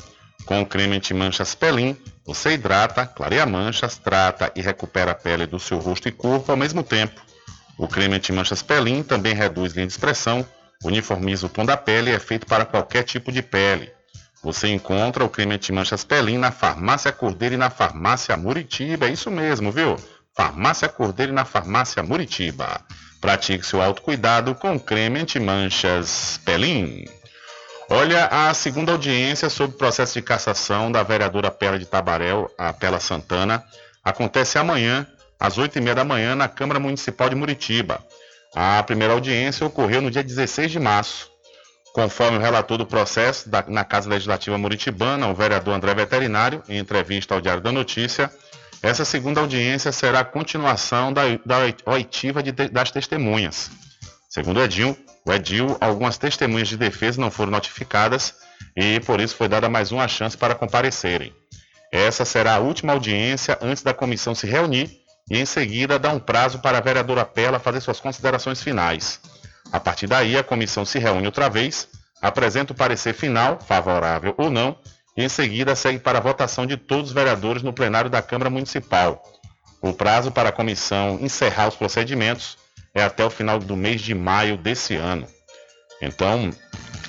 Com 0.46 0.62
o 0.62 0.66
creme 0.66 0.96
anti-manchas 0.96 1.54
Pelin, 1.54 1.94
você 2.24 2.54
hidrata, 2.54 3.04
clareia 3.04 3.44
manchas, 3.44 3.98
trata 3.98 4.50
e 4.56 4.62
recupera 4.62 5.10
a 5.10 5.14
pele 5.14 5.46
do 5.46 5.60
seu 5.60 5.78
rosto 5.78 6.08
e 6.08 6.12
corpo 6.12 6.50
ao 6.50 6.56
mesmo 6.56 6.82
tempo. 6.82 7.20
O 7.76 7.86
creme 7.86 8.16
anti-manchas 8.16 8.62
Pelin 8.62 9.02
também 9.02 9.34
reduz 9.34 9.74
linha 9.74 9.86
de 9.86 9.92
expressão, 9.92 10.46
uniformiza 10.86 11.46
o 11.46 11.48
tom 11.48 11.64
da 11.64 11.76
pele 11.76 12.10
e 12.10 12.14
é 12.14 12.18
feito 12.18 12.46
para 12.46 12.64
qualquer 12.64 13.02
tipo 13.02 13.30
de 13.30 13.42
pele. 13.42 13.90
Você 14.42 14.68
encontra 14.68 15.24
o 15.24 15.28
creme 15.28 15.54
anti-manchas 15.54 16.04
Pelin 16.04 16.38
na 16.38 16.52
Farmácia 16.52 17.10
Cordeiro 17.10 17.54
e 17.54 17.58
na 17.58 17.70
Farmácia 17.70 18.36
Muritiba, 18.36 19.06
é 19.06 19.10
isso 19.10 19.30
mesmo, 19.30 19.72
viu? 19.72 19.96
Farmácia 20.34 20.88
Cordeiro 20.88 21.32
e 21.32 21.34
na 21.34 21.44
Farmácia 21.44 22.02
Muritiba. 22.02 22.80
Pratique 23.20 23.66
seu 23.66 23.82
autocuidado 23.82 24.54
com 24.54 24.78
creme 24.78 25.20
anti-manchas 25.20 26.38
Pelin. 26.44 27.04
Olha, 27.88 28.26
a 28.26 28.52
segunda 28.52 28.92
audiência 28.92 29.48
sobre 29.48 29.74
o 29.74 29.78
processo 29.78 30.14
de 30.14 30.22
cassação 30.22 30.92
da 30.92 31.02
vereadora 31.02 31.50
Pela 31.50 31.78
de 31.78 31.86
Tabaréu, 31.86 32.50
a 32.58 32.72
Pela 32.72 33.00
Santana, 33.00 33.64
acontece 34.04 34.58
amanhã, 34.58 35.06
às 35.40 35.56
8h30 35.56 35.94
da 35.94 36.04
manhã, 36.04 36.34
na 36.34 36.48
Câmara 36.48 36.78
Municipal 36.78 37.28
de 37.28 37.34
Muritiba. 37.34 38.04
A 38.58 38.82
primeira 38.82 39.12
audiência 39.12 39.66
ocorreu 39.66 40.00
no 40.00 40.10
dia 40.10 40.24
16 40.24 40.72
de 40.72 40.80
março. 40.80 41.30
Conforme 41.92 42.38
o 42.38 42.40
relator 42.40 42.78
do 42.78 42.86
processo 42.86 43.50
da, 43.50 43.62
na 43.68 43.84
Casa 43.84 44.08
Legislativa 44.08 44.56
Muritibana, 44.56 45.28
o 45.28 45.34
vereador 45.34 45.74
André 45.74 45.94
Veterinário, 45.94 46.62
em 46.66 46.78
entrevista 46.78 47.34
ao 47.34 47.40
Diário 47.42 47.62
da 47.62 47.70
Notícia, 47.70 48.32
essa 48.82 49.04
segunda 49.04 49.42
audiência 49.42 49.92
será 49.92 50.20
a 50.20 50.24
continuação 50.24 51.12
da, 51.12 51.24
da 51.44 51.58
oitiva 51.84 52.42
de, 52.42 52.50
das 52.50 52.90
testemunhas. 52.90 53.70
Segundo 54.30 54.62
Edil, 54.62 54.96
o 55.26 55.32
Edil, 55.34 55.76
algumas 55.78 56.16
testemunhas 56.16 56.68
de 56.68 56.78
defesa 56.78 57.20
não 57.20 57.30
foram 57.30 57.52
notificadas 57.52 58.36
e 58.74 59.00
por 59.00 59.20
isso 59.20 59.36
foi 59.36 59.48
dada 59.48 59.68
mais 59.68 59.92
uma 59.92 60.08
chance 60.08 60.34
para 60.34 60.54
comparecerem. 60.54 61.30
Essa 61.92 62.24
será 62.24 62.54
a 62.54 62.60
última 62.60 62.94
audiência 62.94 63.58
antes 63.60 63.82
da 63.82 63.92
comissão 63.92 64.34
se 64.34 64.46
reunir 64.46 65.04
e 65.30 65.38
em 65.38 65.44
seguida 65.46 65.98
dar 65.98 66.12
um 66.12 66.18
prazo 66.18 66.58
para 66.60 66.78
a 66.78 66.80
vereadora 66.80 67.24
Pela 67.24 67.58
fazer 67.58 67.80
suas 67.80 68.00
considerações 68.00 68.62
finais. 68.62 69.20
A 69.72 69.80
partir 69.80 70.06
daí, 70.06 70.36
a 70.36 70.44
comissão 70.44 70.84
se 70.84 70.98
reúne 70.98 71.26
outra 71.26 71.48
vez, 71.48 71.88
apresenta 72.22 72.72
o 72.72 72.76
parecer 72.76 73.14
final, 73.14 73.58
favorável 73.60 74.34
ou 74.38 74.50
não, 74.50 74.78
e 75.16 75.24
em 75.24 75.28
seguida 75.28 75.74
segue 75.74 75.98
para 75.98 76.18
a 76.18 76.22
votação 76.22 76.66
de 76.66 76.76
todos 76.76 77.10
os 77.10 77.14
vereadores 77.14 77.62
no 77.62 77.72
plenário 77.72 78.10
da 78.10 78.22
Câmara 78.22 78.50
Municipal. 78.50 79.22
O 79.80 79.92
prazo 79.92 80.30
para 80.30 80.50
a 80.50 80.52
comissão 80.52 81.18
encerrar 81.20 81.68
os 81.68 81.76
procedimentos 81.76 82.56
é 82.94 83.02
até 83.02 83.24
o 83.24 83.30
final 83.30 83.58
do 83.58 83.76
mês 83.76 84.00
de 84.00 84.14
maio 84.14 84.56
desse 84.56 84.94
ano. 84.94 85.26
Então, 86.00 86.50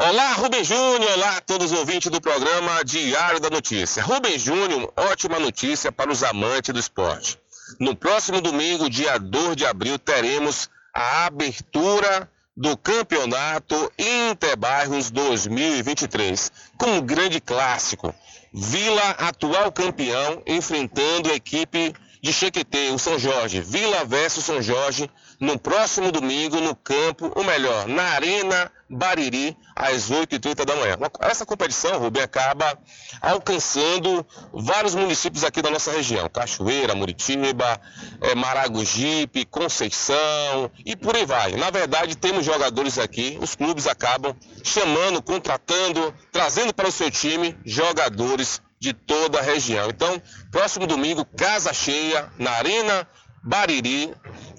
Olá, 0.00 0.32
Rubem 0.34 0.62
Júnior. 0.62 1.10
Olá 1.14 1.38
a 1.38 1.40
todos 1.40 1.72
os 1.72 1.78
ouvintes 1.78 2.08
do 2.08 2.20
programa 2.20 2.84
Diário 2.84 3.40
da 3.40 3.50
Notícia. 3.50 4.00
Rubem 4.00 4.38
Júnior, 4.38 4.92
ótima 4.96 5.40
notícia 5.40 5.90
para 5.90 6.12
os 6.12 6.22
amantes 6.22 6.72
do 6.72 6.78
esporte. 6.78 7.36
No 7.80 7.96
próximo 7.96 8.40
domingo, 8.40 8.88
dia 8.88 9.18
2 9.18 9.56
de 9.56 9.66
abril, 9.66 9.98
teremos 9.98 10.70
a 10.94 11.26
abertura 11.26 12.30
do 12.56 12.76
Campeonato 12.76 13.92
Interbairros 13.98 15.10
2023, 15.10 16.52
com 16.78 16.98
um 16.98 17.00
grande 17.00 17.40
clássico. 17.40 18.14
Vila, 18.54 19.10
atual 19.18 19.72
campeão, 19.72 20.44
enfrentando 20.46 21.28
a 21.28 21.34
equipe 21.34 21.92
de 22.22 22.32
Chequetê, 22.32 22.90
o 22.90 22.98
São 23.00 23.18
Jorge. 23.18 23.60
Vila 23.60 24.04
versus 24.04 24.44
São 24.44 24.62
Jorge, 24.62 25.10
no 25.40 25.58
próximo 25.58 26.10
domingo, 26.10 26.60
no 26.60 26.74
campo, 26.74 27.30
ou 27.34 27.44
melhor, 27.44 27.86
na 27.86 28.02
Arena 28.02 28.70
Bariri, 28.90 29.56
às 29.76 30.10
8h30 30.10 30.64
da 30.64 30.74
manhã. 30.74 30.96
Essa 31.20 31.46
competição, 31.46 31.98
Rubem, 31.98 32.22
acaba 32.22 32.76
alcançando 33.20 34.26
vários 34.52 34.94
municípios 34.94 35.44
aqui 35.44 35.62
da 35.62 35.70
nossa 35.70 35.92
região. 35.92 36.28
Cachoeira, 36.28 36.94
Muritiba, 36.94 37.80
é, 38.20 38.34
Maragogipe, 38.34 39.44
Conceição 39.44 40.70
e 40.84 40.96
por 40.96 41.14
aí 41.14 41.26
vai. 41.26 41.52
Na 41.52 41.70
verdade, 41.70 42.16
temos 42.16 42.44
jogadores 42.44 42.98
aqui, 42.98 43.38
os 43.40 43.54
clubes 43.54 43.86
acabam 43.86 44.34
chamando, 44.64 45.22
contratando, 45.22 46.14
trazendo 46.32 46.72
para 46.72 46.88
o 46.88 46.92
seu 46.92 47.10
time 47.10 47.56
jogadores 47.64 48.60
de 48.80 48.92
toda 48.92 49.38
a 49.38 49.42
região. 49.42 49.90
Então, 49.90 50.20
próximo 50.50 50.86
domingo, 50.86 51.24
casa 51.24 51.72
cheia, 51.72 52.30
na 52.38 52.52
Arena 52.52 53.06
Bariri, 53.42 54.14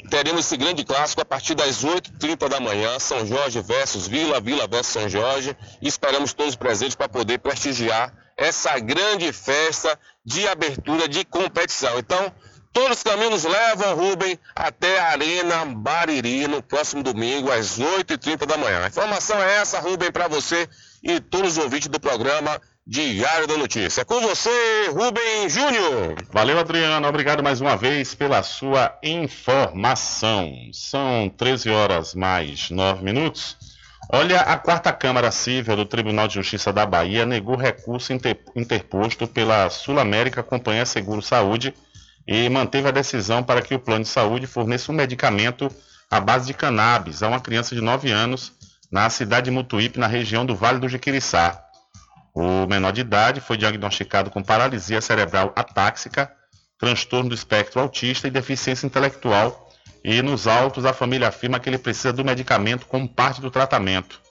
teremos 0.10 0.46
esse 0.46 0.58
grande 0.58 0.84
clássico 0.84 1.22
a 1.22 1.26
partir 1.26 1.56
das 1.56 1.86
8h30 1.86 2.50
da 2.50 2.60
manhã, 2.60 3.00
São 3.00 3.26
Jorge 3.26 3.62
versus 3.62 4.08
Vila, 4.08 4.42
Vila 4.42 4.68
versus 4.68 4.94
São 4.94 5.08
Jorge, 5.08 5.56
e 5.82 5.88
esperamos 5.88 6.34
todos 6.34 6.56
presentes 6.56 6.96
para 6.96 7.08
poder 7.08 7.40
prestigiar 7.40 8.14
essa 8.36 8.78
grande 8.80 9.32
festa 9.32 9.98
de 10.26 10.48
abertura 10.48 11.08
de 11.08 11.24
competição. 11.26 12.00
Então, 12.00 12.32
todos 12.74 12.98
os 12.98 13.04
caminhos 13.04 13.44
levam 13.44 13.96
Rubem 13.96 14.40
até 14.56 15.00
a 15.00 15.10
Arena 15.10 15.66
Bariri 15.66 16.48
no 16.48 16.64
próximo 16.64 17.04
domingo, 17.04 17.52
às 17.52 17.80
8h30 17.80 18.46
da 18.46 18.58
manhã. 18.58 18.84
A 18.84 18.88
informação 18.88 19.42
é 19.42 19.58
essa, 19.58 19.80
Rubem, 19.80 20.12
para 20.12 20.28
você 20.28 20.68
e 21.04 21.20
todos 21.20 21.58
os 21.58 21.64
ouvintes 21.64 21.88
do 21.88 22.00
programa 22.00 22.60
Diário 22.92 23.46
da 23.46 23.56
Notícia. 23.56 24.04
Com 24.04 24.20
você, 24.20 24.88
Rubem 24.88 25.48
Júnior. 25.48 26.16
Valeu, 26.32 26.58
Adriano. 26.58 27.08
Obrigado 27.08 27.44
mais 27.44 27.62
uma 27.62 27.78
vez 27.78 28.16
pela 28.16 28.42
sua 28.42 28.98
informação. 29.04 30.52
São 30.74 31.32
13 31.38 31.70
horas 31.70 32.16
mais 32.16 32.72
9 32.72 33.04
minutos. 33.04 33.56
Olha, 34.12 34.42
a 34.42 34.58
quarta 34.58 34.92
Câmara 34.92 35.30
Civil 35.30 35.76
do 35.76 35.86
Tribunal 35.86 36.28
de 36.28 36.34
Justiça 36.34 36.74
da 36.74 36.84
Bahia 36.84 37.28
negou 37.28 37.56
recurso 37.56 38.12
inter, 38.12 38.40
interposto 38.56 39.28
pela 39.28 39.70
Sul 39.70 40.00
América 40.00 40.42
Companhia 40.42 40.84
Seguro 40.84 41.22
Saúde 41.22 41.76
e 42.28 42.50
manteve 42.50 42.88
a 42.88 42.92
decisão 42.92 43.44
para 43.44 43.62
que 43.62 43.76
o 43.76 43.80
plano 43.80 44.04
de 44.04 44.10
saúde 44.10 44.48
forneça 44.48 44.92
um 44.92 44.96
medicamento 44.96 45.70
à 46.10 46.20
base 46.20 46.48
de 46.48 46.56
cannabis 46.56 47.22
a 47.22 47.28
uma 47.28 47.40
criança 47.40 47.76
de 47.76 47.82
9 47.82 48.10
anos 48.10 48.52
na 48.92 49.08
cidade 49.12 49.46
de 49.46 49.52
Mutuípe, 49.52 50.00
na 50.00 50.08
região 50.08 50.44
do 50.44 50.56
Vale 50.56 50.80
do 50.80 50.90
Jiquiriçá. 50.90 51.69
O 52.34 52.68
menor 52.68 52.92
de 52.92 53.02
idade 53.02 53.42
foi 53.42 53.58
diagnosticado 53.58 54.30
com 54.30 54.44
paralisia 54.44 55.02
cerebral 55.02 55.52
atáxica, 55.56 56.32
transtorno 56.78 57.30
do 57.30 57.36
espectro 57.36 57.82
autista 57.82 58.28
e 58.28 58.32
deficiência 58.32 58.86
intelectual. 58.86 59.70
E 60.04 60.22
nos 60.22 60.48
autos, 60.48 60.86
a 60.86 60.94
família 60.94 61.28
afirma 61.28 61.60
que 61.60 61.70
ele 61.70 61.78
precisa 61.78 62.14
do 62.14 62.24
medicamento 62.24 62.86
como 62.86 63.08
parte 63.08 63.42
do 63.42 63.52
tratamento. 63.52 64.22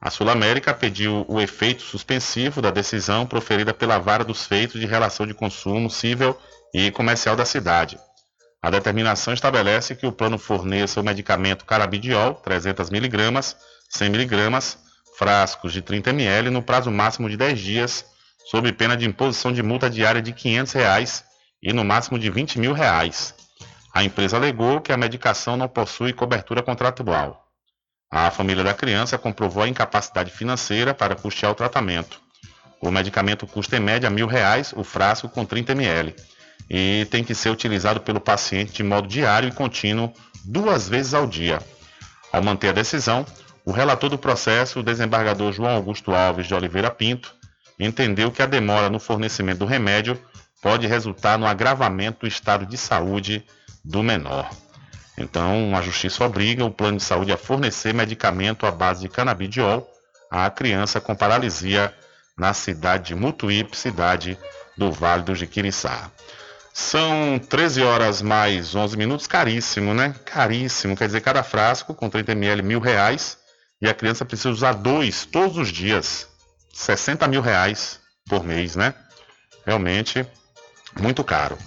A 0.00 0.10
Sul 0.10 0.30
América 0.30 0.72
pediu 0.72 1.24
o 1.28 1.40
efeito 1.40 1.82
suspensivo 1.82 2.62
da 2.62 2.70
decisão 2.70 3.26
proferida 3.26 3.74
pela 3.74 3.98
Vara 3.98 4.24
dos 4.24 4.46
Feitos 4.46 4.80
de 4.80 4.86
Relação 4.86 5.26
de 5.26 5.34
Consumo 5.34 5.90
Cível 5.90 6.38
e 6.72 6.92
Comercial 6.92 7.34
da 7.34 7.44
cidade. 7.44 7.98
A 8.62 8.70
determinação 8.70 9.34
estabelece 9.34 9.96
que 9.96 10.06
o 10.06 10.12
plano 10.12 10.38
forneça 10.38 11.00
o 11.00 11.04
medicamento 11.04 11.64
carabidiol, 11.64 12.34
300 12.34 12.90
mg, 12.90 13.56
100 13.88 14.06
mg, 14.06 14.78
frascos 15.18 15.72
de 15.72 15.82
30 15.82 16.10
ml 16.10 16.48
no 16.48 16.62
prazo 16.62 16.92
máximo 16.92 17.28
de 17.28 17.36
10 17.36 17.58
dias, 17.58 18.04
sob 18.48 18.72
pena 18.72 18.96
de 18.96 19.04
imposição 19.04 19.52
de 19.52 19.64
multa 19.64 19.90
diária 19.90 20.22
de 20.22 20.32
500 20.32 20.72
reais 20.74 21.24
e 21.60 21.72
no 21.72 21.84
máximo 21.84 22.20
de 22.20 22.30
20 22.30 22.60
mil 22.60 22.72
reais. 22.72 23.34
A 23.92 24.04
empresa 24.04 24.36
alegou 24.36 24.80
que 24.80 24.92
a 24.92 24.96
medicação 24.96 25.56
não 25.56 25.66
possui 25.66 26.12
cobertura 26.12 26.62
contratual. 26.62 27.44
A 28.08 28.30
família 28.30 28.62
da 28.62 28.72
criança 28.72 29.18
comprovou 29.18 29.64
a 29.64 29.68
incapacidade 29.68 30.30
financeira 30.30 30.94
para 30.94 31.16
custear 31.16 31.50
o 31.50 31.56
tratamento. 31.56 32.20
O 32.80 32.88
medicamento 32.88 33.44
custa 33.44 33.76
em 33.76 33.80
média 33.80 34.08
R$ 34.08 34.14
mil 34.14 34.28
reais 34.28 34.72
o 34.76 34.84
frasco 34.84 35.28
com 35.28 35.44
30 35.44 35.72
ml 35.72 36.14
e 36.70 37.08
tem 37.10 37.24
que 37.24 37.34
ser 37.34 37.50
utilizado 37.50 38.00
pelo 38.00 38.20
paciente 38.20 38.72
de 38.72 38.84
modo 38.84 39.08
diário 39.08 39.48
e 39.48 39.52
contínuo 39.52 40.12
duas 40.44 40.88
vezes 40.88 41.12
ao 41.12 41.26
dia. 41.26 41.58
Ao 42.32 42.40
manter 42.40 42.68
a 42.68 42.72
decisão, 42.72 43.26
o 43.68 43.70
relator 43.70 44.08
do 44.08 44.16
processo, 44.16 44.80
o 44.80 44.82
desembargador 44.82 45.52
João 45.52 45.76
Augusto 45.76 46.14
Alves 46.14 46.46
de 46.46 46.54
Oliveira 46.54 46.90
Pinto, 46.90 47.34
entendeu 47.78 48.32
que 48.32 48.40
a 48.40 48.46
demora 48.46 48.88
no 48.88 48.98
fornecimento 48.98 49.58
do 49.58 49.66
remédio 49.66 50.18
pode 50.62 50.86
resultar 50.86 51.38
no 51.38 51.46
agravamento 51.46 52.20
do 52.20 52.26
estado 52.26 52.64
de 52.64 52.78
saúde 52.78 53.44
do 53.84 54.02
menor. 54.02 54.48
Então, 55.18 55.76
a 55.76 55.82
justiça 55.82 56.24
obriga 56.24 56.64
o 56.64 56.70
plano 56.70 56.96
de 56.96 57.02
saúde 57.02 57.30
a 57.30 57.36
fornecer 57.36 57.92
medicamento 57.92 58.64
à 58.64 58.70
base 58.70 59.02
de 59.02 59.08
canabidiol 59.10 59.86
à 60.30 60.48
criança 60.48 60.98
com 60.98 61.14
paralisia 61.14 61.92
na 62.38 62.54
cidade 62.54 63.08
de 63.08 63.14
Mutuípe, 63.14 63.76
cidade 63.76 64.38
do 64.78 64.90
Vale 64.90 65.24
do 65.24 65.34
Jiquiriçá. 65.34 66.10
São 66.72 67.38
13 67.38 67.82
horas 67.82 68.22
mais 68.22 68.74
11 68.74 68.96
minutos, 68.96 69.26
caríssimo, 69.26 69.92
né? 69.92 70.14
Caríssimo, 70.24 70.96
quer 70.96 71.04
dizer, 71.04 71.20
cada 71.20 71.42
frasco 71.42 71.92
com 71.92 72.08
30 72.08 72.32
ml, 72.32 72.62
mil 72.62 72.80
reais 72.80 73.36
e 73.80 73.88
a 73.88 73.94
criança 73.94 74.24
precisa 74.24 74.50
usar 74.50 74.72
dois 74.72 75.24
todos 75.24 75.56
os 75.56 75.68
dias. 75.68 76.28
60 76.72 77.26
mil 77.28 77.40
reais 77.40 78.00
por 78.28 78.44
mês, 78.44 78.76
né? 78.76 78.94
Realmente 79.66 80.26
muito 80.98 81.22
caro. 81.24 81.58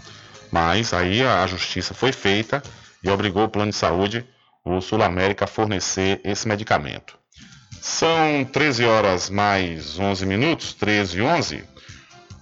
Mas 0.51 0.93
aí 0.93 1.25
a 1.25 1.45
justiça 1.47 1.93
foi 1.93 2.11
feita 2.11 2.61
e 3.03 3.09
obrigou 3.09 3.45
o 3.45 3.49
plano 3.49 3.71
de 3.71 3.77
saúde, 3.77 4.25
o 4.63 4.81
Sul 4.81 5.01
América, 5.01 5.45
a 5.45 5.47
fornecer 5.47 6.19
esse 6.23 6.47
medicamento. 6.47 7.17
São 7.81 8.45
13 8.45 8.85
horas 8.85 9.29
mais 9.29 9.97
11 9.97 10.25
minutos, 10.25 10.73
13 10.73 11.17
e 11.17 11.21
11. 11.21 11.63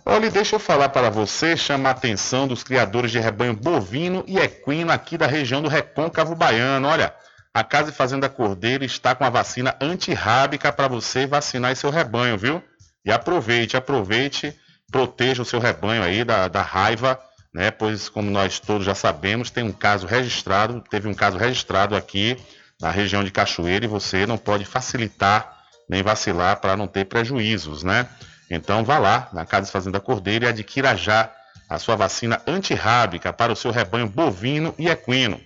Olha, 0.05 0.30
deixa 0.32 0.55
eu 0.55 0.59
falar 0.59 0.89
para 0.89 1.09
você, 1.09 1.55
chamar 1.55 1.89
a 1.89 1.91
atenção 1.91 2.47
dos 2.47 2.63
criadores 2.63 3.11
de 3.11 3.20
rebanho 3.20 3.53
bovino 3.53 4.24
e 4.28 4.38
equino 4.38 4.91
aqui 4.91 5.17
da 5.17 5.28
região 5.28 5.61
do 5.61 5.70
Recôncavo 5.70 6.36
Baiano. 6.36 6.88
Olha, 6.88 7.13
a 7.60 7.64
Casa 7.64 7.89
e 7.89 7.93
Fazenda 7.93 8.30
Cordeiro 8.30 8.86
está 8.86 9.14
com 9.14 9.26
a 9.26 9.30
vacina 9.30 9.76
antirrábica 9.82 10.72
para 10.72 10.88
você 10.88 11.28
vacinar 11.28 11.76
seu 11.76 11.89
rebanho, 11.89 12.38
viu? 12.38 12.64
E 13.03 13.12
aproveite, 13.12 13.76
aproveite, 13.76 14.57
proteja 14.89 15.41
o 15.41 15.45
seu 15.45 15.60
rebanho 15.60 16.01
aí 16.01 16.24
da, 16.24 16.47
da 16.47 16.62
raiva, 16.62 17.20
né? 17.53 17.70
Pois, 17.70 18.07
como 18.07 18.32
nós 18.32 18.60
todos 18.60 18.86
já 18.86 18.95
sabemos, 18.95 19.51
tem 19.51 19.62
um 19.62 19.74
caso 19.74 20.07
registrado, 20.07 20.82
teve 20.89 21.10
um 21.10 21.14
caso 21.14 21.38
registrado 21.38 21.97
aqui 21.97 22.38
na 22.80 22.91
região 22.91 23.26
de 23.26 23.32
Cachoeira 23.32 23.84
e 23.84 23.89
você 23.89 24.26
não 24.26 24.38
pode 24.38 24.64
facilitar 24.64 25.57
nem 25.89 26.01
vacilar 26.01 26.62
para 26.62 26.78
não 26.78 26.88
ter 26.88 27.05
prejuízos, 27.05 27.84
né? 27.84 28.07
Então 28.49 28.86
vá 28.86 28.97
lá 28.99 29.28
na 29.34 29.45
Casa 29.45 29.68
e 29.68 29.72
Fazenda 29.72 29.99
Cordeiro 29.99 30.45
e 30.45 30.47
adquira 30.47 30.95
já 30.95 31.30
a 31.68 31.78
sua 31.78 31.97
vacina 31.97 32.41
antirrábica 32.47 33.34
para 33.34 33.51
o 33.51 33.55
seu 33.55 33.70
rebanho 33.70 34.07
bovino 34.07 34.74
e 34.78 34.88
equino. 34.88 35.41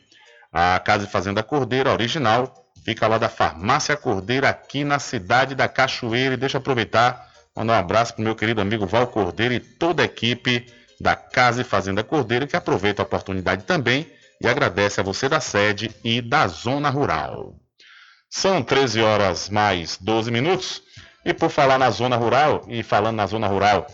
A 0.54 0.80
Casa 0.80 1.06
e 1.06 1.10
Fazenda 1.10 1.42
Cordeira 1.42 1.92
original 1.92 2.54
fica 2.86 3.08
lá 3.08 3.18
da 3.18 3.28
Farmácia 3.30 3.98
Cordeira, 3.98 4.50
aqui 4.50 4.84
na 4.84 5.00
cidade 5.00 5.56
da 5.56 5.68
Cachoeira. 5.68 6.36
E 6.36 6.38
deixa 6.38 6.58
eu 6.58 6.62
aproveitar, 6.62 7.28
mandar 7.56 7.74
um 7.74 7.80
abraço 7.80 8.14
para 8.14 8.22
o 8.22 8.24
meu 8.24 8.36
querido 8.36 8.62
amigo 8.62 8.86
Val 8.86 9.08
Cordeiro 9.08 9.54
e 9.54 9.60
toda 9.60 10.04
a 10.04 10.06
equipe 10.06 10.72
da 11.02 11.16
Casa 11.16 11.62
e 11.62 11.64
Fazenda 11.64 12.04
Cordeira, 12.04 12.46
que 12.46 12.56
aproveita 12.56 13.02
a 13.02 13.06
oportunidade 13.06 13.64
também 13.64 14.08
e 14.40 14.48
agradece 14.48 15.00
a 15.00 15.04
você 15.04 15.28
da 15.28 15.40
sede 15.40 15.90
e 16.04 16.22
da 16.22 16.48
zona 16.48 16.90
rural. 16.90 17.56
São 18.30 18.62
13 18.62 19.02
horas 19.02 19.50
mais 19.50 19.98
12 19.98 20.30
minutos. 20.32 20.82
E 21.26 21.34
por 21.34 21.50
falar 21.50 21.80
na 21.80 21.90
zona 21.90 22.18
rural, 22.18 22.66
e 22.68 22.84
falando 22.84 23.16
na 23.16 23.26
zona 23.26 23.48
rural 23.48 23.88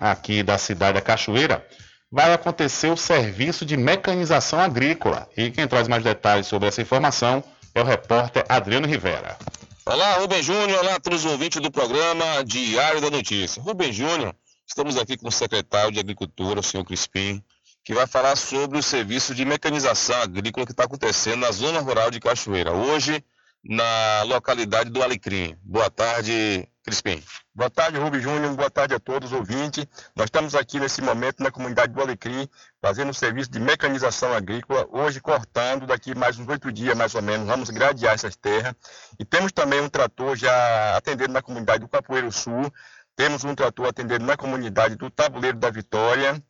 aqui 0.00 0.42
da 0.42 0.56
cidade 0.56 0.94
da 0.94 1.02
Cachoeira, 1.02 1.66
vai 2.14 2.32
acontecer 2.32 2.92
o 2.92 2.96
serviço 2.96 3.66
de 3.66 3.76
mecanização 3.76 4.60
agrícola. 4.60 5.28
E 5.36 5.50
quem 5.50 5.66
traz 5.66 5.88
mais 5.88 6.04
detalhes 6.04 6.46
sobre 6.46 6.68
essa 6.68 6.80
informação 6.80 7.42
é 7.74 7.80
o 7.80 7.84
repórter 7.84 8.44
Adriano 8.48 8.86
Rivera. 8.86 9.36
Olá, 9.84 10.18
Rubem 10.18 10.40
Júnior, 10.40 10.78
olá 10.78 11.00
todos 11.00 11.24
os 11.24 11.32
ouvintes 11.32 11.60
do 11.60 11.72
programa 11.72 12.44
Diário 12.44 13.00
da 13.00 13.10
Notícia. 13.10 13.60
Rubem 13.60 13.92
Júnior, 13.92 14.32
estamos 14.64 14.96
aqui 14.96 15.16
com 15.16 15.26
o 15.26 15.32
secretário 15.32 15.90
de 15.90 15.98
Agricultura, 15.98 16.60
o 16.60 16.62
senhor 16.62 16.84
Crispim, 16.84 17.42
que 17.84 17.92
vai 17.92 18.06
falar 18.06 18.36
sobre 18.36 18.78
o 18.78 18.82
serviço 18.82 19.34
de 19.34 19.44
mecanização 19.44 20.22
agrícola 20.22 20.64
que 20.64 20.72
está 20.72 20.84
acontecendo 20.84 21.40
na 21.40 21.50
zona 21.50 21.80
rural 21.80 22.12
de 22.12 22.20
Cachoeira, 22.20 22.72
hoje 22.72 23.24
na 23.64 24.22
localidade 24.24 24.90
do 24.90 25.02
Alecrim. 25.02 25.56
Boa 25.62 25.90
tarde, 25.90 26.68
Crispim. 26.84 27.22
Boa 27.54 27.70
tarde, 27.70 27.98
Rubem 27.98 28.20
Júnior. 28.20 28.54
Boa 28.54 28.70
tarde 28.70 28.94
a 28.94 29.00
todos 29.00 29.32
os 29.32 29.38
ouvintes. 29.38 29.86
Nós 30.14 30.26
estamos 30.26 30.54
aqui 30.54 30.78
nesse 30.78 31.00
momento 31.00 31.42
na 31.42 31.50
comunidade 31.50 31.92
do 31.92 32.00
Alecrim, 32.00 32.48
fazendo 32.82 33.08
um 33.10 33.14
serviço 33.14 33.50
de 33.50 33.58
mecanização 33.58 34.34
agrícola, 34.34 34.86
hoje 34.90 35.20
cortando, 35.20 35.86
daqui 35.86 36.14
mais 36.14 36.38
uns 36.38 36.46
oito 36.48 36.70
dias 36.70 36.96
mais 36.96 37.14
ou 37.14 37.22
menos, 37.22 37.46
vamos 37.46 37.70
gradear 37.70 38.14
essas 38.14 38.36
terras. 38.36 38.74
E 39.18 39.24
temos 39.24 39.50
também 39.52 39.80
um 39.80 39.88
trator 39.88 40.36
já 40.36 40.96
atendendo 40.96 41.32
na 41.32 41.40
comunidade 41.40 41.80
do 41.80 41.88
Capoeiro 41.88 42.30
Sul, 42.30 42.72
temos 43.16 43.44
um 43.44 43.54
trator 43.54 43.86
atendendo 43.86 44.26
na 44.26 44.36
comunidade 44.36 44.96
do 44.96 45.08
Tabuleiro 45.10 45.56
da 45.56 45.70
Vitória, 45.70 46.42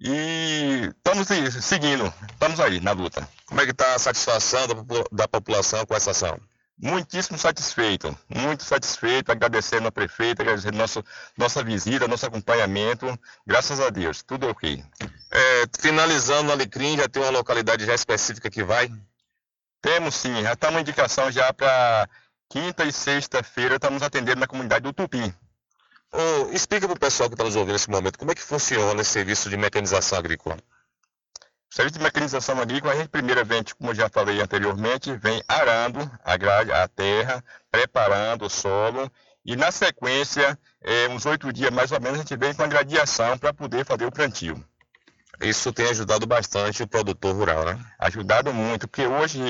e 0.00 0.92
estamos 0.96 1.26
seguindo, 1.64 2.12
estamos 2.30 2.60
aí 2.60 2.78
na 2.78 2.92
luta. 2.92 3.28
Como 3.46 3.60
é 3.60 3.64
que 3.64 3.72
está 3.72 3.94
a 3.94 3.98
satisfação 3.98 4.60
da 5.10 5.26
população 5.26 5.84
com 5.86 5.94
essa 5.94 6.12
ação? 6.12 6.38
Muitíssimo 6.78 7.36
satisfeito, 7.36 8.16
muito 8.28 8.62
satisfeito, 8.62 9.32
agradecendo 9.32 9.88
a 9.88 9.92
prefeita, 9.92 10.42
agradecendo 10.42 10.78
nosso, 10.78 11.04
nossa 11.36 11.62
visita, 11.62 12.06
nosso 12.06 12.26
acompanhamento, 12.26 13.18
graças 13.46 13.80
a 13.80 13.90
Deus, 13.90 14.22
tudo 14.22 14.48
ok. 14.48 14.82
É, 15.30 15.64
finalizando 15.78 16.50
o 16.50 16.52
Alecrim, 16.52 16.96
já 16.96 17.08
tem 17.08 17.22
uma 17.22 17.30
localidade 17.30 17.84
já 17.84 17.94
específica 17.94 18.48
que 18.48 18.62
vai? 18.62 18.90
Temos 19.82 20.14
sim, 20.14 20.42
já 20.42 20.52
está 20.52 20.70
uma 20.70 20.80
indicação 20.80 21.30
já 21.30 21.52
para 21.52 22.08
quinta 22.48 22.84
e 22.84 22.92
sexta-feira, 22.92 23.76
estamos 23.76 24.02
atendendo 24.02 24.40
na 24.40 24.46
comunidade 24.46 24.84
do 24.84 24.92
Tupim. 24.92 25.34
Oh, 26.10 26.50
explica 26.52 26.86
para 26.86 26.96
o 26.96 26.98
pessoal 26.98 27.28
que 27.28 27.34
está 27.34 27.44
nos 27.44 27.56
ouvindo 27.56 27.74
nesse 27.74 27.90
momento, 27.90 28.18
como 28.18 28.30
é 28.30 28.34
que 28.34 28.42
funciona 28.42 29.02
esse 29.02 29.10
serviço 29.10 29.50
de 29.50 29.56
mecanização 29.56 30.18
agrícola? 30.18 30.56
O 31.70 31.74
serviço 31.74 31.98
de 31.98 32.04
mecanização 32.04 32.58
agrícola, 32.60 32.94
a 32.94 32.96
gente 32.96 33.08
primeiramente, 33.08 33.74
como 33.74 33.90
eu 33.90 33.94
já 33.94 34.08
falei 34.08 34.40
anteriormente, 34.40 35.14
vem 35.16 35.42
arando 35.46 36.10
a, 36.24 36.36
grade, 36.36 36.72
a 36.72 36.88
terra, 36.88 37.44
preparando 37.70 38.46
o 38.46 38.50
solo 38.50 39.10
e 39.44 39.56
na 39.56 39.70
sequência, 39.70 40.58
é, 40.82 41.08
uns 41.08 41.24
oito 41.24 41.52
dias 41.52 41.70
mais 41.70 41.90
ou 41.92 42.00
menos, 42.00 42.18
a 42.18 42.22
gente 42.22 42.36
vem 42.36 42.52
com 42.52 42.62
a 42.62 42.66
gradiação 42.66 43.38
para 43.38 43.52
poder 43.52 43.84
fazer 43.84 44.04
o 44.04 44.12
plantio. 44.12 44.62
Isso 45.40 45.72
tem 45.72 45.86
ajudado 45.88 46.26
bastante 46.26 46.82
o 46.82 46.86
produtor 46.86 47.34
rural, 47.34 47.64
né? 47.64 47.78
Ajudado 47.98 48.52
muito, 48.52 48.88
porque 48.88 49.06
hoje 49.06 49.40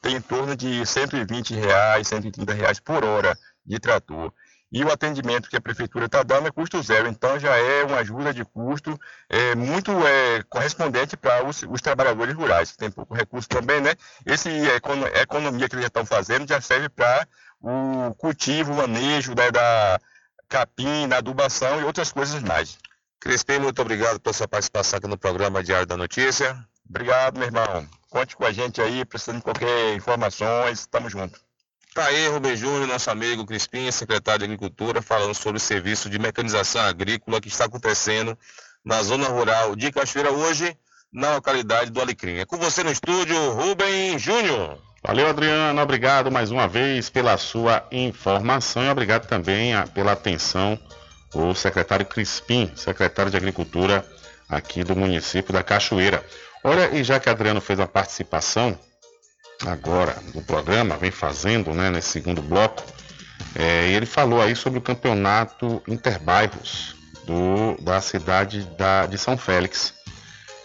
tem 0.00 0.16
em 0.16 0.20
torno 0.20 0.56
de 0.56 0.84
120 0.86 1.54
reais, 1.54 2.08
130 2.08 2.52
reais 2.52 2.80
por 2.80 3.04
hora 3.04 3.38
de 3.64 3.78
trator. 3.78 4.32
E 4.74 4.82
o 4.82 4.90
atendimento 4.90 5.48
que 5.48 5.56
a 5.56 5.60
prefeitura 5.60 6.06
está 6.06 6.24
dando 6.24 6.48
é 6.48 6.50
custo 6.50 6.82
zero, 6.82 7.06
então 7.06 7.38
já 7.38 7.56
é 7.56 7.84
uma 7.84 7.98
ajuda 7.98 8.34
de 8.34 8.44
custo 8.44 8.98
é, 9.28 9.54
muito 9.54 9.92
é, 10.04 10.42
correspondente 10.50 11.16
para 11.16 11.46
os, 11.46 11.62
os, 11.62 11.80
trabalhadores 11.80 12.34
rurais, 12.34 12.72
que 12.72 12.78
tem 12.78 12.90
pouco 12.90 13.14
recurso 13.14 13.48
também, 13.48 13.80
né? 13.80 13.94
Esse 14.26 14.50
economia 15.14 15.68
que 15.68 15.76
eles 15.76 15.84
já 15.84 15.86
estão 15.86 16.04
fazendo 16.04 16.48
já 16.48 16.60
serve 16.60 16.88
para 16.88 17.24
o 17.60 18.12
cultivo, 18.16 18.72
o 18.72 18.76
manejo 18.78 19.32
né, 19.36 19.48
da 19.52 20.00
capim, 20.48 21.06
da 21.06 21.18
adubação 21.18 21.80
e 21.80 21.84
outras 21.84 22.10
coisas 22.10 22.42
mais. 22.42 22.76
Crispim, 23.20 23.60
muito 23.60 23.80
obrigado 23.80 24.18
pela 24.18 24.34
sua 24.34 24.48
participação 24.48 24.98
aqui 24.98 25.06
no 25.06 25.16
programa 25.16 25.62
Diário 25.62 25.86
da 25.86 25.96
Notícia. 25.96 26.58
Obrigado, 26.90 27.38
meu 27.38 27.46
irmão. 27.46 27.88
Conte 28.10 28.34
com 28.34 28.44
a 28.44 28.50
gente 28.50 28.80
aí, 28.80 29.04
precisando 29.04 29.36
de 29.36 29.44
qualquer 29.44 29.94
informações, 29.94 30.80
estamos 30.80 31.12
juntos. 31.12 31.43
Tá 31.94 32.06
aí, 32.06 32.26
Rubem 32.26 32.56
Júnior, 32.56 32.88
nosso 32.88 33.08
amigo 33.08 33.46
Crispim, 33.46 33.88
secretário 33.92 34.40
de 34.40 34.46
Agricultura, 34.46 35.00
falando 35.00 35.32
sobre 35.32 35.58
o 35.58 35.60
serviço 35.60 36.10
de 36.10 36.18
mecanização 36.18 36.82
agrícola 36.82 37.40
que 37.40 37.46
está 37.46 37.66
acontecendo 37.66 38.36
na 38.84 39.00
zona 39.04 39.28
rural 39.28 39.76
de 39.76 39.92
Cachoeira 39.92 40.32
hoje, 40.32 40.76
na 41.12 41.36
localidade 41.36 41.92
do 41.92 42.00
Alecrim. 42.00 42.38
É 42.38 42.44
com 42.44 42.56
você 42.56 42.82
no 42.82 42.90
estúdio, 42.90 43.36
Rubem 43.52 44.18
Júnior. 44.18 44.76
Valeu, 45.04 45.28
Adriano. 45.28 45.80
Obrigado 45.80 46.32
mais 46.32 46.50
uma 46.50 46.66
vez 46.66 47.08
pela 47.08 47.38
sua 47.38 47.86
informação 47.92 48.82
e 48.82 48.90
obrigado 48.90 49.28
também 49.28 49.72
pela 49.94 50.12
atenção 50.12 50.76
o 51.32 51.54
secretário 51.54 52.06
Crispim, 52.06 52.72
secretário 52.74 53.30
de 53.30 53.36
Agricultura 53.36 54.04
aqui 54.48 54.82
do 54.82 54.96
município 54.96 55.52
da 55.52 55.62
Cachoeira. 55.62 56.26
Olha, 56.64 56.90
e 56.92 57.04
já 57.04 57.20
que 57.20 57.28
Adriano 57.28 57.60
fez 57.60 57.78
a 57.78 57.86
participação 57.86 58.76
agora 59.66 60.16
no 60.34 60.42
programa, 60.42 60.96
vem 60.96 61.10
fazendo, 61.10 61.72
né, 61.72 61.90
nesse 61.90 62.08
segundo 62.08 62.42
bloco, 62.42 62.82
é, 63.54 63.88
ele 63.90 64.06
falou 64.06 64.40
aí 64.42 64.54
sobre 64.54 64.78
o 64.78 64.82
campeonato 64.82 65.82
interbairros 65.86 66.94
do, 67.24 67.80
da 67.82 68.00
cidade 68.00 68.64
da, 68.76 69.06
de 69.06 69.16
São 69.18 69.36
Félix. 69.36 69.94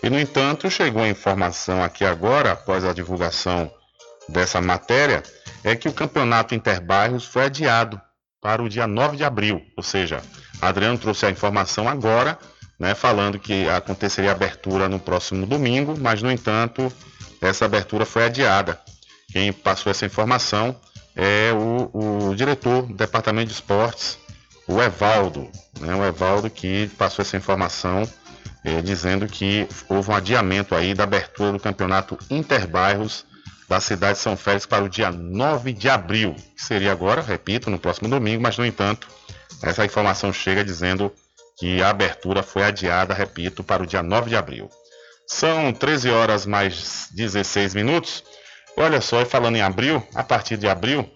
E, 0.01 0.09
no 0.09 0.19
entanto, 0.19 0.69
chegou 0.69 1.03
a 1.03 1.09
informação 1.09 1.83
aqui 1.83 2.05
agora, 2.05 2.53
após 2.53 2.85
a 2.85 2.93
divulgação 2.93 3.71
dessa 4.27 4.61
matéria, 4.61 5.23
é 5.63 5.75
que 5.75 5.89
o 5.89 5.93
campeonato 5.93 6.55
interbairros 6.55 7.25
foi 7.25 7.45
adiado 7.45 7.99
para 8.41 8.61
o 8.61 8.69
dia 8.69 8.87
9 8.87 9.17
de 9.17 9.23
abril, 9.23 9.61
ou 9.75 9.83
seja, 9.83 10.21
Adriano 10.61 10.97
trouxe 10.97 11.25
a 11.25 11.31
informação 11.31 11.89
agora, 11.89 12.37
né, 12.79 12.95
falando 12.95 13.37
que 13.37 13.67
aconteceria 13.67 14.29
a 14.29 14.33
abertura 14.33 14.87
no 14.87 14.99
próximo 14.99 15.45
domingo, 15.45 15.95
mas 15.99 16.21
no 16.21 16.31
entanto, 16.31 16.91
essa 17.41 17.65
abertura 17.65 18.05
foi 18.05 18.25
adiada. 18.25 18.79
Quem 19.31 19.53
passou 19.53 19.91
essa 19.91 20.05
informação 20.05 20.75
é 21.15 21.51
o, 21.53 22.29
o 22.29 22.35
diretor 22.35 22.83
do 22.83 22.93
Departamento 22.93 23.47
de 23.47 23.53
Esportes, 23.53 24.17
o 24.67 24.81
Evaldo, 24.81 25.49
né, 25.79 25.95
o 25.95 26.05
Evaldo 26.05 26.49
que 26.49 26.87
passou 26.97 27.23
essa 27.23 27.37
informação 27.37 28.07
é, 28.63 28.81
dizendo 28.81 29.27
que 29.27 29.67
houve 29.87 30.11
um 30.11 30.15
adiamento 30.15 30.75
aí 30.75 30.93
da 30.93 31.03
abertura 31.03 31.51
do 31.51 31.59
campeonato 31.59 32.17
Interbairros 32.29 33.25
da 33.67 33.79
cidade 33.79 34.13
de 34.13 34.23
São 34.23 34.35
Félix 34.35 34.65
para 34.65 34.83
o 34.83 34.89
dia 34.89 35.11
9 35.11 35.73
de 35.73 35.87
abril, 35.87 36.35
que 36.55 36.63
seria 36.63 36.91
agora, 36.91 37.21
repito, 37.21 37.69
no 37.69 37.77
próximo 37.77 38.09
domingo, 38.09 38.41
mas 38.41 38.57
no 38.57 38.65
entanto, 38.65 39.07
essa 39.61 39.85
informação 39.85 40.33
chega 40.33 40.63
dizendo 40.63 41.13
que 41.59 41.81
a 41.81 41.89
abertura 41.89 42.41
foi 42.41 42.63
adiada, 42.63 43.13
repito, 43.13 43.63
para 43.63 43.83
o 43.83 43.85
dia 43.85 44.01
9 44.01 44.29
de 44.29 44.35
abril. 44.35 44.69
São 45.31 45.71
13 45.71 46.09
horas 46.09 46.45
mais 46.47 47.07
16 47.11 47.75
minutos. 47.75 48.23
Olha 48.75 48.99
só, 48.99 49.21
e 49.21 49.25
falando 49.25 49.57
em 49.57 49.61
abril, 49.61 50.03
a 50.15 50.23
partir 50.23 50.57
de 50.57 50.67
abril, 50.67 51.07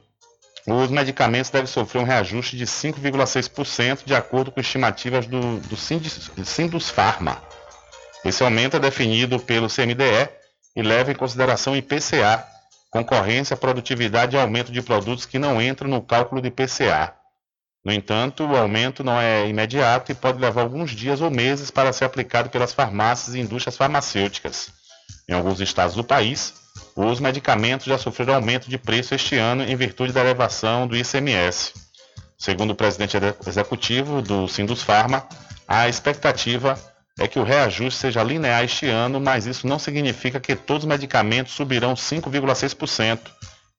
os 0.68 0.91
medicamentos 0.91 1.49
devem 1.49 1.66
sofrer 1.66 1.99
um 1.99 2.05
reajuste 2.05 2.55
de 2.55 2.66
5,6%, 2.66 4.05
de 4.05 4.14
acordo 4.14 4.51
com 4.51 4.59
estimativas 4.59 5.26
do, 5.26 5.57
do 5.61 5.76
Sindus 6.45 6.91
Pharma. 6.91 7.41
Esse 8.24 8.43
aumento 8.43 8.78
é 8.78 8.80
definido 8.80 9.39
pelo 9.39 9.68
CMDE 9.68 10.30
e 10.76 10.84
leva 10.84 11.11
em 11.11 11.16
consideração 11.16 11.76
IPCA, 11.76 12.45
concorrência, 12.91 13.57
produtividade 13.57 14.36
e 14.36 14.39
aumento 14.39 14.72
de 14.72 14.82
produtos 14.84 15.26
que 15.26 15.39
não 15.39 15.59
entram 15.59 15.89
no 15.89 16.03
cálculo 16.03 16.39
de 16.39 16.49
IPCA. 16.49 17.16
No 17.84 17.91
entanto, 17.91 18.45
o 18.45 18.55
aumento 18.55 19.03
não 19.03 19.19
é 19.19 19.47
imediato 19.47 20.11
e 20.11 20.15
pode 20.15 20.39
levar 20.39 20.61
alguns 20.61 20.91
dias 20.91 21.19
ou 21.19 21.29
meses 21.29 21.69
para 21.69 21.91
ser 21.91 22.05
aplicado 22.05 22.49
pelas 22.49 22.73
farmácias 22.73 23.36
e 23.36 23.39
indústrias 23.39 23.75
farmacêuticas. 23.75 24.71
Em 25.27 25.34
alguns 25.34 25.59
estados 25.59 25.95
do 25.95 26.03
país, 26.03 26.53
os 26.95 27.19
medicamentos 27.19 27.86
já 27.86 27.97
sofreram 27.97 28.36
aumento 28.36 28.69
de 28.69 28.77
preço 28.77 29.13
este 29.13 29.36
ano 29.36 29.63
em 29.63 29.75
virtude 29.75 30.13
da 30.13 30.21
elevação 30.21 30.88
do 30.88 30.95
ICMS. 30.95 31.73
Segundo 32.38 32.71
o 32.71 32.75
presidente 32.75 33.17
executivo 33.45 34.21
do 34.21 34.47
Sindus 34.47 34.81
Pharma, 34.81 35.27
a 35.67 35.89
expectativa 35.89 36.79
é 37.19 37.27
que 37.27 37.39
o 37.39 37.43
reajuste 37.43 37.99
seja 37.99 38.23
linear 38.23 38.63
este 38.63 38.88
ano, 38.88 39.19
mas 39.19 39.45
isso 39.45 39.67
não 39.67 39.77
significa 39.77 40.39
que 40.39 40.55
todos 40.55 40.84
os 40.84 40.89
medicamentos 40.89 41.53
subirão 41.53 41.93
5,6%, 41.93 43.19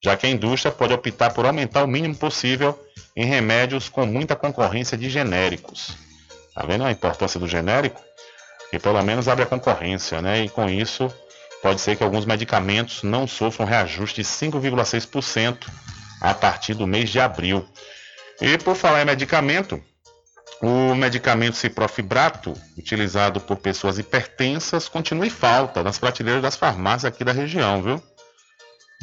já 0.04 0.18
que 0.18 0.26
a 0.26 0.30
indústria 0.30 0.70
pode 0.70 0.92
optar 0.92 1.32
por 1.32 1.46
aumentar 1.46 1.82
o 1.82 1.88
mínimo 1.88 2.14
possível 2.14 2.78
em 3.16 3.24
remédios 3.24 3.88
com 3.88 4.04
muita 4.04 4.36
concorrência 4.36 4.98
de 4.98 5.08
genéricos. 5.08 5.96
Tá 6.54 6.62
vendo 6.66 6.84
a 6.84 6.92
importância 6.92 7.40
do 7.40 7.48
genérico? 7.48 8.02
Que 8.70 8.78
pelo 8.78 9.02
menos 9.02 9.28
abre 9.28 9.44
a 9.44 9.46
concorrência, 9.46 10.20
né? 10.20 10.44
E 10.44 10.50
com 10.50 10.68
isso 10.68 11.10
pode 11.62 11.80
ser 11.80 11.96
que 11.96 12.04
alguns 12.04 12.26
medicamentos 12.26 13.02
não 13.02 13.26
sofram 13.26 13.64
reajuste 13.64 14.20
de 14.20 14.28
5,6% 14.28 15.66
a 16.20 16.34
partir 16.34 16.74
do 16.74 16.86
mês 16.86 17.08
de 17.08 17.18
abril. 17.18 17.66
E 18.42 18.58
por 18.58 18.76
falar 18.76 19.00
em 19.00 19.06
medicamento, 19.06 19.82
o 20.60 20.94
medicamento 20.94 21.56
ciprofibrato, 21.56 22.52
utilizado 22.76 23.40
por 23.40 23.56
pessoas 23.56 23.98
hipertensas, 23.98 24.86
continua 24.86 25.26
em 25.26 25.30
falta 25.30 25.82
nas 25.82 25.96
prateleiras 25.96 26.42
das 26.42 26.56
farmácias 26.56 27.06
aqui 27.06 27.24
da 27.24 27.32
região, 27.32 27.82
viu? 27.82 28.02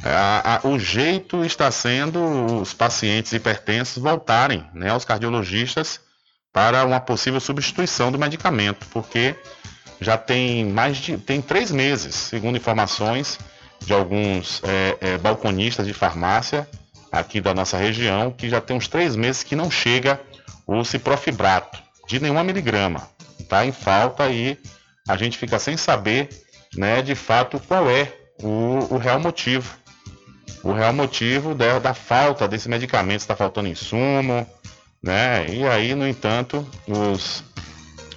A, 0.04 0.56
a, 0.56 0.68
o 0.68 0.80
jeito 0.80 1.46
está 1.46 1.70
sendo 1.70 2.20
os 2.62 2.74
pacientes 2.74 3.32
hipertensos 3.34 4.02
voltarem 4.02 4.66
né, 4.74 4.90
aos 4.90 5.06
cardiologistas 5.06 6.00
para 6.52 6.84
uma 6.86 7.00
possível 7.00 7.40
substituição 7.40 8.12
do 8.12 8.18
medicamento, 8.18 8.86
porque 8.92 9.36
já 10.00 10.18
tem 10.18 10.66
mais 10.66 10.98
de 10.98 11.18
tem 11.18 11.42
três 11.42 11.72
meses, 11.72 12.16
segundo 12.16 12.58
informações 12.58 13.40
de 13.80 13.94
alguns 13.94 14.62
é, 14.64 14.98
é, 15.02 15.18
balconistas 15.18 15.86
de 15.86 15.94
farmácia 15.94 16.68
aqui 17.12 17.40
da 17.40 17.54
nossa 17.54 17.78
região, 17.78 18.32
que 18.32 18.50
já 18.50 18.60
tem 18.60 18.76
uns 18.76 18.88
três 18.88 19.16
meses 19.16 19.44
que 19.44 19.56
não 19.56 19.70
chega 19.70 20.20
o 20.66 20.84
ciprofibrato 20.84 21.82
de 22.08 22.20
nenhuma 22.20 22.44
miligrama, 22.44 23.08
está 23.40 23.66
em 23.66 23.72
falta 23.72 24.30
e 24.30 24.58
a 25.08 25.16
gente 25.16 25.38
fica 25.38 25.60
sem 25.60 25.78
saber, 25.78 26.30
né, 26.76 27.02
de 27.02 27.14
fato 27.14 27.60
qual 27.68 27.90
é 27.90 28.12
o, 28.42 28.96
o 28.96 28.98
real 28.98 29.20
motivo 29.20 29.81
o 30.64 30.74
real 30.74 30.94
motivo 30.94 31.56
da, 31.56 31.80
da 31.80 31.94
falta 31.94 32.48
desse 32.48 32.70
medicamento, 32.70 33.22
está 33.22 33.36
faltando 33.36 33.68
insumo, 33.68 34.48
né? 35.02 35.46
E 35.50 35.66
aí, 35.66 35.96
no 35.96 36.08
entanto, 36.08 36.68
os, 36.88 37.44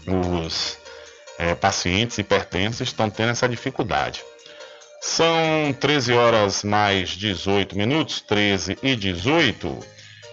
os 0.06 0.78
é, 1.38 1.54
pacientes 1.54 2.18
hipertensos 2.18 2.88
estão 2.88 3.08
tendo 3.08 3.30
essa 3.30 3.48
dificuldade. 3.48 4.22
São 5.00 5.72
13 5.78 6.12
horas 6.12 6.64
mais 6.64 7.10
18 7.10 7.76
minutos, 7.76 8.20
13 8.20 8.78
e 8.82 8.96
18, 8.96 9.78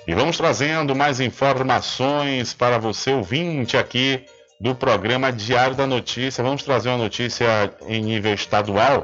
e 0.07 0.15
vamos 0.15 0.38
trazendo 0.38 0.95
mais 0.95 1.19
informações 1.19 2.53
para 2.53 2.77
você 2.77 3.11
ouvinte 3.11 3.77
aqui 3.77 4.26
do 4.59 4.73
programa 4.73 5.31
Diário 5.31 5.76
da 5.76 5.85
Notícia. 5.85 6.43
Vamos 6.43 6.63
trazer 6.63 6.89
uma 6.89 6.97
notícia 6.97 7.73
em 7.88 8.01
nível 8.01 8.34
estadual 8.34 9.03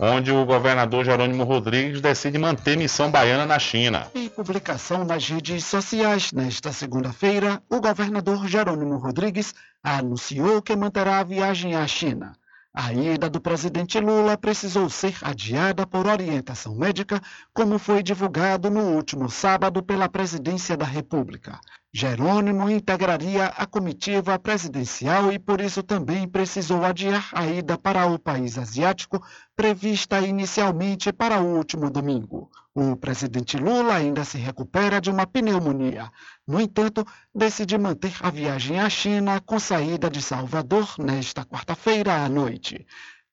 onde 0.00 0.32
o 0.32 0.46
governador 0.46 1.04
Jerônimo 1.04 1.44
Rodrigues 1.44 2.00
decide 2.00 2.38
manter 2.38 2.74
missão 2.74 3.10
baiana 3.10 3.44
na 3.44 3.58
China. 3.58 4.06
Em 4.14 4.30
publicação 4.30 5.04
nas 5.04 5.28
redes 5.28 5.66
sociais 5.66 6.32
nesta 6.32 6.72
segunda-feira, 6.72 7.62
o 7.68 7.80
governador 7.80 8.48
Jerônimo 8.48 8.96
Rodrigues 8.96 9.54
anunciou 9.84 10.62
que 10.62 10.74
manterá 10.74 11.18
a 11.18 11.24
viagem 11.24 11.76
à 11.76 11.86
China. 11.86 12.32
A 12.72 12.94
ida 12.94 13.28
do 13.28 13.40
presidente 13.40 13.98
Lula 14.00 14.38
precisou 14.38 14.88
ser 14.88 15.16
adiada 15.22 15.86
por 15.86 16.06
orientação 16.06 16.74
médica, 16.74 17.20
como 17.52 17.78
foi 17.78 18.02
divulgado 18.02 18.70
no 18.70 18.94
último 18.94 19.28
sábado 19.28 19.82
pela 19.82 20.08
Presidência 20.08 20.76
da 20.76 20.86
República. 20.86 21.58
Jerônimo 21.92 22.70
integraria 22.70 23.46
a 23.46 23.66
comitiva 23.66 24.38
presidencial 24.38 25.32
e 25.32 25.40
por 25.40 25.60
isso 25.60 25.82
também 25.82 26.28
precisou 26.28 26.84
adiar 26.84 27.28
a 27.32 27.44
ida 27.48 27.76
para 27.76 28.06
o 28.06 28.16
país 28.16 28.56
asiático 28.56 29.20
prevista 29.56 30.20
inicialmente 30.20 31.12
para 31.12 31.40
o 31.40 31.56
último 31.56 31.90
domingo. 31.90 32.48
O 32.72 32.94
presidente 32.94 33.56
Lula 33.56 33.94
ainda 33.94 34.24
se 34.24 34.38
recupera 34.38 35.00
de 35.00 35.10
uma 35.10 35.26
pneumonia. 35.26 36.12
No 36.46 36.60
entanto, 36.60 37.04
decide 37.34 37.76
manter 37.76 38.14
a 38.20 38.30
viagem 38.30 38.78
à 38.78 38.88
China 38.88 39.40
com 39.40 39.58
saída 39.58 40.08
de 40.08 40.22
Salvador 40.22 40.94
nesta 40.96 41.44
quarta-feira 41.44 42.24
à 42.24 42.28
noite. 42.28 42.86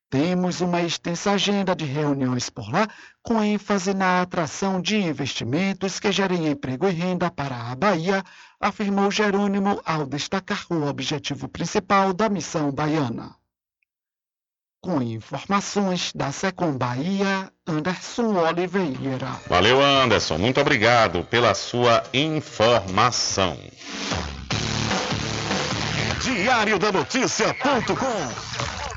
Temos 0.10 0.62
uma 0.62 0.82
extensa 0.82 1.32
agenda 1.32 1.76
de 1.76 1.84
reuniões 1.84 2.50
por 2.50 2.72
lá, 2.72 2.88
com 3.22 3.44
ênfase 3.44 3.94
na 3.94 4.22
atração 4.22 4.82
de 4.82 4.96
investimentos 4.96 6.00
que 6.00 6.14
gerem 6.14 6.48
emprego 6.48 6.88
e 6.88 6.92
renda 6.92 7.30
para 7.30 7.70
a 7.70 7.76
Bahia, 7.76 8.24
afirmou 8.60 9.12
Jerônimo 9.12 9.82
ao 9.86 10.06
destacar 10.06 10.66
o 10.70 10.88
objetivo 10.88 11.48
principal 11.48 12.14
da 12.14 12.30
missão 12.30 12.72
baiana. 12.72 13.36
Com 14.82 15.02
informações 15.02 16.14
da 16.14 16.32
Secom 16.32 16.78
Bahia, 16.78 17.52
Anderson 17.68 18.36
Oliveira. 18.36 19.40
Valeu, 19.48 19.82
Anderson. 19.82 20.38
Muito 20.38 20.62
obrigado 20.62 21.24
pela 21.26 21.54
sua 21.54 22.04
informação. 22.14 23.58
Diário 26.22 26.78
da 26.78 26.92
Notícia.com 26.92 28.97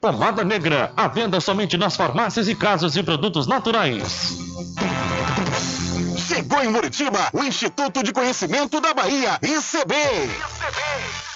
Pomada 0.00 0.44
negra, 0.44 0.92
à 0.96 1.08
venda 1.08 1.40
somente 1.40 1.76
nas 1.76 1.96
farmácias 1.96 2.48
e 2.48 2.54
casas 2.54 2.92
de 2.92 3.02
produtos 3.02 3.46
naturais. 3.46 4.36
Chegou 6.28 6.62
em 6.62 6.68
Muritiba 6.68 7.28
o 7.32 7.42
Instituto 7.42 8.02
de 8.02 8.12
Conhecimento 8.12 8.80
da 8.80 8.92
Bahia, 8.92 9.38
ICB. 9.42 9.94
ICB. 9.94 11.35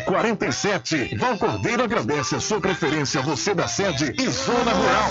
47. 0.00 1.16
Val 1.16 1.38
Cordeiro 1.38 1.84
agradece 1.84 2.36
a 2.36 2.40
sua 2.40 2.60
preferência, 2.60 3.20
você 3.22 3.54
da 3.54 3.68
sede 3.68 4.14
e 4.18 4.28
Zona 4.28 4.72
Rural. 4.72 5.10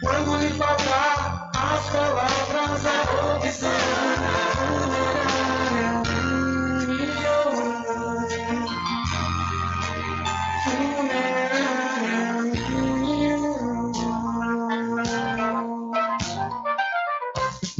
Quando 0.00 0.38
me 0.38 0.48
faltar 0.50 1.50
as 1.54 1.90
palavras 1.90 2.82
da 2.82 3.36
opção. 3.36 4.49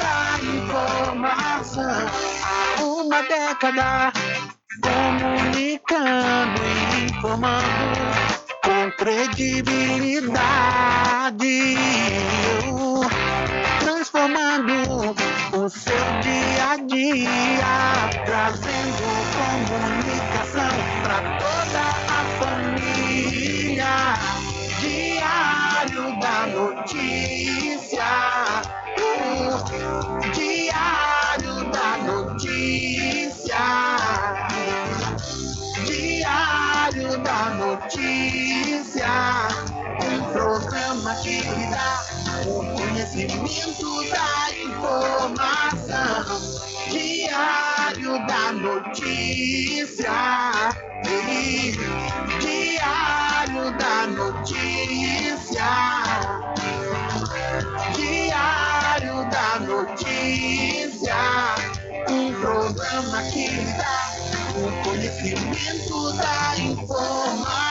Da 0.00 0.40
informação. 0.42 2.06
Há 2.78 2.82
uma 2.82 3.22
década 3.22 4.12
comunicando 4.82 6.60
e 6.64 7.04
informando 7.04 8.00
com 8.64 8.90
credibilidade, 8.96 11.76
conhecimento 43.60 44.08
da 44.10 44.50
informação. 44.64 46.40
Diário 46.90 48.26
da 48.26 48.52
Notícia, 48.52 50.12
Diário 52.40 53.70
da 53.78 54.06
Notícia, 54.06 55.70
Diário 57.94 59.30
da 59.30 59.60
Notícia, 59.60 61.16
um 62.08 62.32
programa 62.40 63.22
que 63.30 63.48
dá 63.76 64.10
o 64.56 64.60
conhecimento 64.82 66.12
da 66.14 66.58
informação. 66.58 67.70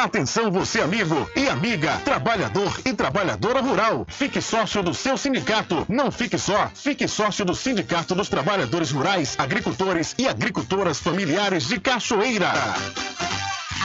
Atenção 0.00 0.50
você 0.50 0.80
amigo 0.80 1.30
e 1.36 1.46
amiga, 1.46 1.94
trabalhador 1.98 2.72
e 2.86 2.94
trabalhadora 2.94 3.60
rural. 3.60 4.06
Fique 4.08 4.40
sócio 4.40 4.82
do 4.82 4.94
seu 4.94 5.14
sindicato. 5.18 5.84
Não 5.90 6.10
fique 6.10 6.38
só, 6.38 6.68
fique 6.74 7.06
sócio 7.06 7.44
do 7.44 7.54
Sindicato 7.54 8.14
dos 8.14 8.30
Trabalhadores 8.30 8.90
Rurais, 8.90 9.38
Agricultores 9.38 10.14
e 10.18 10.26
Agricultoras 10.26 10.98
Familiares 10.98 11.68
de 11.68 11.78
Cachoeira. 11.78 12.50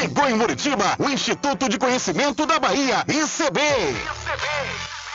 Chegou 0.00 0.26
em 0.26 0.34
Muritiba 0.34 0.96
o 0.98 1.10
Instituto 1.10 1.68
de 1.68 1.76
Conhecimento 1.76 2.46
da 2.46 2.58
Bahia, 2.58 3.04
ICB. 3.06 3.60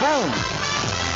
Boom! 0.00 1.03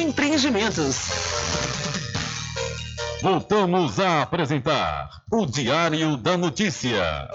Empreendimentos. 0.00 0.96
Voltamos 3.20 4.00
a 4.00 4.22
apresentar 4.22 5.10
o 5.30 5.44
Diário 5.44 6.16
da 6.16 6.38
Notícia. 6.38 7.28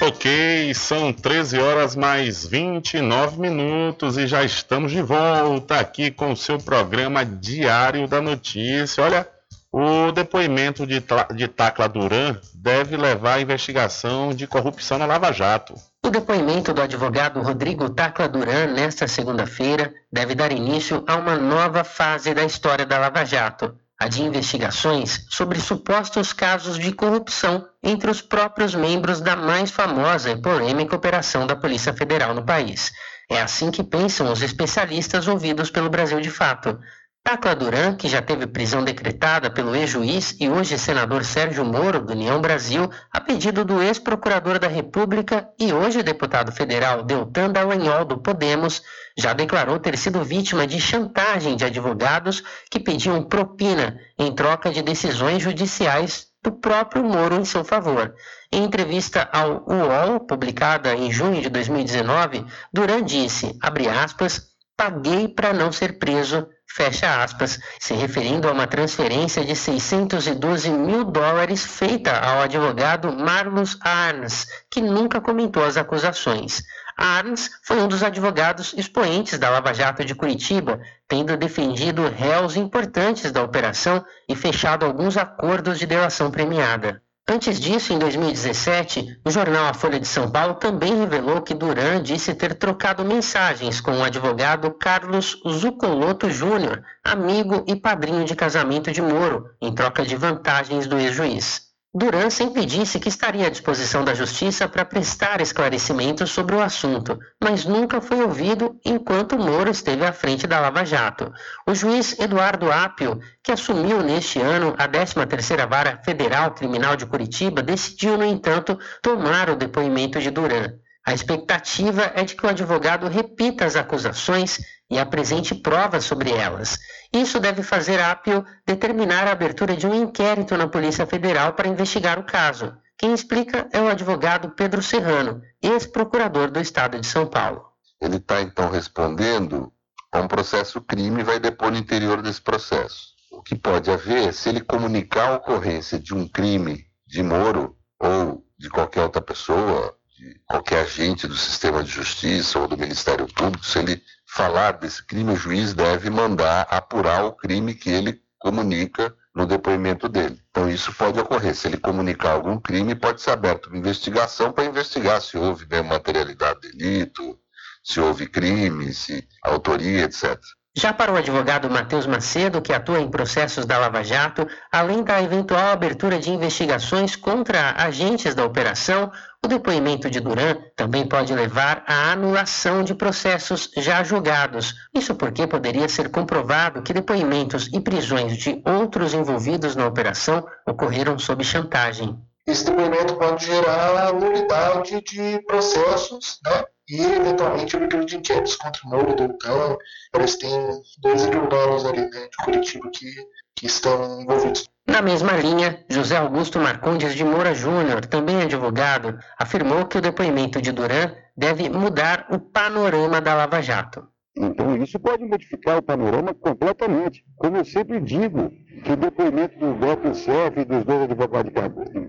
Ok, 0.00 0.72
são 0.74 1.12
13 1.12 1.58
horas 1.58 1.94
mais 1.94 2.46
29 2.46 3.38
minutos 3.38 4.16
e 4.16 4.26
já 4.26 4.42
estamos 4.42 4.90
de 4.90 5.02
volta 5.02 5.78
aqui 5.78 6.10
com 6.10 6.32
o 6.32 6.36
seu 6.36 6.58
programa 6.58 7.26
Diário 7.26 8.08
da 8.08 8.22
Notícia. 8.22 9.04
Olha, 9.04 9.28
o 9.70 10.10
depoimento 10.12 10.86
de, 10.86 11.02
de 11.36 11.46
Tacla 11.46 11.88
Duran 11.90 12.38
deve 12.54 12.96
levar 12.96 13.34
à 13.34 13.40
investigação 13.42 14.32
de 14.32 14.46
corrupção 14.46 14.96
na 14.96 15.04
Lava 15.04 15.30
Jato. 15.30 15.74
O 16.04 16.10
depoimento 16.10 16.74
do 16.74 16.82
advogado 16.82 17.40
Rodrigo 17.40 17.88
Tacla 17.88 18.28
Duran 18.28 18.66
nesta 18.66 19.08
segunda-feira 19.08 19.90
deve 20.12 20.34
dar 20.34 20.52
início 20.52 21.02
a 21.06 21.16
uma 21.16 21.34
nova 21.34 21.82
fase 21.82 22.34
da 22.34 22.44
história 22.44 22.84
da 22.84 22.98
Lava 22.98 23.24
Jato, 23.24 23.74
a 23.98 24.06
de 24.06 24.22
investigações 24.22 25.24
sobre 25.30 25.58
supostos 25.58 26.30
casos 26.30 26.78
de 26.78 26.92
corrupção 26.92 27.66
entre 27.82 28.10
os 28.10 28.20
próprios 28.20 28.74
membros 28.74 29.22
da 29.22 29.34
mais 29.34 29.70
famosa 29.70 30.30
e 30.30 30.42
polêmica 30.42 30.94
operação 30.94 31.46
da 31.46 31.56
Polícia 31.56 31.94
Federal 31.94 32.34
no 32.34 32.44
país. 32.44 32.92
É 33.30 33.40
assim 33.40 33.70
que 33.70 33.82
pensam 33.82 34.30
os 34.30 34.42
especialistas 34.42 35.26
ouvidos 35.26 35.70
pelo 35.70 35.88
Brasil 35.88 36.20
de 36.20 36.30
Fato. 36.30 36.78
Tacla 37.26 37.56
Duran, 37.56 37.96
que 37.96 38.06
já 38.06 38.20
teve 38.20 38.46
prisão 38.46 38.84
decretada 38.84 39.50
pelo 39.50 39.74
ex-juiz 39.74 40.36
e 40.38 40.46
hoje 40.46 40.78
senador 40.78 41.24
Sérgio 41.24 41.64
Moro, 41.64 42.02
do 42.02 42.12
União 42.12 42.38
Brasil, 42.38 42.90
a 43.10 43.18
pedido 43.18 43.64
do 43.64 43.82
ex-procurador 43.82 44.58
da 44.58 44.68
República 44.68 45.48
e 45.58 45.72
hoje 45.72 46.02
deputado 46.02 46.52
federal 46.52 47.02
Deltan 47.02 47.50
Dallagnol, 47.50 48.04
do 48.04 48.18
Podemos, 48.18 48.82
já 49.16 49.32
declarou 49.32 49.78
ter 49.78 49.96
sido 49.96 50.22
vítima 50.22 50.66
de 50.66 50.78
chantagem 50.78 51.56
de 51.56 51.64
advogados 51.64 52.42
que 52.70 52.78
pediam 52.78 53.22
propina 53.22 53.98
em 54.18 54.30
troca 54.30 54.70
de 54.70 54.82
decisões 54.82 55.42
judiciais 55.42 56.26
do 56.42 56.52
próprio 56.52 57.02
Moro 57.02 57.36
em 57.36 57.44
seu 57.46 57.64
favor. 57.64 58.14
Em 58.52 58.64
entrevista 58.64 59.30
ao 59.32 59.64
UOL, 59.66 60.20
publicada 60.20 60.94
em 60.94 61.10
junho 61.10 61.40
de 61.40 61.48
2019, 61.48 62.44
Duran 62.70 63.02
disse, 63.02 63.58
aspas, 64.04 64.42
paguei 64.76 65.26
para 65.26 65.54
não 65.54 65.72
ser 65.72 65.98
preso, 65.98 66.46
fecha 66.66 67.22
aspas, 67.22 67.60
se 67.78 67.94
referindo 67.94 68.48
a 68.48 68.52
uma 68.52 68.66
transferência 68.66 69.44
de 69.44 69.54
612 69.54 70.70
mil 70.70 71.04
dólares 71.04 71.64
feita 71.64 72.18
ao 72.18 72.42
advogado 72.42 73.12
Marlos 73.12 73.78
Arns, 73.80 74.46
que 74.70 74.80
nunca 74.80 75.20
comentou 75.20 75.64
as 75.64 75.76
acusações. 75.76 76.62
Arns 76.96 77.50
foi 77.62 77.80
um 77.82 77.88
dos 77.88 78.02
advogados 78.02 78.72
expoentes 78.76 79.38
da 79.38 79.50
Lava 79.50 79.74
Jato 79.74 80.04
de 80.04 80.14
Curitiba, 80.14 80.80
tendo 81.06 81.36
defendido 81.36 82.08
réus 82.08 82.56
importantes 82.56 83.30
da 83.30 83.42
operação 83.42 84.04
e 84.28 84.34
fechado 84.34 84.84
alguns 84.84 85.16
acordos 85.16 85.78
de 85.78 85.86
delação 85.86 86.30
premiada. 86.30 87.03
Antes 87.26 87.58
disso, 87.58 87.90
em 87.94 87.98
2017, 87.98 89.20
o 89.24 89.30
jornal 89.30 89.64
A 89.64 89.72
Folha 89.72 89.98
de 89.98 90.06
São 90.06 90.30
Paulo 90.30 90.56
também 90.56 90.94
revelou 90.94 91.40
que 91.40 91.54
Duran 91.54 92.02
disse 92.02 92.34
ter 92.34 92.54
trocado 92.54 93.02
mensagens 93.02 93.80
com 93.80 93.92
o 93.92 94.02
advogado 94.04 94.70
Carlos 94.72 95.40
Zucoloto 95.48 96.28
Júnior, 96.28 96.84
amigo 97.02 97.64
e 97.66 97.74
padrinho 97.74 98.26
de 98.26 98.36
casamento 98.36 98.92
de 98.92 99.00
Moro, 99.00 99.48
em 99.58 99.74
troca 99.74 100.04
de 100.04 100.14
vantagens 100.16 100.86
do 100.86 100.98
ex-juiz. 100.98 101.63
Duran 101.96 102.28
sempre 102.28 102.66
disse 102.66 102.98
que 102.98 103.08
estaria 103.08 103.46
à 103.46 103.48
disposição 103.48 104.04
da 104.04 104.14
Justiça 104.14 104.68
para 104.68 104.84
prestar 104.84 105.40
esclarecimentos 105.40 106.32
sobre 106.32 106.56
o 106.56 106.60
assunto, 106.60 107.16
mas 107.40 107.64
nunca 107.64 108.00
foi 108.00 108.20
ouvido 108.20 108.80
enquanto 108.84 109.38
Moro 109.38 109.70
esteve 109.70 110.04
à 110.04 110.12
frente 110.12 110.44
da 110.44 110.58
Lava 110.58 110.84
Jato. 110.84 111.32
O 111.64 111.72
juiz 111.72 112.18
Eduardo 112.18 112.72
Apio, 112.72 113.20
que 113.40 113.52
assumiu 113.52 114.02
neste 114.02 114.40
ano 114.40 114.74
a 114.76 114.88
13ª 114.88 115.68
Vara 115.68 116.00
Federal 116.04 116.50
Criminal 116.50 116.96
de 116.96 117.06
Curitiba, 117.06 117.62
decidiu, 117.62 118.18
no 118.18 118.24
entanto, 118.24 118.76
tomar 119.00 119.48
o 119.48 119.54
depoimento 119.54 120.20
de 120.20 120.32
Duran. 120.32 120.72
A 121.06 121.12
expectativa 121.12 122.12
é 122.14 122.24
de 122.24 122.34
que 122.34 122.46
o 122.46 122.48
advogado 122.48 123.06
repita 123.08 123.66
as 123.66 123.76
acusações 123.76 124.58
e 124.90 124.98
apresente 124.98 125.54
provas 125.54 126.04
sobre 126.04 126.30
elas. 126.30 126.78
Isso 127.12 127.38
deve 127.38 127.62
fazer 127.62 128.00
Apio 128.00 128.44
determinar 128.66 129.26
a 129.26 129.32
abertura 129.32 129.76
de 129.76 129.86
um 129.86 129.94
inquérito 129.94 130.56
na 130.56 130.66
Polícia 130.66 131.06
Federal 131.06 131.52
para 131.52 131.68
investigar 131.68 132.18
o 132.18 132.24
caso. 132.24 132.74
Quem 132.96 133.12
explica 133.12 133.68
é 133.72 133.80
o 133.80 133.88
advogado 133.88 134.50
Pedro 134.50 134.82
Serrano, 134.82 135.42
ex-procurador 135.60 136.50
do 136.50 136.60
Estado 136.60 136.98
de 136.98 137.06
São 137.06 137.26
Paulo. 137.26 137.64
Ele 138.00 138.16
está 138.16 138.40
então 138.40 138.70
respondendo 138.70 139.72
a 140.10 140.20
um 140.20 140.28
processo 140.28 140.80
crime 140.80 141.20
e 141.20 141.24
vai 141.24 141.38
depor 141.38 141.70
no 141.70 141.76
interior 141.76 142.22
desse 142.22 142.40
processo. 142.40 143.14
O 143.30 143.42
que 143.42 143.56
pode 143.56 143.90
haver, 143.90 144.32
se 144.32 144.48
ele 144.48 144.60
comunicar 144.60 145.28
a 145.28 145.36
ocorrência 145.36 145.98
de 145.98 146.14
um 146.14 146.26
crime 146.26 146.86
de 147.06 147.22
Moro 147.22 147.76
ou 147.98 148.44
de 148.56 148.70
qualquer 148.70 149.02
outra 149.02 149.20
pessoa, 149.20 149.96
qualquer 150.46 150.84
agente 150.84 151.26
do 151.26 151.36
sistema 151.36 151.82
de 151.82 151.90
justiça 151.90 152.58
ou 152.58 152.68
do 152.68 152.76
Ministério 152.76 153.26
Público, 153.26 153.64
se 153.64 153.78
ele 153.78 154.02
falar 154.26 154.72
desse 154.72 155.04
crime, 155.04 155.32
o 155.32 155.36
juiz 155.36 155.74
deve 155.74 156.10
mandar 156.10 156.66
apurar 156.70 157.24
o 157.24 157.32
crime 157.32 157.74
que 157.74 157.90
ele 157.90 158.20
comunica 158.38 159.14
no 159.34 159.46
depoimento 159.46 160.08
dele. 160.08 160.40
Então 160.50 160.68
isso 160.68 160.92
pode 160.92 161.18
ocorrer. 161.18 161.54
Se 161.54 161.66
ele 161.66 161.76
comunicar 161.76 162.32
algum 162.32 162.58
crime, 162.58 162.94
pode 162.94 163.20
ser 163.20 163.30
aberto 163.30 163.66
uma 163.66 163.78
investigação 163.78 164.52
para 164.52 164.64
investigar 164.64 165.20
se 165.20 165.36
houve 165.36 165.66
né, 165.68 165.82
materialidade 165.82 166.60
de 166.60 166.72
delito, 166.72 167.38
se 167.82 168.00
houve 168.00 168.26
crime, 168.26 168.92
se 168.92 169.26
autoria, 169.42 170.04
etc. 170.04 170.38
Já 170.76 170.92
para 170.92 171.12
o 171.12 171.16
advogado 171.16 171.70
Matheus 171.70 172.04
Macedo, 172.04 172.60
que 172.60 172.72
atua 172.72 172.98
em 172.98 173.08
processos 173.08 173.64
da 173.64 173.78
Lava 173.78 174.02
Jato, 174.02 174.44
além 174.72 175.04
da 175.04 175.22
eventual 175.22 175.68
abertura 175.68 176.18
de 176.18 176.30
investigações 176.30 177.14
contra 177.14 177.74
agentes 177.76 178.34
da 178.34 178.44
operação, 178.44 179.12
o 179.44 179.48
depoimento 179.48 180.08
de 180.08 180.20
Duran 180.20 180.56
também 180.74 181.06
pode 181.06 181.34
levar 181.34 181.84
à 181.86 182.12
anulação 182.12 182.82
de 182.82 182.94
processos 182.94 183.70
já 183.76 184.02
julgados. 184.02 184.74
Isso 184.94 185.14
porque 185.14 185.46
poderia 185.46 185.86
ser 185.86 186.10
comprovado 186.10 186.82
que 186.82 186.94
depoimentos 186.94 187.68
e 187.72 187.78
prisões 187.78 188.38
de 188.38 188.62
outros 188.64 189.12
envolvidos 189.12 189.76
na 189.76 189.86
operação 189.86 190.46
ocorreram 190.66 191.18
sob 191.18 191.44
chantagem. 191.44 192.18
Esse 192.46 192.64
depoimento 192.64 193.16
pode 193.16 193.44
gerar 193.44 194.14
nulidade 194.14 195.02
de 195.02 195.42
processos, 195.46 196.40
né? 196.44 196.64
e 196.88 197.02
eventualmente 197.02 197.76
abertura 197.76 198.04
de 198.04 198.16
inquéritos 198.16 198.56
contra 198.56 198.80
o 198.86 198.90
Moro, 198.90 199.14
Doutan. 199.14 199.76
Parece 200.10 200.38
que 200.38 200.46
tem 200.46 200.82
dois 200.98 201.22
advogados 201.24 201.84
ali 201.84 202.00
né, 202.00 202.28
de 202.28 202.44
Curitiba 202.44 202.90
que, 202.90 203.14
que 203.56 203.66
estão 203.66 204.20
envolvidos. 204.20 204.68
Na 204.86 205.00
mesma 205.00 205.32
linha, 205.32 205.82
José 205.88 206.16
Augusto 206.16 206.60
Marcondes 206.60 207.14
de 207.14 207.24
Moura 207.24 207.54
Júnior, 207.54 208.04
também 208.04 208.42
advogado, 208.42 209.18
afirmou 209.38 209.86
que 209.86 209.96
o 209.96 210.00
depoimento 210.00 210.60
de 210.60 210.72
Duran 210.72 211.10
deve 211.34 211.70
mudar 211.70 212.26
o 212.30 212.38
panorama 212.38 213.18
da 213.18 213.34
Lava 213.34 213.62
Jato. 213.62 214.06
Então, 214.36 214.76
isso 214.76 215.00
pode 215.00 215.24
modificar 215.24 215.78
o 215.78 215.82
panorama 215.82 216.34
completamente. 216.34 217.24
Como 217.36 217.56
eu 217.56 217.64
sempre 217.64 217.98
digo, 217.98 218.50
que 218.84 218.92
o 218.92 218.96
depoimento 218.96 219.58
do 219.58 219.72
Dr. 219.74 220.14
Self 220.14 220.60
e 220.60 220.64
dos 220.64 220.84
dois 220.84 221.02
advogados 221.02 221.52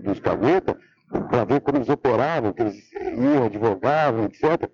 dos 0.02 0.20
Caveta 0.20 0.76
para 1.30 1.44
ver 1.44 1.60
como 1.62 1.78
eles 1.78 1.88
operavam, 1.88 2.52
que 2.52 2.62
eles 2.62 2.92
iam, 2.92 3.44
advogavam, 3.44 4.24
etc., 4.24 4.70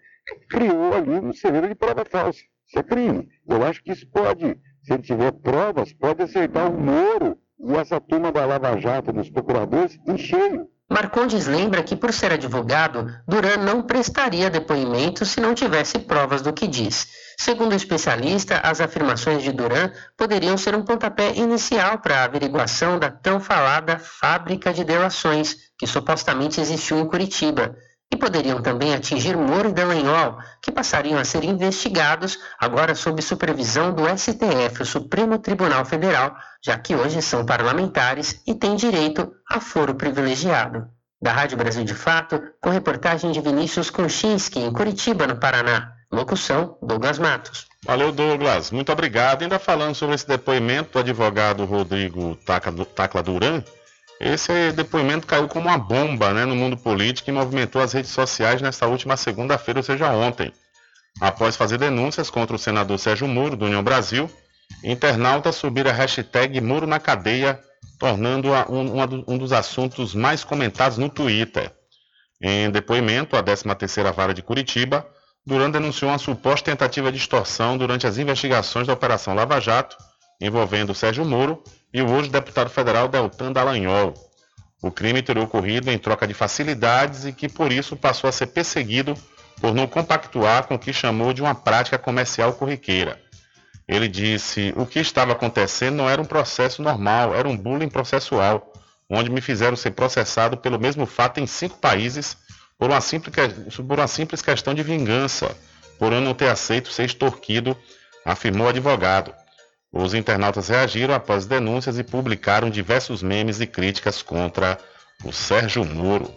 criou 0.48 0.92
ali 0.92 1.20
um 1.24 1.32
cenário 1.32 1.68
de 1.68 1.74
prova 1.74 2.04
falsa. 2.04 2.40
Isso 2.66 2.78
é 2.78 2.82
crime. 2.82 3.28
Eu 3.46 3.64
acho 3.64 3.82
que 3.82 3.92
isso 3.92 4.08
pode, 4.10 4.58
se 4.82 4.92
ele 4.92 5.02
tiver 5.02 5.30
provas, 5.32 5.92
pode 5.92 6.22
aceitar 6.22 6.68
o 6.68 6.80
Moro 6.80 7.38
e 7.62 7.76
essa 7.76 8.00
turma 8.00 8.32
da 8.32 8.44
Lava 8.44 8.78
Jato, 8.80 9.12
dos 9.12 9.30
procuradores, 9.30 9.98
em 10.06 10.18
cheio. 10.18 10.68
Marcondes 10.90 11.46
lembra 11.46 11.82
que, 11.82 11.96
por 11.96 12.12
ser 12.12 12.32
advogado, 12.32 13.06
Duran 13.26 13.56
não 13.58 13.82
prestaria 13.82 14.50
depoimento 14.50 15.24
se 15.24 15.40
não 15.40 15.54
tivesse 15.54 15.98
provas 16.00 16.42
do 16.42 16.52
que 16.52 16.66
diz. 16.66 17.08
Segundo 17.38 17.72
o 17.72 17.76
especialista, 17.76 18.58
as 18.58 18.80
afirmações 18.80 19.42
de 19.42 19.52
Duran 19.52 19.90
poderiam 20.18 20.58
ser 20.58 20.74
um 20.74 20.84
pontapé 20.84 21.32
inicial 21.34 21.98
para 21.98 22.18
a 22.18 22.24
averiguação 22.24 22.98
da 22.98 23.10
tão 23.10 23.40
falada 23.40 23.98
fábrica 23.98 24.72
de 24.72 24.84
delações, 24.84 25.56
que 25.78 25.86
supostamente 25.86 26.60
existiu 26.60 26.98
em 26.98 27.06
Curitiba, 27.06 27.74
e 28.12 28.16
poderiam 28.16 28.60
também 28.60 28.94
atingir 28.94 29.34
Moro 29.38 29.70
e 29.70 29.72
Dallagnol, 29.72 30.36
que 30.60 30.70
passariam 30.70 31.18
a 31.18 31.24
ser 31.24 31.42
investigados 31.44 32.38
agora 32.60 32.94
sob 32.94 33.22
supervisão 33.22 33.94
do 33.94 34.02
STF, 34.06 34.82
o 34.82 34.86
Supremo 34.86 35.38
Tribunal 35.38 35.82
Federal, 35.86 36.36
já 36.62 36.76
que 36.78 36.94
hoje 36.94 37.22
são 37.22 37.46
parlamentares 37.46 38.42
e 38.46 38.54
têm 38.54 38.76
direito 38.76 39.32
a 39.48 39.58
foro 39.60 39.94
privilegiado. 39.94 40.86
Da 41.22 41.32
Rádio 41.32 41.56
Brasil 41.56 41.84
de 41.84 41.94
Fato, 41.94 42.42
com 42.60 42.68
reportagem 42.68 43.32
de 43.32 43.40
Vinícius 43.40 43.88
Konchinski, 43.88 44.58
em 44.58 44.72
Curitiba, 44.72 45.26
no 45.26 45.36
Paraná. 45.36 45.92
Locução, 46.12 46.76
Douglas 46.82 47.18
Matos. 47.18 47.66
Valeu, 47.86 48.12
Douglas. 48.12 48.70
Muito 48.70 48.92
obrigado. 48.92 49.42
Ainda 49.42 49.58
falando 49.58 49.94
sobre 49.94 50.14
esse 50.14 50.28
depoimento 50.28 50.92
do 50.92 50.98
advogado 50.98 51.64
Rodrigo 51.64 52.36
Tacla 52.94 53.22
Duran, 53.22 53.62
esse 54.22 54.72
depoimento 54.72 55.26
caiu 55.26 55.48
como 55.48 55.68
uma 55.68 55.78
bomba 55.78 56.32
né, 56.32 56.44
no 56.44 56.54
mundo 56.54 56.76
político 56.76 57.28
e 57.28 57.32
movimentou 57.32 57.82
as 57.82 57.92
redes 57.92 58.10
sociais 58.10 58.62
nesta 58.62 58.86
última 58.86 59.16
segunda-feira, 59.16 59.80
ou 59.80 59.84
seja, 59.84 60.10
ontem. 60.10 60.52
Após 61.20 61.56
fazer 61.56 61.78
denúncias 61.78 62.30
contra 62.30 62.56
o 62.56 62.58
senador 62.58 62.98
Sérgio 62.98 63.28
Moro, 63.28 63.56
do 63.56 63.66
União 63.66 63.82
Brasil, 63.82 64.30
internautas 64.82 65.56
subiram 65.56 65.90
a 65.90 65.94
hashtag 65.94 66.60
Muro 66.60 66.86
na 66.86 66.98
Cadeia, 66.98 67.60
tornando-a 67.98 68.66
um, 68.70 69.32
um 69.34 69.38
dos 69.38 69.52
assuntos 69.52 70.14
mais 70.14 70.42
comentados 70.44 70.96
no 70.96 71.08
Twitter. 71.08 71.70
Em 72.40 72.70
depoimento, 72.70 73.36
a 73.36 73.42
13ª 73.42 74.12
Vara 74.12 74.32
de 74.32 74.42
Curitiba 74.42 75.06
Duran 75.44 75.70
denunciou 75.70 76.10
uma 76.10 76.18
suposta 76.18 76.70
tentativa 76.70 77.10
de 77.10 77.18
extorsão 77.18 77.76
durante 77.76 78.06
as 78.06 78.16
investigações 78.16 78.86
da 78.86 78.92
Operação 78.92 79.34
Lava 79.34 79.60
Jato, 79.60 79.96
envolvendo 80.42 80.94
Sérgio 80.94 81.24
Moro 81.24 81.62
e 81.94 82.02
o 82.02 82.10
hoje 82.10 82.28
deputado 82.28 82.68
federal 82.68 83.06
Deltan 83.06 83.52
Dallagnol. 83.52 84.12
O 84.82 84.90
crime 84.90 85.22
teria 85.22 85.44
ocorrido 85.44 85.88
em 85.90 85.96
troca 85.96 86.26
de 86.26 86.34
facilidades 86.34 87.24
e 87.24 87.32
que, 87.32 87.48
por 87.48 87.70
isso, 87.70 87.96
passou 87.96 88.28
a 88.28 88.32
ser 88.32 88.48
perseguido 88.48 89.14
por 89.60 89.72
não 89.72 89.86
compactuar 89.86 90.66
com 90.66 90.74
o 90.74 90.78
que 90.78 90.92
chamou 90.92 91.32
de 91.32 91.40
uma 91.40 91.54
prática 91.54 91.96
comercial 91.96 92.52
corriqueira. 92.54 93.20
Ele 93.86 94.08
disse: 94.08 94.74
O 94.76 94.84
que 94.84 94.98
estava 94.98 95.30
acontecendo 95.30 95.94
não 95.94 96.10
era 96.10 96.20
um 96.20 96.24
processo 96.24 96.82
normal, 96.82 97.34
era 97.36 97.48
um 97.48 97.56
bullying 97.56 97.88
processual, 97.88 98.72
onde 99.08 99.30
me 99.30 99.40
fizeram 99.40 99.76
ser 99.76 99.92
processado 99.92 100.56
pelo 100.56 100.80
mesmo 100.80 101.06
fato 101.06 101.38
em 101.38 101.46
cinco 101.46 101.78
países 101.78 102.36
por 102.76 102.90
uma 102.90 103.00
simples, 103.00 103.36
por 103.76 103.98
uma 104.00 104.08
simples 104.08 104.42
questão 104.42 104.74
de 104.74 104.82
vingança, 104.82 105.56
por 106.00 106.12
eu 106.12 106.20
não 106.20 106.34
ter 106.34 106.48
aceito 106.48 106.90
ser 106.90 107.04
extorquido, 107.04 107.76
afirmou 108.24 108.66
o 108.66 108.70
advogado. 108.70 109.32
Os 109.92 110.14
internautas 110.14 110.68
reagiram 110.68 111.14
após 111.14 111.44
denúncias 111.44 111.98
e 111.98 112.02
publicaram 112.02 112.70
diversos 112.70 113.22
memes 113.22 113.60
e 113.60 113.66
críticas 113.66 114.22
contra 114.22 114.78
o 115.22 115.32
Sérgio 115.32 115.84
Moro. 115.84 116.32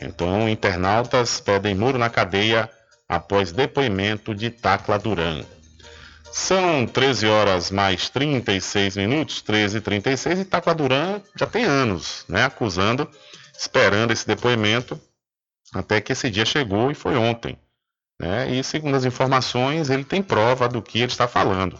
Então, 0.00 0.48
internautas 0.48 1.40
pedem 1.40 1.74
muro 1.74 1.96
na 1.96 2.10
cadeia 2.10 2.68
após 3.08 3.52
depoimento 3.52 4.34
de 4.34 4.50
Tacla 4.50 4.98
Duran. 4.98 5.44
São 6.30 6.84
13 6.84 7.26
horas 7.26 7.70
mais 7.70 8.10
36 8.10 8.96
minutos, 8.96 9.40
13 9.40 9.78
e 9.78 9.80
36, 9.80 10.40
e 10.40 10.44
Tacla 10.44 10.74
Duran 10.74 11.20
já 11.36 11.46
tem 11.46 11.64
anos, 11.64 12.24
né, 12.28 12.44
acusando, 12.44 13.08
esperando 13.56 14.10
esse 14.10 14.26
depoimento 14.26 15.00
até 15.72 16.00
que 16.00 16.12
esse 16.12 16.28
dia 16.28 16.44
chegou 16.44 16.90
e 16.90 16.94
foi 16.94 17.16
ontem. 17.16 17.56
Né? 18.20 18.50
E 18.50 18.64
segundo 18.64 18.96
as 18.96 19.04
informações, 19.04 19.90
ele 19.90 20.04
tem 20.04 20.22
prova 20.22 20.68
do 20.68 20.82
que 20.82 20.98
ele 20.98 21.12
está 21.12 21.26
falando. 21.26 21.78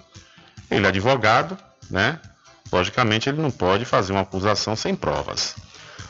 Ele 0.71 0.87
é 0.87 0.89
advogado, 0.89 1.57
né? 1.91 2.19
Logicamente, 2.73 3.29
ele 3.29 3.41
não 3.41 3.51
pode 3.51 3.85
fazer 3.85 4.13
uma 4.13 4.23
acusação 4.23 4.75
sem 4.75 4.95
provas. 4.95 5.55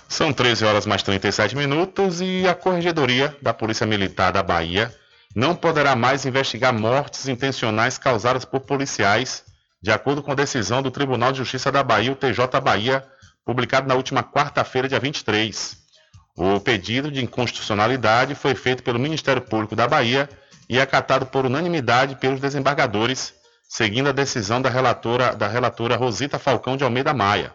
São 0.08 0.32
13 0.32 0.64
horas 0.64 0.86
mais 0.86 1.02
37 1.02 1.56
minutos 1.56 2.20
e 2.20 2.46
a 2.48 2.54
Corregedoria 2.54 3.36
da 3.42 3.52
Polícia 3.52 3.86
Militar 3.86 4.32
da 4.32 4.42
Bahia 4.42 4.94
não 5.34 5.54
poderá 5.54 5.96
mais 5.96 6.24
investigar 6.24 6.72
mortes 6.72 7.26
intencionais 7.26 7.98
causadas 7.98 8.44
por 8.44 8.60
policiais, 8.60 9.42
de 9.82 9.90
acordo 9.90 10.22
com 10.22 10.30
a 10.30 10.36
decisão 10.36 10.80
do 10.80 10.90
Tribunal 10.90 11.32
de 11.32 11.38
Justiça 11.38 11.72
da 11.72 11.82
Bahia, 11.82 12.12
o 12.12 12.16
TJ 12.16 12.60
Bahia, 12.62 13.04
publicado 13.44 13.88
na 13.88 13.94
última 13.94 14.22
quarta-feira, 14.22 14.88
dia 14.88 15.00
23. 15.00 15.76
O 16.36 16.60
pedido 16.60 17.10
de 17.10 17.22
inconstitucionalidade 17.22 18.34
foi 18.34 18.54
feito 18.54 18.82
pelo 18.82 18.98
Ministério 18.98 19.42
Público 19.42 19.76
da 19.76 19.86
Bahia 19.86 20.28
e 20.68 20.80
acatado 20.80 21.26
por 21.26 21.44
unanimidade 21.44 22.16
pelos 22.16 22.40
desembargadores, 22.40 23.34
seguindo 23.74 24.08
a 24.08 24.12
decisão 24.12 24.62
da 24.62 24.70
relatora, 24.70 25.34
da 25.34 25.48
relatora 25.48 25.96
Rosita 25.96 26.38
Falcão 26.38 26.76
de 26.76 26.84
Almeida 26.84 27.12
Maia. 27.12 27.52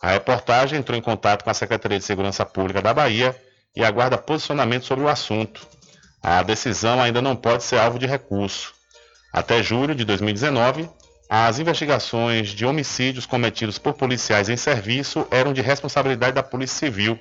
A 0.00 0.12
reportagem 0.12 0.78
entrou 0.78 0.96
em 0.96 1.02
contato 1.02 1.42
com 1.42 1.50
a 1.50 1.54
Secretaria 1.54 1.98
de 1.98 2.04
Segurança 2.04 2.46
Pública 2.46 2.80
da 2.80 2.94
Bahia 2.94 3.34
e 3.74 3.84
aguarda 3.84 4.16
posicionamento 4.16 4.84
sobre 4.84 5.04
o 5.04 5.08
assunto. 5.08 5.66
A 6.22 6.40
decisão 6.44 7.02
ainda 7.02 7.20
não 7.20 7.34
pode 7.34 7.64
ser 7.64 7.78
alvo 7.80 7.98
de 7.98 8.06
recurso. 8.06 8.72
Até 9.32 9.60
julho 9.60 9.92
de 9.92 10.04
2019, 10.04 10.88
as 11.28 11.58
investigações 11.58 12.50
de 12.50 12.64
homicídios 12.64 13.26
cometidos 13.26 13.76
por 13.76 13.94
policiais 13.94 14.48
em 14.48 14.56
serviço 14.56 15.26
eram 15.32 15.52
de 15.52 15.60
responsabilidade 15.60 16.34
da 16.34 16.44
Polícia 16.44 16.78
Civil 16.78 17.18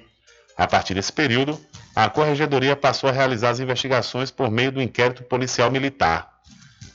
a 0.60 0.68
partir 0.68 0.94
desse 0.94 1.14
período, 1.14 1.58
a 1.96 2.10
Corregedoria 2.10 2.76
passou 2.76 3.10
a 3.10 3.14
realizar 3.14 3.52
as 3.52 3.62
investigações 3.62 4.30
por 4.30 4.52
meio 4.52 4.74
do 4.74 4.82
inquérito 4.82 5.24
policial 5.24 5.72
militar. 5.72 6.39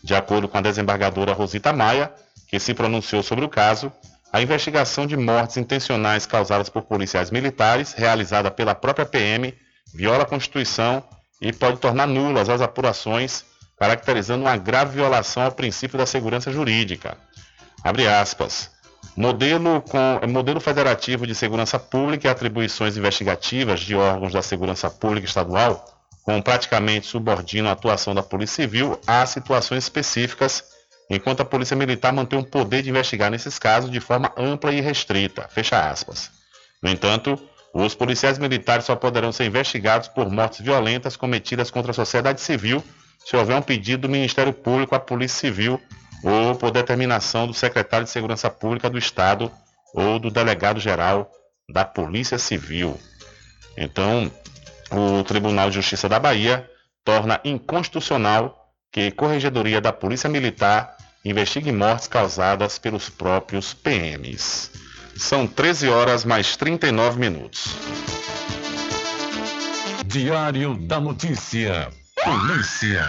De 0.03 0.15
acordo 0.15 0.49
com 0.49 0.59
a 0.59 0.61
desembargadora 0.61 1.33
Rosita 1.33 1.73
Maia, 1.73 2.13
que 2.49 2.59
se 2.61 2.75
pronunciou 2.75 3.23
sobre 3.23 3.45
o 3.45 3.49
caso, 3.49 3.93
a 4.33 4.43
investigação 4.43 5.07
de 5.07 5.17
mortes 5.17 5.57
intencionais 5.57 6.27
causadas 6.27 6.69
por 6.69 6.83
policiais 6.83 7.31
militares, 7.31 7.93
realizada 7.93 8.51
pela 8.51 8.75
própria 8.75 9.07
PM, 9.07 9.55
viola 9.95 10.25
a 10.25 10.27
Constituição 10.27 11.05
e 11.41 11.53
pode 11.53 11.79
tornar 11.79 12.07
nulas 12.07 12.49
as 12.49 12.61
apurações, 12.61 13.45
caracterizando 13.79 14.45
uma 14.45 14.57
grave 14.57 14.97
violação 14.97 15.43
ao 15.43 15.53
princípio 15.53 15.97
da 15.97 16.05
segurança 16.05 16.51
jurídica. 16.51 17.17
Abre 17.83 18.09
aspas. 18.09 18.71
Modelo, 19.17 19.83
com, 19.83 20.21
modelo 20.29 20.61
federativo 20.61 21.27
de 21.27 21.35
segurança 21.35 21.79
pública 21.79 22.27
e 22.27 22.31
atribuições 22.31 22.97
investigativas 22.97 23.81
de 23.81 23.95
órgãos 23.95 24.33
da 24.33 24.43
segurança 24.43 24.91
pública 24.91 25.27
estadual, 25.27 25.85
com 26.25 26.41
praticamente 26.41 27.07
subordina 27.07 27.69
a 27.69 27.73
atuação 27.73 28.15
da 28.15 28.23
Polícia 28.23 28.65
Civil 28.65 28.99
a 29.07 29.25
situações 29.27 29.85
específicas, 29.85 30.65
enquanto 31.11 31.43
a 31.43 31.45
Polícia 31.45 31.77
Militar 31.77 32.13
mantém 32.13 32.39
o 32.39 32.45
poder 32.45 32.83
de 32.83 32.91
investigar 32.91 33.31
nesses 33.31 33.59
casos 33.59 33.91
de 33.91 34.01
forma 34.01 34.33
ampla 34.37 34.73
e 34.73 34.81
restrita. 34.81 35.47
Fecha 35.49 35.79
aspas. 35.79 36.31
No 36.83 36.89
entanto, 36.91 37.39
os 37.75 37.95
policiais 37.95 38.39
militares 38.39 38.87
só 38.87 38.97
poderão 38.97 39.33
ser 39.33 39.45
investigados 39.45 40.09
por 40.09 40.31
mortes 40.31 40.61
violentas 40.61 41.17
cometidas 41.17 41.71
contra 41.71 41.91
a 41.91 41.95
sociedade 41.95 42.41
civil 42.41 42.83
se 43.25 43.37
houver 43.37 43.57
um 43.57 43.63
pedido 43.63 44.03
do 44.03 44.09
Ministério 44.09 44.53
Público 44.53 44.95
à 44.95 45.01
Polícia 45.01 45.41
Civil 45.41 45.81
ou 46.23 46.55
por 46.55 46.71
determinação 46.71 47.47
do 47.47 47.55
secretário 47.55 48.05
de 48.05 48.11
Segurança 48.11 48.49
Pública 48.49 48.89
do 48.89 48.99
Estado 48.99 49.51
ou 49.93 50.19
do 50.19 50.31
delegado-geral 50.31 51.31
da 51.69 51.85
Polícia 51.85 52.39
Civil. 52.39 52.99
Então, 53.77 54.31
o 54.91 55.23
Tribunal 55.25 55.69
de 55.69 55.77
Justiça 55.77 56.09
da 56.09 56.19
Bahia 56.19 56.69
torna 57.05 57.41
inconstitucional 57.45 58.73
que 58.91 59.11
Corregedoria 59.11 59.81
da 59.81 59.93
Polícia 59.93 60.29
Militar 60.31 60.97
investigue 61.25 61.73
mortes 61.73 62.07
causadas 62.07 62.79
pelos 62.79 63.09
próprios 63.09 63.75
PMs. 63.75 64.71
São 65.17 65.47
13 65.47 65.89
horas 65.89 66.25
mais 66.25 66.57
39 66.57 67.19
minutos. 67.19 67.77
Diário 70.07 70.77
da 70.87 71.01
Notícia. 71.01 71.89
Polícia. 72.25 73.05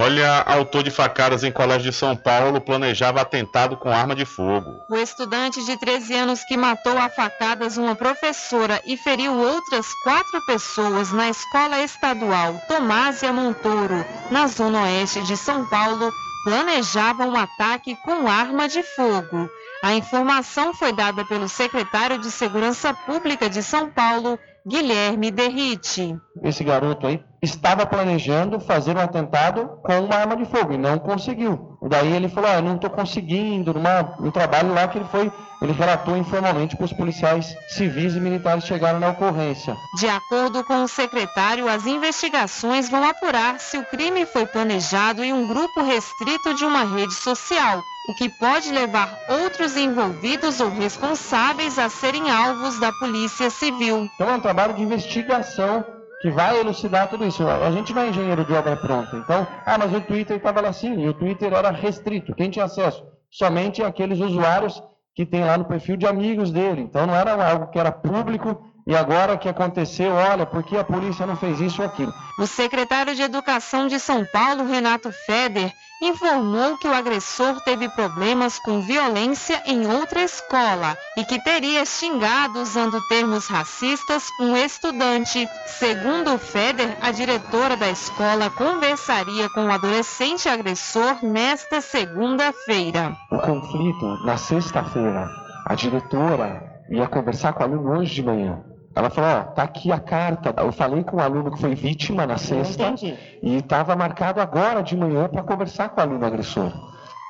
Olha, 0.00 0.42
autor 0.42 0.84
de 0.84 0.92
facadas 0.92 1.42
em 1.42 1.50
colégio 1.50 1.90
de 1.90 1.96
São 1.96 2.14
Paulo 2.14 2.60
planejava 2.60 3.20
atentado 3.20 3.76
com 3.76 3.90
arma 3.90 4.14
de 4.14 4.24
fogo. 4.24 4.80
O 4.88 4.96
estudante 4.96 5.64
de 5.64 5.76
13 5.76 6.14
anos 6.14 6.44
que 6.44 6.56
matou 6.56 6.96
a 6.96 7.08
facadas 7.08 7.76
uma 7.76 7.96
professora 7.96 8.80
e 8.86 8.96
feriu 8.96 9.36
outras 9.36 9.92
quatro 10.04 10.40
pessoas 10.46 11.10
na 11.10 11.28
escola 11.28 11.82
estadual 11.82 12.54
Tomásia 12.68 13.32
Montoro, 13.32 14.04
na 14.30 14.46
zona 14.46 14.82
oeste 14.82 15.20
de 15.22 15.36
São 15.36 15.68
Paulo, 15.68 16.12
planejava 16.44 17.24
um 17.24 17.34
ataque 17.34 17.96
com 18.04 18.28
arma 18.28 18.68
de 18.68 18.84
fogo. 18.84 19.50
A 19.82 19.94
informação 19.94 20.72
foi 20.74 20.92
dada 20.92 21.24
pelo 21.24 21.48
secretário 21.48 22.18
de 22.18 22.30
Segurança 22.30 22.94
Pública 22.94 23.50
de 23.50 23.64
São 23.64 23.90
Paulo, 23.90 24.38
Guilherme 24.64 25.32
Derrite. 25.32 26.16
Esse 26.40 26.62
garoto 26.62 27.04
aí 27.08 27.20
estava 27.40 27.86
planejando 27.86 28.58
fazer 28.60 28.96
um 28.96 29.00
atentado 29.00 29.78
com 29.82 30.00
uma 30.00 30.14
arma 30.14 30.36
de 30.36 30.44
fogo 30.44 30.72
e 30.72 30.78
não 30.78 30.98
conseguiu. 30.98 31.78
Daí 31.82 32.12
ele 32.12 32.28
falou: 32.28 32.50
ah, 32.50 32.60
não 32.60 32.74
estou 32.76 32.90
conseguindo, 32.90 33.72
numa, 33.72 34.16
um 34.20 34.30
trabalho 34.30 34.74
lá 34.74 34.88
que 34.88 34.98
ele 34.98 35.06
foi, 35.10 35.32
ele 35.62 35.72
relatou 35.72 36.16
informalmente 36.16 36.76
para 36.76 36.84
os 36.84 36.92
policiais 36.92 37.56
civis 37.68 38.14
e 38.14 38.20
militares 38.20 38.64
chegaram 38.64 38.98
na 38.98 39.10
ocorrência. 39.10 39.76
De 39.98 40.08
acordo 40.08 40.64
com 40.64 40.82
o 40.82 40.88
secretário, 40.88 41.68
as 41.68 41.86
investigações 41.86 42.88
vão 42.88 43.08
apurar 43.08 43.58
se 43.60 43.78
o 43.78 43.84
crime 43.84 44.26
foi 44.26 44.46
planejado 44.46 45.22
em 45.22 45.32
um 45.32 45.46
grupo 45.46 45.82
restrito 45.82 46.54
de 46.54 46.64
uma 46.64 46.84
rede 46.84 47.14
social, 47.14 47.82
o 48.08 48.14
que 48.14 48.28
pode 48.28 48.70
levar 48.72 49.16
outros 49.28 49.76
envolvidos 49.76 50.60
ou 50.60 50.70
responsáveis 50.70 51.78
a 51.78 51.88
serem 51.88 52.30
alvos 52.30 52.78
da 52.78 52.92
Polícia 52.92 53.50
Civil. 53.50 54.08
Então 54.14 54.30
é 54.30 54.34
um 54.34 54.40
trabalho 54.40 54.74
de 54.74 54.82
investigação 54.82 55.84
que 56.20 56.30
vai 56.30 56.58
elucidar 56.58 57.08
tudo 57.08 57.24
isso. 57.24 57.46
A 57.46 57.70
gente 57.70 57.92
não 57.94 58.02
é 58.02 58.08
engenheiro 58.08 58.44
de 58.44 58.52
obra 58.52 58.76
pronta. 58.76 59.16
Então, 59.16 59.46
ah, 59.64 59.78
mas 59.78 59.92
o 59.92 60.00
Twitter 60.00 60.36
estava 60.36 60.60
lá 60.60 60.68
assim, 60.68 61.00
e 61.00 61.08
o 61.08 61.14
Twitter 61.14 61.52
era 61.52 61.70
restrito. 61.70 62.34
Quem 62.34 62.50
tinha 62.50 62.64
acesso? 62.64 63.04
Somente 63.30 63.82
aqueles 63.82 64.18
usuários 64.18 64.82
que 65.14 65.26
tem 65.26 65.44
lá 65.44 65.58
no 65.58 65.64
perfil 65.64 65.96
de 65.96 66.06
amigos 66.06 66.50
dele. 66.50 66.82
Então 66.82 67.06
não 67.06 67.14
era 67.14 67.50
algo 67.50 67.68
que 67.68 67.78
era 67.78 67.90
público 67.90 68.67
e 68.88 68.96
agora 68.96 69.36
que 69.36 69.50
aconteceu, 69.50 70.14
olha, 70.14 70.46
por 70.46 70.62
que 70.62 70.74
a 70.74 70.82
polícia 70.82 71.26
não 71.26 71.36
fez 71.36 71.60
isso 71.60 71.82
ou 71.82 71.86
aquilo? 71.86 72.10
O 72.38 72.46
secretário 72.46 73.14
de 73.14 73.20
Educação 73.20 73.86
de 73.86 74.00
São 74.00 74.24
Paulo, 74.24 74.66
Renato 74.66 75.12
Feder, 75.12 75.70
informou 76.00 76.78
que 76.78 76.88
o 76.88 76.94
agressor 76.94 77.60
teve 77.60 77.86
problemas 77.90 78.58
com 78.58 78.80
violência 78.80 79.62
em 79.66 79.86
outra 79.86 80.22
escola 80.22 80.96
e 81.18 81.24
que 81.26 81.38
teria 81.42 81.84
xingado 81.84 82.60
usando 82.60 82.98
termos 83.08 83.46
racistas 83.46 84.24
um 84.40 84.56
estudante. 84.56 85.46
Segundo 85.66 86.32
o 86.32 86.38
Feder, 86.38 86.96
a 87.02 87.10
diretora 87.10 87.76
da 87.76 87.90
escola 87.90 88.48
conversaria 88.48 89.50
com 89.50 89.66
o 89.66 89.70
adolescente 89.70 90.48
agressor 90.48 91.22
nesta 91.22 91.82
segunda-feira. 91.82 93.14
O 93.30 93.38
conflito, 93.38 94.24
na 94.24 94.38
sexta-feira, 94.38 95.28
a 95.66 95.74
diretora 95.74 96.84
ia 96.88 97.06
conversar 97.06 97.52
com 97.52 97.60
o 97.60 97.66
aluno 97.66 97.98
hoje 97.98 98.14
de 98.14 98.22
manhã. 98.22 98.64
Ela 98.98 99.10
falou, 99.10 99.30
ó, 99.30 99.42
tá 99.44 99.62
aqui 99.62 99.92
a 99.92 100.00
carta. 100.00 100.52
Eu 100.58 100.72
falei 100.72 101.04
com 101.04 101.18
o 101.18 101.20
aluno 101.20 101.52
que 101.52 101.60
foi 101.60 101.72
vítima 101.72 102.26
na 102.26 102.36
sexta 102.36 102.96
e 103.40 103.58
estava 103.58 103.94
marcado 103.94 104.40
agora 104.40 104.82
de 104.82 104.96
manhã 104.96 105.28
para 105.28 105.44
conversar 105.44 105.90
com 105.90 106.00
o 106.00 106.02
aluno 106.02 106.26
agressor. 106.26 106.72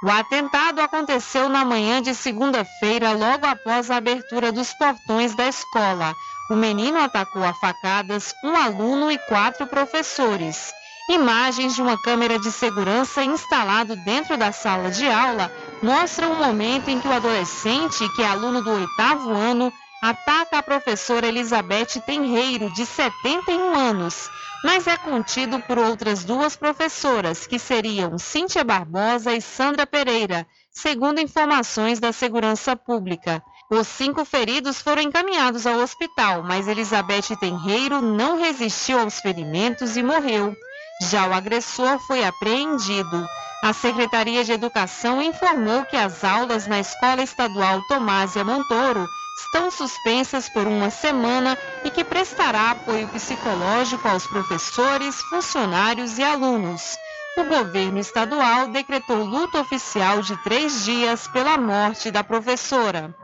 O 0.03 0.11
atentado 0.11 0.81
aconteceu 0.81 1.47
na 1.51 1.67
manhã 1.67 2.01
de 2.01 2.15
segunda-feira, 2.15 3.13
logo 3.13 3.45
após 3.45 3.91
a 3.91 3.97
abertura 3.97 4.51
dos 4.51 4.73
portões 4.79 5.37
da 5.37 5.47
escola. 5.47 6.15
O 6.51 6.57
menino 6.57 6.99
atacou 6.99 7.45
a 7.45 7.53
facadas 7.53 8.33
um 8.43 8.57
aluno 8.57 9.13
e 9.13 9.19
quatro 9.19 9.67
professores. 9.67 10.73
Imagens 11.11 11.75
de 11.75 11.83
uma 11.83 12.01
câmera 12.01 12.39
de 12.39 12.51
segurança 12.51 13.23
instalado 13.23 13.95
dentro 14.07 14.39
da 14.39 14.53
sala 14.53 14.91
de 14.91 15.07
aula 15.07 15.53
mostram 15.83 16.33
o 16.33 16.37
momento 16.37 16.89
em 16.89 16.99
que 16.99 17.09
o 17.09 17.13
adolescente, 17.13 18.09
que 18.17 18.23
é 18.23 18.27
aluno 18.27 18.63
do 18.63 18.71
oitavo 18.71 19.33
ano, 19.33 19.71
ataca 20.03 20.59
a 20.59 20.63
professora 20.63 21.27
Elizabeth 21.27 22.01
Tenreiro, 22.07 22.73
de 22.73 22.87
71 22.87 23.75
anos, 23.75 24.31
mas 24.63 24.87
é 24.87 24.97
contido 24.97 25.61
por 25.61 25.79
outras 25.79 26.25
duas 26.25 26.57
professoras, 26.57 27.47
que 27.47 27.59
seriam 27.59 28.19
Cíntia 28.19 28.65
Barbosa 28.65 29.33
e 29.35 29.41
Sandra 29.41 29.87
Pereira, 29.87 30.47
segundo 30.71 31.21
informações 31.21 31.99
da 31.99 32.13
Segurança 32.13 32.77
Pública. 32.77 33.43
Os 33.71 33.87
cinco 33.87 34.25
feridos 34.25 34.81
foram 34.81 35.03
encaminhados 35.03 35.67
ao 35.67 35.79
hospital, 35.79 36.43
mas 36.43 36.67
Elizabeth 36.67 37.37
Tenreiro 37.39 38.01
não 38.01 38.39
resistiu 38.39 38.99
aos 38.99 39.21
ferimentos 39.21 39.97
e 39.97 40.03
morreu. 40.03 40.57
Já 41.03 41.27
o 41.27 41.35
agressor 41.35 41.99
foi 42.07 42.25
apreendido. 42.25 43.29
A 43.63 43.73
Secretaria 43.73 44.45
de 44.45 44.53
Educação 44.53 45.21
informou 45.21 45.85
que 45.85 45.97
as 45.97 46.25
aulas 46.25 46.67
na 46.67 46.79
Escola 46.81 47.23
Estadual 47.23 47.83
Tomásia 47.89 48.45
Montoro 48.45 49.07
estão 49.39 49.71
suspensas 49.71 50.49
por 50.49 50.67
uma 50.67 50.91
semana 50.91 51.57
e 51.85 51.91
que 51.91 52.03
prestará 52.03 52.73
apoio 52.73 53.07
psicológico 53.09 54.07
aos 54.09 54.27
professores, 54.27 55.21
funcionários 55.23 56.19
e 56.19 56.25
alunos. 56.25 56.97
O 57.37 57.45
governo 57.45 57.99
estadual 57.99 58.69
decretou 58.69 59.25
luto 59.25 59.59
oficial 59.59 60.23
de 60.23 60.37
três 60.43 60.85
dias 60.85 61.29
pela 61.29 61.57
morte 61.57 62.11
da 62.11 62.25
professora. 62.25 63.15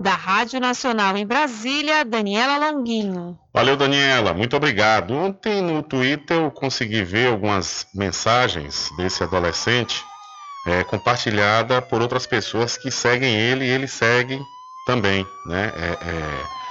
Da 0.00 0.14
Rádio 0.14 0.58
Nacional 0.58 1.16
em 1.18 1.26
Brasília, 1.26 2.04
Daniela 2.04 2.70
Longuinho. 2.70 3.38
Valeu, 3.52 3.76
Daniela, 3.76 4.32
muito 4.32 4.56
obrigado. 4.56 5.14
Ontem 5.14 5.60
no 5.60 5.82
Twitter 5.82 6.38
eu 6.38 6.50
consegui 6.50 7.04
ver 7.04 7.28
algumas 7.28 7.86
mensagens 7.94 8.90
desse 8.96 9.22
adolescente 9.22 10.02
é, 10.66 10.82
compartilhada 10.82 11.82
por 11.82 12.00
outras 12.00 12.26
pessoas 12.26 12.78
que 12.78 12.90
seguem 12.90 13.34
ele 13.34 13.66
e 13.66 13.68
ele 13.68 13.86
segue 13.86 14.40
também, 14.86 15.26
né? 15.46 15.72
É, 15.76 16.08
é... 16.08 16.62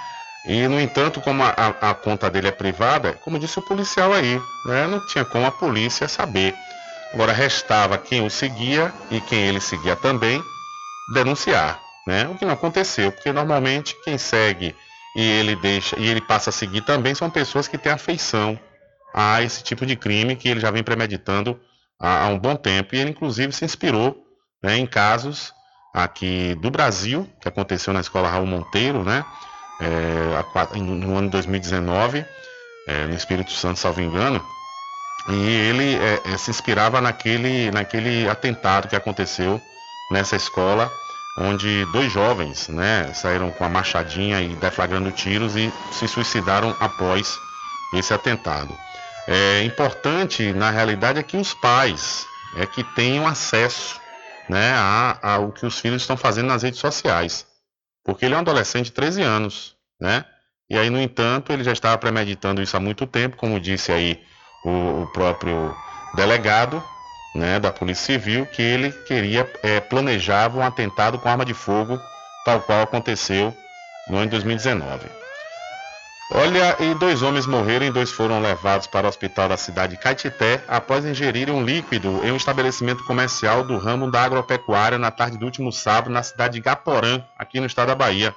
E, 0.53 0.67
no 0.67 0.79
entanto, 0.79 1.21
como 1.21 1.43
a, 1.43 1.49
a, 1.49 1.93
conta 1.93 2.29
dele 2.29 2.47
é 2.47 2.51
privada, 2.51 3.13
como 3.13 3.37
disse 3.37 3.59
o 3.59 3.61
policial 3.61 4.11
aí, 4.11 4.41
né? 4.65 4.87
não 4.87 5.05
tinha 5.05 5.23
como 5.23 5.45
a 5.45 5.51
polícia 5.51 6.07
saber. 6.07 6.55
Agora 7.13 7.31
restava 7.31 7.97
quem 7.97 8.25
o 8.25 8.29
seguia 8.29 8.91
e 9.11 9.21
quem 9.21 9.47
ele 9.47 9.59
seguia 9.59 9.95
também 9.95 10.43
denunciar, 11.13 11.79
né? 12.07 12.27
O 12.27 12.35
que 12.35 12.45
não 12.45 12.53
aconteceu, 12.53 13.11
porque 13.11 13.31
normalmente 13.31 13.95
quem 14.03 14.17
segue 14.17 14.75
e 15.15 15.21
ele 15.21 15.55
deixa 15.55 15.99
e 15.99 16.07
ele 16.07 16.21
passa 16.21 16.49
a 16.49 16.53
seguir 16.53 16.81
também 16.81 17.13
são 17.13 17.29
pessoas 17.29 17.67
que 17.67 17.77
têm 17.77 17.91
afeição 17.91 18.57
a 19.13 19.41
esse 19.41 19.61
tipo 19.61 19.85
de 19.85 19.95
crime 19.95 20.37
que 20.37 20.47
ele 20.47 20.59
já 20.59 20.71
vem 20.71 20.83
premeditando 20.83 21.59
há, 21.99 22.25
há 22.25 22.27
um 22.27 22.39
bom 22.39 22.55
tempo 22.55 22.95
e 22.95 22.99
ele 22.99 23.09
inclusive 23.11 23.51
se 23.51 23.65
inspirou 23.65 24.15
né, 24.63 24.77
em 24.77 24.85
casos 24.85 25.53
aqui 25.93 26.55
do 26.55 26.71
Brasil, 26.71 27.27
que 27.39 27.47
aconteceu 27.47 27.93
na 27.93 27.99
escola 27.99 28.29
Raul 28.29 28.45
Monteiro, 28.45 29.03
né? 29.03 29.25
É, 29.79 30.77
no 30.77 31.17
ano 31.17 31.27
de 31.27 31.31
2019, 31.31 32.25
é, 32.87 33.07
no 33.07 33.15
Espírito 33.15 33.51
Santo, 33.51 33.79
salvo 33.79 34.01
engano, 34.01 34.43
e 35.29 35.33
ele 35.33 35.95
é, 35.95 36.21
é, 36.25 36.37
se 36.37 36.49
inspirava 36.49 36.99
naquele, 37.01 37.71
naquele 37.71 38.29
atentado 38.29 38.87
que 38.87 38.95
aconteceu 38.95 39.61
nessa 40.11 40.35
escola, 40.35 40.91
onde 41.37 41.85
dois 41.85 42.11
jovens 42.11 42.67
né, 42.67 43.11
saíram 43.13 43.51
com 43.51 43.63
a 43.63 43.69
machadinha 43.69 44.41
e 44.41 44.49
deflagrando 44.55 45.11
tiros 45.11 45.55
e 45.55 45.71
se 45.91 46.07
suicidaram 46.07 46.75
após 46.79 47.39
esse 47.93 48.13
atentado. 48.13 48.75
É 49.27 49.63
importante, 49.63 50.51
na 50.53 50.71
realidade, 50.71 51.19
é 51.19 51.23
que 51.23 51.37
os 51.37 51.53
pais 51.53 52.25
é 52.57 52.65
que 52.65 52.83
tenham 52.95 53.27
acesso 53.27 54.00
né, 54.51 54.73
a, 54.73 55.17
a, 55.21 55.39
o 55.39 55.53
que 55.53 55.65
os 55.65 55.79
filhos 55.79 56.01
estão 56.01 56.17
fazendo 56.17 56.47
nas 56.47 56.61
redes 56.61 56.77
sociais. 56.77 57.47
Porque 58.03 58.25
ele 58.25 58.33
é 58.33 58.37
um 58.37 58.41
adolescente 58.41 58.87
de 58.87 58.91
13 58.91 59.21
anos, 59.21 59.77
né? 59.97 60.25
E 60.69 60.77
aí, 60.77 60.89
no 60.89 60.99
entanto, 60.99 61.53
ele 61.53 61.63
já 61.63 61.71
estava 61.71 61.97
premeditando 61.97 62.61
isso 62.61 62.75
há 62.75 62.79
muito 62.79 63.07
tempo, 63.07 63.37
como 63.37 63.61
disse 63.61 63.93
aí 63.93 64.21
o, 64.65 65.03
o 65.03 65.07
próprio 65.07 65.73
delegado 66.17 66.83
né, 67.33 67.61
da 67.61 67.71
Polícia 67.71 68.19
Civil, 68.19 68.45
que 68.45 68.61
ele 68.61 68.91
queria, 68.91 69.49
é, 69.63 69.79
planejava 69.79 70.59
um 70.59 70.65
atentado 70.65 71.17
com 71.17 71.29
arma 71.29 71.45
de 71.45 71.53
fogo, 71.53 71.97
tal 72.45 72.61
qual 72.61 72.81
aconteceu 72.81 73.55
no 74.09 74.17
ano 74.17 74.25
de 74.25 74.31
2019. 74.31 75.07
Olha, 76.33 76.77
e 76.79 76.93
dois 76.95 77.21
homens 77.21 77.45
morreram 77.45 77.85
e 77.85 77.91
dois 77.91 78.09
foram 78.09 78.41
levados 78.41 78.87
para 78.87 79.05
o 79.05 79.09
hospital 79.09 79.49
da 79.49 79.57
cidade 79.57 79.97
de 79.97 80.01
Caetité 80.01 80.63
após 80.65 81.03
ingerirem 81.03 81.53
um 81.53 81.61
líquido 81.61 82.21
em 82.23 82.31
um 82.31 82.37
estabelecimento 82.37 83.03
comercial 83.03 83.65
do 83.65 83.77
ramo 83.77 84.09
da 84.09 84.23
agropecuária 84.23 84.97
na 84.97 85.11
tarde 85.11 85.37
do 85.37 85.43
último 85.43 85.73
sábado 85.73 86.09
na 86.09 86.23
cidade 86.23 86.53
de 86.53 86.61
Gaporã, 86.61 87.21
aqui 87.37 87.59
no 87.59 87.65
estado 87.65 87.89
da 87.89 87.95
Bahia. 87.95 88.33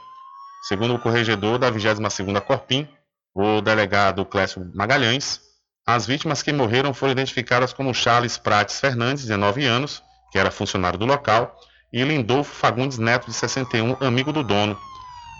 Segundo 0.69 0.95
o 0.95 0.99
corregedor 0.99 1.57
da 1.57 1.71
22ª 1.71 2.41
Corpim, 2.41 2.89
o 3.33 3.61
delegado 3.61 4.25
Clécio 4.25 4.69
Magalhães, 4.75 5.41
as 5.87 6.05
vítimas 6.05 6.43
que 6.43 6.53
morreram 6.53 6.93
foram 6.93 7.13
identificadas 7.13 7.73
como 7.73 7.95
Charles 7.95 8.37
Prates 8.37 8.81
Fernandes, 8.81 9.23
19 9.23 9.65
anos, 9.67 10.03
que 10.33 10.39
era 10.39 10.51
funcionário 10.51 10.99
do 10.99 11.07
local, 11.07 11.55
e 11.93 12.03
Lindolfo 12.03 12.53
Fagundes 12.57 12.99
Neto, 12.99 13.27
de 13.27 13.35
61, 13.35 13.99
amigo 14.01 14.33
do 14.33 14.43
dono. 14.43 14.77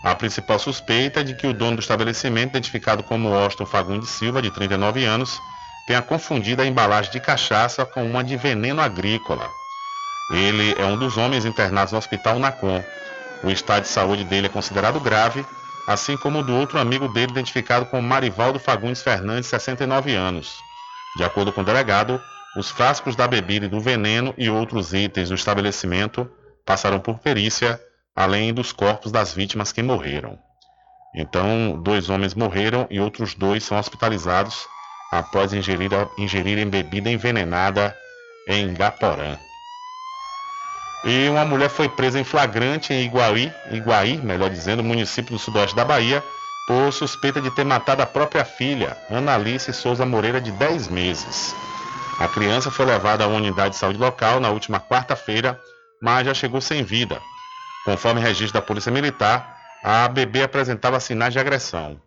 A 0.05 0.13
principal 0.13 0.59
suspeita 0.59 1.21
é 1.21 1.23
de 1.23 1.33
que 1.33 1.47
o 1.47 1.53
dono 1.53 1.77
do 1.77 1.79
estabelecimento, 1.79 2.51
identificado 2.51 3.01
como 3.01 3.33
Austin 3.33 3.65
Fagundes 3.65 4.09
Silva, 4.09 4.39
de 4.39 4.51
39 4.51 5.03
anos, 5.03 5.41
tenha 5.87 5.99
confundido 5.99 6.61
a 6.61 6.65
embalagem 6.67 7.11
de 7.11 7.19
cachaça 7.19 7.83
com 7.87 8.05
uma 8.05 8.23
de 8.23 8.37
veneno 8.37 8.81
agrícola. 8.81 9.49
Ele 10.31 10.75
é 10.77 10.85
um 10.85 10.95
dos 10.95 11.17
homens 11.17 11.43
internados 11.43 11.91
no 11.91 11.97
hospital 11.97 12.37
Nacon. 12.37 12.83
O 13.43 13.49
estado 13.49 13.81
de 13.81 13.89
saúde 13.89 14.23
dele 14.23 14.45
é 14.45 14.49
considerado 14.49 14.99
grave, 14.99 15.43
assim 15.87 16.15
como 16.15 16.37
o 16.37 16.43
do 16.43 16.55
outro 16.55 16.77
amigo 16.77 17.07
dele, 17.07 17.31
identificado 17.31 17.87
como 17.87 18.07
Marivaldo 18.07 18.59
Fagundes 18.59 19.01
Fernandes, 19.01 19.47
69 19.47 20.13
anos. 20.13 20.59
De 21.17 21.23
acordo 21.23 21.51
com 21.51 21.61
o 21.61 21.65
delegado, 21.65 22.21
os 22.55 22.69
frascos 22.69 23.15
da 23.15 23.27
bebida 23.27 23.65
e 23.65 23.69
do 23.69 23.81
veneno 23.81 24.35
e 24.37 24.51
outros 24.51 24.93
itens 24.93 25.29
do 25.29 25.35
estabelecimento 25.35 26.29
passaram 26.63 26.99
por 26.99 27.17
perícia 27.17 27.81
além 28.15 28.53
dos 28.53 28.71
corpos 28.71 29.11
das 29.11 29.33
vítimas 29.33 29.71
que 29.71 29.83
morreram. 29.83 30.39
Então, 31.13 31.79
dois 31.81 32.09
homens 32.09 32.33
morreram 32.33 32.87
e 32.89 32.99
outros 32.99 33.33
dois 33.35 33.63
são 33.63 33.77
hospitalizados 33.77 34.65
após 35.11 35.53
ingerir, 35.53 35.91
ingerirem 36.17 36.67
bebida 36.67 37.09
envenenada 37.09 37.95
em 38.47 38.73
Gaporã. 38.73 39.37
E 41.03 41.29
uma 41.29 41.45
mulher 41.45 41.69
foi 41.69 41.87
presa 41.87 42.19
em 42.19 42.23
flagrante 42.23 42.91
em 42.91 43.05
Iguaí, 43.05 43.53
Iguaí, 43.71 44.17
melhor 44.17 44.49
dizendo, 44.49 44.83
município 44.83 45.33
do 45.33 45.39
sudoeste 45.39 45.75
da 45.75 45.85
Bahia, 45.85 46.23
por 46.67 46.91
suspeita 46.91 47.39
de 47.39 47.51
ter 47.51 47.63
matado 47.63 48.01
a 48.01 48.07
própria 48.07 48.43
filha, 48.43 48.97
Ana 49.09 49.35
Alice 49.35 49.71
Souza 49.71 50.05
Moreira, 50.05 50.41
de 50.41 50.51
10 50.51 50.87
meses. 50.87 51.55
A 52.19 52.27
criança 52.27 52.71
foi 52.71 52.85
levada 52.85 53.23
a 53.23 53.27
uma 53.27 53.37
unidade 53.37 53.71
de 53.71 53.75
saúde 53.75 53.99
local 53.99 54.39
na 54.39 54.49
última 54.49 54.79
quarta-feira, 54.79 55.59
mas 56.01 56.25
já 56.25 56.33
chegou 56.33 56.59
sem 56.59 56.83
vida. 56.83 57.21
Conforme 57.85 58.19
registro 58.19 58.59
da 58.59 58.65
Polícia 58.65 58.91
Militar, 58.91 59.57
a 59.83 60.07
bebê 60.07 60.41
apresentava 60.41 60.99
sinais 60.99 61.31
de 61.31 61.39
agressão. 61.39 62.01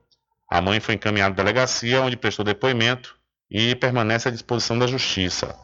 A 0.50 0.60
mãe 0.60 0.80
foi 0.80 0.96
encaminhada 0.96 1.32
à 1.32 1.36
delegacia, 1.36 2.02
onde 2.02 2.16
prestou 2.16 2.44
depoimento 2.44 3.14
e 3.48 3.76
permanece 3.76 4.26
à 4.26 4.30
disposição 4.30 4.76
da 4.76 4.88
Justiça. 4.88 5.54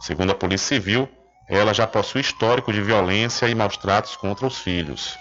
Segundo 0.00 0.32
a 0.32 0.34
Polícia 0.34 0.76
Civil, 0.76 1.08
ela 1.48 1.72
já 1.72 1.86
possui 1.86 2.20
histórico 2.20 2.72
de 2.72 2.82
violência 2.82 3.48
e 3.48 3.54
maus 3.54 3.78
tratos 3.78 4.16
contra 4.16 4.46
os 4.46 4.58
filhos. 4.58 5.16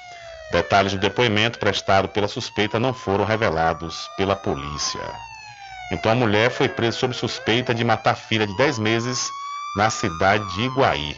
Detalhes 0.51 0.91
do 0.91 0.99
depoimento 0.99 1.57
prestado 1.57 2.09
pela 2.09 2.27
suspeita 2.27 2.77
não 2.77 2.93
foram 2.93 3.23
revelados 3.23 4.09
pela 4.17 4.35
polícia. 4.35 5.01
Então 5.91 6.11
a 6.11 6.15
mulher 6.15 6.51
foi 6.51 6.67
presa 6.67 6.97
sob 6.97 7.13
suspeita 7.13 7.73
de 7.73 7.83
matar 7.83 8.15
filha 8.15 8.45
de 8.45 8.55
10 8.57 8.77
meses 8.79 9.29
na 9.77 9.89
cidade 9.89 10.45
de 10.53 10.63
Iguaí. 10.63 11.15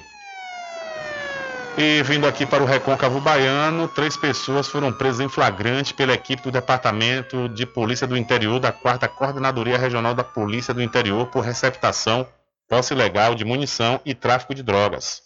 E 1.78 2.02
vindo 2.04 2.26
aqui 2.26 2.46
para 2.46 2.64
o 2.64 2.66
Recôncavo 2.66 3.20
Baiano, 3.20 3.90
três 3.90 4.16
pessoas 4.16 4.66
foram 4.66 4.94
presas 4.94 5.20
em 5.20 5.28
flagrante 5.28 5.94
pela 5.94 6.14
equipe 6.14 6.42
do 6.42 6.52
Departamento 6.52 7.50
de 7.50 7.66
Polícia 7.66 8.08
do 8.08 8.16
Interior 8.16 8.62
da 8.62 8.72
4 8.72 9.10
Coordenadoria 9.10 9.78
Regional 9.78 10.14
da 10.14 10.24
Polícia 10.24 10.74
do 10.74 10.82
Interior 10.82 11.28
por 11.28 11.42
receptação, 11.42 12.26
posse 12.70 12.94
ilegal 12.94 13.36
de 13.36 13.44
munição 13.44 14.00
e 14.06 14.16
tráfico 14.16 14.56
de 14.56 14.64
drogas. 14.64 15.22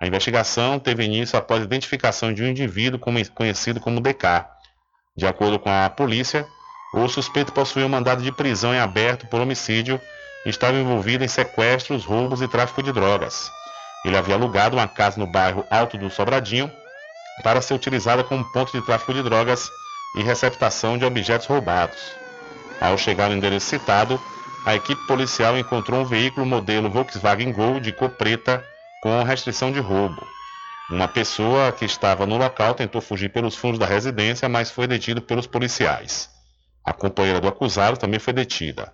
A 0.00 0.06
investigação 0.06 0.78
teve 0.78 1.02
início 1.02 1.36
após 1.36 1.62
a 1.62 1.64
identificação 1.64 2.32
de 2.32 2.44
um 2.44 2.46
indivíduo 2.46 3.00
conhecido 3.34 3.80
como 3.80 4.00
DK. 4.00 4.46
De 5.16 5.26
acordo 5.26 5.58
com 5.58 5.68
a 5.68 5.90
polícia, 5.90 6.46
o 6.94 7.08
suspeito 7.08 7.52
possuía 7.52 7.84
um 7.84 7.88
mandado 7.88 8.22
de 8.22 8.30
prisão 8.30 8.72
em 8.72 8.78
aberto 8.78 9.26
por 9.26 9.40
homicídio 9.40 10.00
e 10.46 10.48
estava 10.48 10.78
envolvido 10.78 11.24
em 11.24 11.28
sequestros, 11.28 12.04
roubos 12.04 12.40
e 12.40 12.46
tráfico 12.46 12.84
de 12.84 12.92
drogas. 12.92 13.50
Ele 14.04 14.16
havia 14.16 14.34
alugado 14.34 14.76
uma 14.76 14.88
casa 14.88 15.18
no 15.18 15.26
bairro 15.26 15.66
Alto 15.70 15.98
do 15.98 16.10
Sobradinho 16.10 16.70
para 17.42 17.60
ser 17.60 17.74
utilizada 17.74 18.24
como 18.24 18.44
ponto 18.52 18.72
de 18.72 18.84
tráfico 18.84 19.14
de 19.14 19.22
drogas 19.22 19.68
e 20.16 20.22
receptação 20.22 20.96
de 20.96 21.04
objetos 21.04 21.46
roubados. 21.46 21.98
Ao 22.80 22.96
chegar 22.96 23.28
no 23.28 23.36
endereço 23.36 23.66
citado, 23.66 24.20
a 24.64 24.74
equipe 24.74 25.06
policial 25.06 25.56
encontrou 25.56 26.00
um 26.00 26.04
veículo 26.04 26.46
modelo 26.46 26.90
Volkswagen 26.90 27.52
Gol 27.52 27.80
de 27.80 27.92
cor 27.92 28.10
preta 28.10 28.64
com 29.02 29.22
restrição 29.22 29.72
de 29.72 29.80
roubo. 29.80 30.26
Uma 30.90 31.06
pessoa 31.06 31.70
que 31.70 31.84
estava 31.84 32.26
no 32.26 32.38
local 32.38 32.74
tentou 32.74 33.00
fugir 33.00 33.30
pelos 33.30 33.54
fundos 33.54 33.78
da 33.78 33.86
residência, 33.86 34.48
mas 34.48 34.70
foi 34.70 34.86
detido 34.86 35.20
pelos 35.20 35.46
policiais. 35.46 36.30
A 36.84 36.92
companheira 36.92 37.40
do 37.40 37.48
acusado 37.48 37.98
também 37.98 38.18
foi 38.18 38.32
detida. 38.32 38.92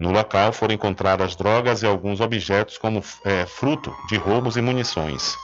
No 0.00 0.10
local 0.10 0.50
foram 0.50 0.74
encontradas 0.74 1.36
drogas 1.36 1.82
e 1.82 1.86
alguns 1.86 2.20
objetos 2.20 2.78
como 2.78 3.04
é, 3.22 3.44
fruto 3.44 3.94
de 4.08 4.16
roubos 4.16 4.56
e 4.56 4.62
munições. 4.62 5.36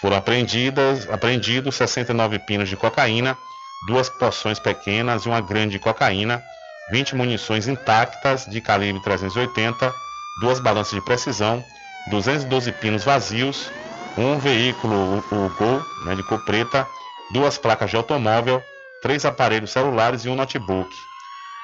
Foram 0.00 0.16
apreendidas, 0.16 1.08
apreendidos 1.08 1.76
69 1.76 2.40
pinos 2.40 2.68
de 2.68 2.76
cocaína, 2.76 3.38
duas 3.86 4.08
porções 4.08 4.58
pequenas 4.58 5.22
e 5.22 5.28
uma 5.28 5.40
grande 5.40 5.74
de 5.74 5.78
cocaína, 5.78 6.42
20 6.90 7.14
munições 7.14 7.68
intactas 7.68 8.46
de 8.46 8.60
calibre 8.60 9.00
380, 9.00 9.94
duas 10.40 10.58
balanças 10.58 10.92
de 10.92 11.00
precisão, 11.00 11.64
212 12.10 12.72
pinos 12.72 13.04
vazios, 13.04 13.70
um 14.18 14.38
veículo, 14.38 14.94
o, 14.94 15.18
o 15.18 15.48
Gol, 15.50 15.82
né, 16.04 16.16
de 16.16 16.22
cor 16.24 16.44
preta, 16.44 16.86
duas 17.32 17.56
placas 17.58 17.90
de 17.90 17.96
automóvel, 17.96 18.60
três 19.00 19.24
aparelhos 19.24 19.70
celulares 19.70 20.24
e 20.24 20.28
um 20.28 20.34
notebook. 20.34 20.90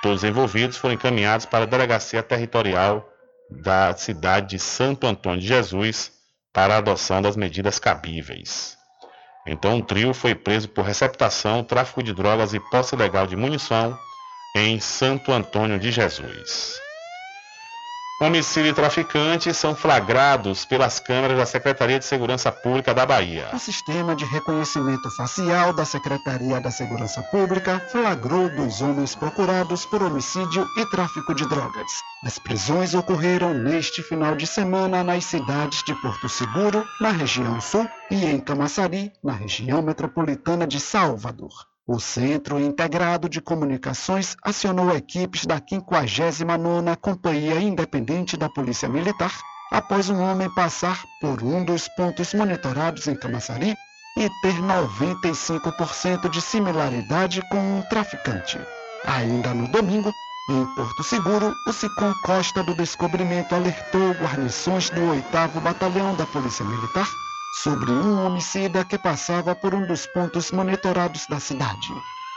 Todos 0.02 0.24
envolvidos 0.24 0.76
foram 0.76 0.94
encaminhados 0.94 1.44
para 1.44 1.64
a 1.64 1.66
Delegacia 1.66 2.22
Territorial 2.22 3.06
da 3.50 3.94
cidade 3.96 4.50
de 4.50 4.58
Santo 4.58 5.06
Antônio 5.06 5.40
de 5.40 5.46
Jesus 5.46 6.12
para 6.52 6.74
a 6.74 6.78
adoção 6.78 7.20
das 7.20 7.36
medidas 7.36 7.78
cabíveis. 7.78 8.78
Então, 9.46 9.78
o 9.78 9.82
trio 9.82 10.14
foi 10.14 10.34
preso 10.34 10.68
por 10.68 10.84
receptação, 10.84 11.64
tráfico 11.64 12.02
de 12.02 12.12
drogas 12.12 12.54
e 12.54 12.60
posse 12.60 12.94
ilegal 12.94 13.26
de 13.26 13.36
munição 13.36 13.98
em 14.54 14.78
Santo 14.80 15.32
Antônio 15.32 15.78
de 15.78 15.90
Jesus. 15.90 16.80
Homicídio 18.22 18.70
e 18.70 18.74
traficantes 18.74 19.56
são 19.56 19.74
flagrados 19.74 20.66
pelas 20.66 21.00
câmeras 21.00 21.38
da 21.38 21.46
Secretaria 21.46 21.98
de 21.98 22.04
Segurança 22.04 22.52
Pública 22.52 22.92
da 22.92 23.06
Bahia. 23.06 23.48
O 23.50 23.58
sistema 23.58 24.14
de 24.14 24.26
reconhecimento 24.26 25.10
facial 25.12 25.72
da 25.72 25.86
Secretaria 25.86 26.60
da 26.60 26.70
Segurança 26.70 27.22
Pública 27.22 27.80
flagrou 27.90 28.50
dois 28.50 28.82
homens 28.82 29.14
procurados 29.14 29.86
por 29.86 30.02
homicídio 30.02 30.68
e 30.76 30.84
tráfico 30.90 31.34
de 31.34 31.48
drogas. 31.48 31.90
As 32.22 32.38
prisões 32.38 32.92
ocorreram 32.92 33.54
neste 33.54 34.02
final 34.02 34.36
de 34.36 34.46
semana 34.46 35.02
nas 35.02 35.24
cidades 35.24 35.82
de 35.82 35.94
Porto 35.94 36.28
Seguro, 36.28 36.84
na 37.00 37.12
região 37.12 37.58
sul, 37.58 37.88
e 38.10 38.26
em 38.26 38.38
Camaçari, 38.38 39.14
na 39.24 39.32
região 39.32 39.80
metropolitana 39.80 40.66
de 40.66 40.78
Salvador. 40.78 41.69
O 41.92 41.98
Centro 41.98 42.60
Integrado 42.60 43.28
de 43.28 43.40
Comunicações 43.40 44.36
acionou 44.44 44.94
equipes 44.94 45.44
da 45.44 45.60
59ª 45.60 46.96
Companhia 46.96 47.60
Independente 47.60 48.36
da 48.36 48.48
Polícia 48.48 48.88
Militar 48.88 49.32
após 49.72 50.08
um 50.08 50.22
homem 50.22 50.48
passar 50.54 51.02
por 51.20 51.42
um 51.42 51.64
dos 51.64 51.88
pontos 51.96 52.32
monitorados 52.32 53.08
em 53.08 53.16
Camaçari 53.16 53.74
e 54.16 54.28
ter 54.40 54.54
95% 54.62 56.30
de 56.30 56.40
similaridade 56.40 57.42
com 57.50 57.58
um 57.58 57.82
traficante. 57.82 58.56
Ainda 59.04 59.52
no 59.52 59.66
domingo, 59.66 60.12
em 60.48 60.64
Porto 60.76 61.02
Seguro, 61.02 61.52
o 61.66 61.72
Sicom 61.72 62.14
Costa 62.22 62.62
do 62.62 62.76
Descobrimento 62.76 63.52
alertou 63.52 64.12
guarnições 64.12 64.90
do 64.90 65.10
8 65.10 65.60
Batalhão 65.60 66.14
da 66.14 66.24
Polícia 66.26 66.64
Militar 66.64 67.08
sobre 67.62 67.90
um 67.90 68.24
homicida 68.24 68.84
que 68.84 68.96
passava 68.96 69.54
por 69.54 69.74
um 69.74 69.86
dos 69.86 70.06
pontos 70.06 70.50
monitorados 70.50 71.26
da 71.28 71.40
cidade. 71.40 71.88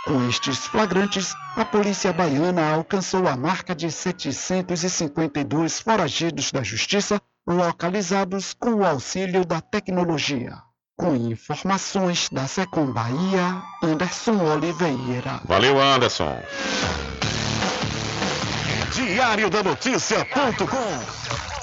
Com 0.06 0.27
estes 0.27 0.65
flagrantes, 0.65 1.34
a 1.56 1.64
polícia 1.64 2.11
baiana 2.11 2.73
alcançou 2.73 3.27
a 3.27 3.38
marca 3.38 3.73
de 3.73 3.90
752 3.90 5.80
foragidos 5.80 6.52
da 6.52 6.61
justiça 6.61 7.22
localizados 7.48 8.53
com 8.53 8.76
o 8.76 8.85
auxílio 8.85 9.45
da 9.45 9.61
tecnologia. 9.61 10.57
Com 10.98 11.15
informações 11.15 12.27
da 12.30 12.48
Secom 12.48 12.91
Bahia, 12.91 13.61
Anderson 13.81 14.44
Oliveira. 14.44 15.40
Valeu, 15.45 15.81
Anderson. 15.81 16.38
Diário 18.94 19.49
da 19.49 19.64
Notícia.com 19.64 21.62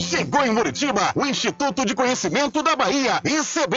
Chegou 0.00 0.44
em 0.44 0.50
Muritiba 0.50 1.12
o 1.14 1.24
Instituto 1.24 1.84
de 1.84 1.94
Conhecimento 1.94 2.62
da 2.62 2.74
Bahia, 2.74 3.20
ICB. 3.24 3.76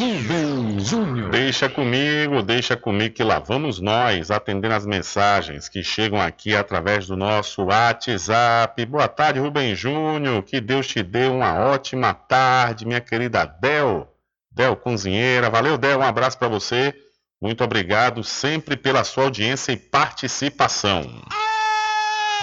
Rubem 0.00 0.80
Júnior. 0.80 1.28
Deixa 1.28 1.68
comigo, 1.68 2.42
deixa 2.42 2.74
comigo 2.74 3.14
que 3.14 3.22
lá 3.22 3.38
vamos 3.38 3.80
nós 3.80 4.30
atendendo 4.30 4.72
as 4.72 4.86
mensagens 4.86 5.68
que 5.68 5.82
chegam 5.82 6.18
aqui 6.18 6.56
através 6.56 7.06
do 7.06 7.18
nosso 7.18 7.64
WhatsApp. 7.64 8.86
Boa 8.86 9.06
tarde, 9.06 9.40
Rubem 9.40 9.74
Júnior. 9.74 10.42
Que 10.42 10.58
Deus 10.58 10.86
te 10.86 11.02
dê 11.02 11.26
uma 11.26 11.52
ótima 11.52 12.14
tarde, 12.14 12.86
minha 12.86 13.02
querida 13.02 13.44
Del. 13.44 14.08
Del 14.50 14.74
Cozinheira. 14.74 15.50
Valeu, 15.50 15.76
Del. 15.76 15.98
Um 15.98 16.02
abraço 16.02 16.38
para 16.38 16.48
você. 16.48 16.94
Muito 17.38 17.62
obrigado 17.62 18.24
sempre 18.24 18.78
pela 18.78 19.04
sua 19.04 19.24
audiência 19.24 19.70
e 19.70 19.76
participação. 19.76 21.02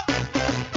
Ficou 0.06 0.77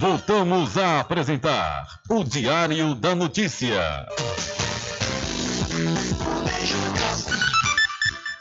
Voltamos 0.00 0.78
a 0.78 1.00
apresentar 1.00 2.00
o 2.08 2.22
Diário 2.22 2.94
da 2.94 3.16
Notícia. 3.16 4.06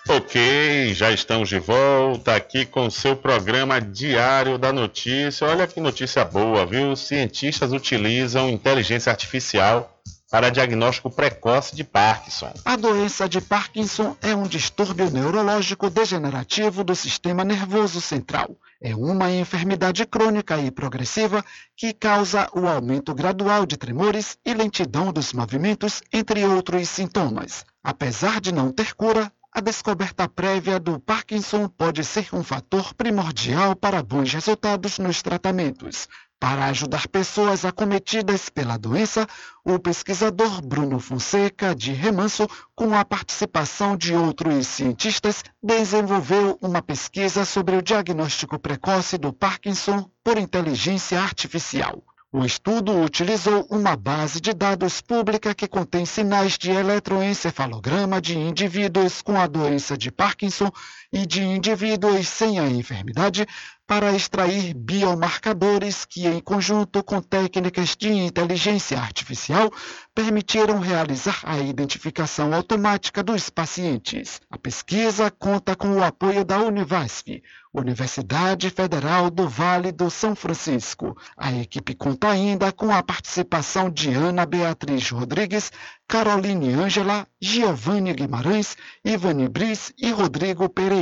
Ok, 0.07 0.93
já 0.93 1.11
estamos 1.11 1.49
de 1.49 1.57
volta 1.57 2.35
aqui 2.35 2.63
com 2.63 2.91
seu 2.91 3.15
programa 3.15 3.81
Diário 3.81 4.59
da 4.59 4.71
Notícia. 4.71 5.47
Olha 5.47 5.65
que 5.65 5.81
notícia 5.81 6.23
boa, 6.23 6.63
viu? 6.63 6.95
Cientistas 6.95 7.73
utilizam 7.73 8.49
inteligência 8.49 9.11
artificial 9.11 9.96
para 10.37 10.51
diagnóstico 10.51 11.09
precoce 11.09 11.75
de 11.75 11.83
Parkinson. 11.83 12.53
A 12.63 12.75
doença 12.75 13.27
de 13.27 13.41
Parkinson 13.41 14.15
é 14.21 14.35
um 14.35 14.43
distúrbio 14.43 15.09
neurológico 15.09 15.89
degenerativo 15.89 16.83
do 16.83 16.95
sistema 16.95 17.43
nervoso 17.43 17.99
central. 17.99 18.55
É 18.79 18.95
uma 18.95 19.31
enfermidade 19.31 20.05
crônica 20.05 20.55
e 20.59 20.69
progressiva 20.69 21.43
que 21.75 21.91
causa 21.91 22.47
o 22.53 22.67
aumento 22.67 23.15
gradual 23.15 23.65
de 23.65 23.77
tremores 23.77 24.37
e 24.45 24.53
lentidão 24.53 25.11
dos 25.11 25.33
movimentos, 25.33 26.03
entre 26.13 26.45
outros 26.45 26.87
sintomas. 26.87 27.65
Apesar 27.83 28.39
de 28.39 28.51
não 28.51 28.71
ter 28.71 28.93
cura, 28.93 29.31
a 29.51 29.59
descoberta 29.59 30.29
prévia 30.29 30.79
do 30.79 30.99
Parkinson 30.99 31.67
pode 31.67 32.03
ser 32.03 32.27
um 32.31 32.43
fator 32.43 32.93
primordial 32.93 33.75
para 33.75 34.03
bons 34.03 34.31
resultados 34.31 34.99
nos 34.99 35.23
tratamentos. 35.23 36.07
Para 36.39 36.65
ajudar 36.65 37.07
pessoas 37.07 37.65
acometidas 37.65 38.47
pela 38.47 38.77
doença, 38.77 39.27
o 39.65 39.79
pesquisador 39.79 40.61
Bruno 40.61 40.99
Fonseca, 40.99 41.73
de 41.73 41.91
Remanso, 41.91 42.47
com 42.75 42.93
a 42.95 43.03
participação 43.03 43.97
de 43.97 44.13
outros 44.13 44.67
cientistas, 44.67 45.43
desenvolveu 45.63 46.55
uma 46.61 46.81
pesquisa 46.81 47.43
sobre 47.43 47.75
o 47.75 47.81
diagnóstico 47.81 48.59
precoce 48.59 49.17
do 49.17 49.33
Parkinson 49.33 50.07
por 50.23 50.37
inteligência 50.37 51.19
artificial. 51.19 52.03
O 52.31 52.45
estudo 52.45 53.01
utilizou 53.01 53.65
uma 53.69 53.95
base 53.95 54.41
de 54.41 54.53
dados 54.53 54.99
pública 55.01 55.55
que 55.55 55.67
contém 55.67 56.05
sinais 56.05 56.57
de 56.57 56.69
eletroencefalograma 56.69 58.21
de 58.21 58.37
indivíduos 58.37 59.21
com 59.21 59.39
a 59.39 59.47
doença 59.47 59.97
de 59.97 60.11
Parkinson 60.11 60.69
e 61.11 61.25
de 61.25 61.43
indivíduos 61.43 62.27
sem 62.27 62.59
a 62.59 62.67
enfermidade 62.67 63.47
para 63.87 64.11
extrair 64.11 64.73
biomarcadores 64.73 66.03
que, 66.03 66.27
em 66.27 66.41
conjunto 66.41 67.01
com 67.01 67.21
técnicas 67.21 67.95
de 67.95 68.11
inteligência 68.11 68.99
artificial, 68.99 69.71
permitiram 70.13 70.79
realizar 70.79 71.39
a 71.43 71.57
identificação 71.59 72.53
automática 72.53 73.23
dos 73.23 73.49
pacientes. 73.49 74.41
A 74.51 74.57
pesquisa 74.57 75.31
conta 75.31 75.73
com 75.73 75.93
o 75.93 76.03
apoio 76.03 76.43
da 76.43 76.59
Univasf, 76.59 77.41
Universidade 77.73 78.69
Federal 78.69 79.29
do 79.29 79.47
Vale 79.47 79.93
do 79.93 80.09
São 80.09 80.35
Francisco. 80.35 81.15
A 81.37 81.53
equipe 81.53 81.93
conta 81.93 82.29
ainda 82.29 82.73
com 82.73 82.91
a 82.91 83.01
participação 83.01 83.89
de 83.89 84.13
Ana 84.13 84.45
Beatriz 84.45 85.09
Rodrigues, 85.11 85.71
Caroline 86.07 86.73
Ângela, 86.73 87.25
Giovanni 87.39 88.13
Guimarães, 88.13 88.75
Ivani 89.05 89.47
Bris 89.47 89.93
e 89.97 90.11
Rodrigo 90.11 90.67
Pereira. 90.67 90.96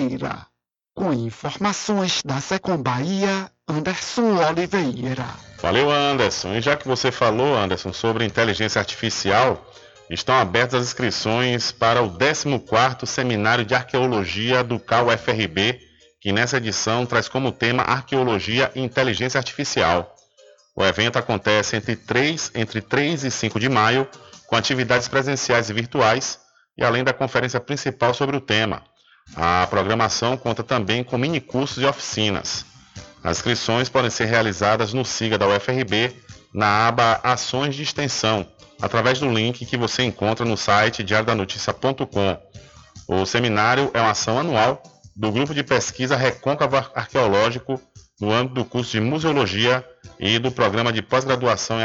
Com 0.95 1.11
informações 1.11 2.21
da 2.23 2.39
Secom 2.39 2.77
Bahia, 2.77 3.51
Anderson 3.67 4.37
Oliveira. 4.37 5.25
Valeu, 5.61 5.91
Anderson. 5.91 6.53
E 6.53 6.61
já 6.61 6.77
que 6.77 6.87
você 6.87 7.11
falou, 7.11 7.57
Anderson, 7.57 7.91
sobre 7.91 8.25
inteligência 8.25 8.79
artificial, 8.79 9.65
estão 10.09 10.35
abertas 10.35 10.81
as 10.81 10.87
inscrições 10.87 11.71
para 11.71 12.01
o 12.01 12.09
14º 12.09 13.05
Seminário 13.05 13.65
de 13.65 13.75
Arqueologia 13.75 14.63
do 14.63 14.79
CAU-FRB, 14.79 15.79
que 16.21 16.31
nessa 16.31 16.57
edição 16.57 17.05
traz 17.05 17.27
como 17.27 17.51
tema 17.51 17.83
Arqueologia 17.83 18.71
e 18.75 18.81
Inteligência 18.81 19.37
Artificial. 19.37 20.15
O 20.75 20.83
evento 20.83 21.17
acontece 21.17 21.75
entre 21.75 21.95
3, 21.95 22.51
entre 22.55 22.81
3 22.81 23.23
e 23.23 23.31
5 23.31 23.59
de 23.59 23.69
maio, 23.69 24.07
com 24.47 24.55
atividades 24.55 25.07
presenciais 25.07 25.69
e 25.69 25.73
virtuais, 25.73 26.39
e 26.77 26.83
além 26.83 27.03
da 27.03 27.13
conferência 27.13 27.59
principal 27.59 28.13
sobre 28.13 28.35
o 28.37 28.41
tema. 28.41 28.83
A 29.35 29.65
programação 29.67 30.37
conta 30.37 30.63
também 30.63 31.03
com 31.03 31.17
mini 31.17 31.39
cursos 31.39 31.81
e 31.81 31.85
oficinas. 31.85 32.65
As 33.23 33.37
inscrições 33.37 33.89
podem 33.89 34.09
ser 34.09 34.25
realizadas 34.25 34.93
no 34.93 35.03
SIGA 35.03 35.37
da 35.37 35.47
UFRB, 35.47 36.15
na 36.53 36.87
aba 36.87 37.19
Ações 37.23 37.75
de 37.75 37.83
Extensão, 37.83 38.45
através 38.81 39.19
do 39.19 39.29
link 39.29 39.65
que 39.65 39.77
você 39.77 40.03
encontra 40.03 40.45
no 40.45 40.55
site 40.55 41.03
diariodanoticia.com. 41.03 42.37
O 43.07 43.25
seminário 43.25 43.91
é 43.93 43.99
uma 43.99 44.11
ação 44.11 44.39
anual 44.39 44.81
do 45.15 45.31
Grupo 45.31 45.53
de 45.53 45.63
Pesquisa 45.63 46.15
Recôncavo 46.15 46.75
Arqueológico 46.75 47.81
no 48.19 48.31
âmbito 48.31 48.55
do 48.55 48.65
curso 48.65 48.91
de 48.91 49.01
Museologia 49.01 49.83
e 50.19 50.39
do 50.39 50.51
Programa 50.51 50.91
de 50.93 51.01
Pós-Graduação 51.01 51.77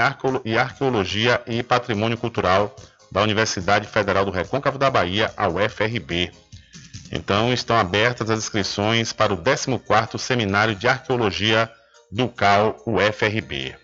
em 0.44 0.56
Arqueologia 0.56 1.42
e 1.46 1.62
Patrimônio 1.62 2.16
Cultural 2.16 2.74
da 3.10 3.22
Universidade 3.22 3.88
Federal 3.88 4.24
do 4.24 4.30
Recôncavo 4.30 4.78
da 4.78 4.90
Bahia, 4.90 5.32
a 5.36 5.48
UFRB. 5.48 6.30
Então 7.10 7.52
estão 7.52 7.76
abertas 7.76 8.30
as 8.30 8.38
inscrições 8.38 9.12
para 9.12 9.34
o 9.34 9.38
14º 9.38 10.18
Seminário 10.18 10.74
de 10.74 10.86
Arqueologia 10.86 11.70
do 12.10 12.28
CAL 12.28 12.76
UFRB. 12.86 13.74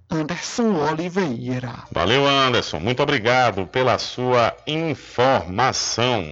Anderson 0.10 0.74
Oliveira. 0.90 1.72
Valeu, 1.92 2.28
Anderson. 2.28 2.80
Muito 2.80 3.04
obrigado 3.04 3.68
pela 3.68 4.00
sua 4.00 4.58
informação. 4.66 6.26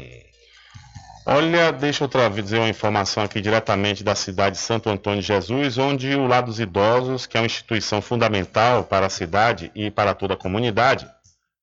Olha, 1.27 1.71
deixa 1.71 2.03
eu 2.03 2.07
trazer 2.07 2.57
uma 2.57 2.69
informação 2.69 3.23
aqui 3.23 3.39
diretamente 3.39 4.03
da 4.03 4.15
cidade 4.15 4.55
de 4.55 4.61
Santo 4.63 4.89
Antônio 4.89 5.21
de 5.21 5.27
Jesus, 5.27 5.77
onde 5.77 6.15
o 6.15 6.25
Lar 6.25 6.41
dos 6.41 6.59
Idosos, 6.59 7.27
que 7.27 7.37
é 7.37 7.39
uma 7.39 7.45
instituição 7.45 8.01
fundamental 8.01 8.83
para 8.83 9.05
a 9.05 9.09
cidade 9.09 9.71
e 9.75 9.91
para 9.91 10.15
toda 10.15 10.33
a 10.33 10.37
comunidade, 10.37 11.07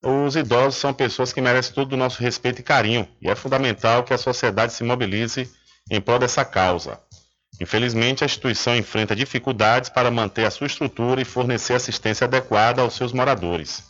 os 0.04 0.34
idosos 0.34 0.80
são 0.80 0.92
pessoas 0.92 1.32
que 1.32 1.40
merecem 1.40 1.74
todo 1.74 1.92
o 1.92 1.96
nosso 1.96 2.20
respeito 2.20 2.60
e 2.60 2.64
carinho, 2.64 3.08
e 3.20 3.28
é 3.28 3.34
fundamental 3.34 4.02
que 4.02 4.12
a 4.12 4.18
sociedade 4.18 4.72
se 4.72 4.82
mobilize 4.82 5.48
em 5.90 6.00
prol 6.00 6.18
dessa 6.18 6.44
causa. 6.44 6.98
Infelizmente, 7.60 8.24
a 8.24 8.26
instituição 8.26 8.76
enfrenta 8.76 9.14
dificuldades 9.14 9.90
para 9.90 10.10
manter 10.10 10.44
a 10.44 10.50
sua 10.50 10.66
estrutura 10.66 11.20
e 11.20 11.24
fornecer 11.24 11.74
assistência 11.74 12.24
adequada 12.24 12.82
aos 12.82 12.94
seus 12.94 13.12
moradores. 13.12 13.82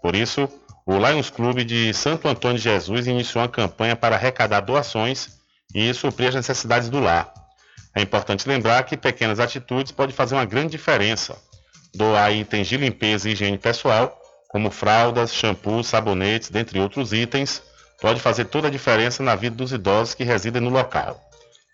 Por 0.00 0.14
isso, 0.14 0.48
o 0.86 0.96
Lions 0.96 1.28
Clube 1.28 1.64
de 1.64 1.92
Santo 1.92 2.28
Antônio 2.28 2.56
de 2.56 2.64
Jesus 2.64 3.06
iniciou 3.06 3.42
uma 3.42 3.48
campanha 3.48 3.94
para 3.94 4.16
arrecadar 4.16 4.60
doações 4.60 5.28
e 5.74 5.92
suprir 5.92 6.28
as 6.28 6.34
necessidades 6.34 6.88
do 6.88 7.00
lar. 7.00 7.32
É 7.94 8.00
importante 8.00 8.48
lembrar 8.48 8.84
que 8.84 8.96
pequenas 8.96 9.40
atitudes 9.40 9.92
podem 9.92 10.14
fazer 10.14 10.34
uma 10.34 10.44
grande 10.44 10.70
diferença. 10.70 11.36
Doar 11.94 12.32
itens 12.32 12.68
de 12.68 12.76
limpeza 12.76 13.28
e 13.28 13.32
higiene 13.32 13.58
pessoal, 13.58 14.18
como 14.48 14.70
fraldas, 14.70 15.34
shampoos, 15.34 15.88
sabonetes, 15.88 16.48
dentre 16.48 16.80
outros 16.80 17.12
itens, 17.12 17.62
pode 18.00 18.20
fazer 18.20 18.46
toda 18.46 18.68
a 18.68 18.70
diferença 18.70 19.22
na 19.22 19.34
vida 19.34 19.56
dos 19.56 19.72
idosos 19.72 20.14
que 20.14 20.24
residem 20.24 20.62
no 20.62 20.70
local. 20.70 21.20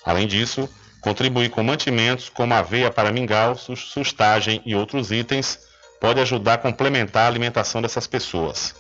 Além 0.05 0.27
disso, 0.27 0.69
contribuir 1.05 1.51
com 1.51 1.63
mantimentos 1.63 2.31
como 2.31 2.55
aveia 2.55 2.91
para 2.91 3.13
mingau, 3.13 3.55
sustagem 3.57 4.63
e 4.65 4.75
outros 4.75 5.13
itens 5.13 5.59
pode 6.01 6.19
ajudar 6.19 6.55
a 6.55 6.59
complementar 6.59 7.25
a 7.25 7.29
alimentação 7.29 7.83
dessas 7.83 8.07
pessoas. 8.07 8.75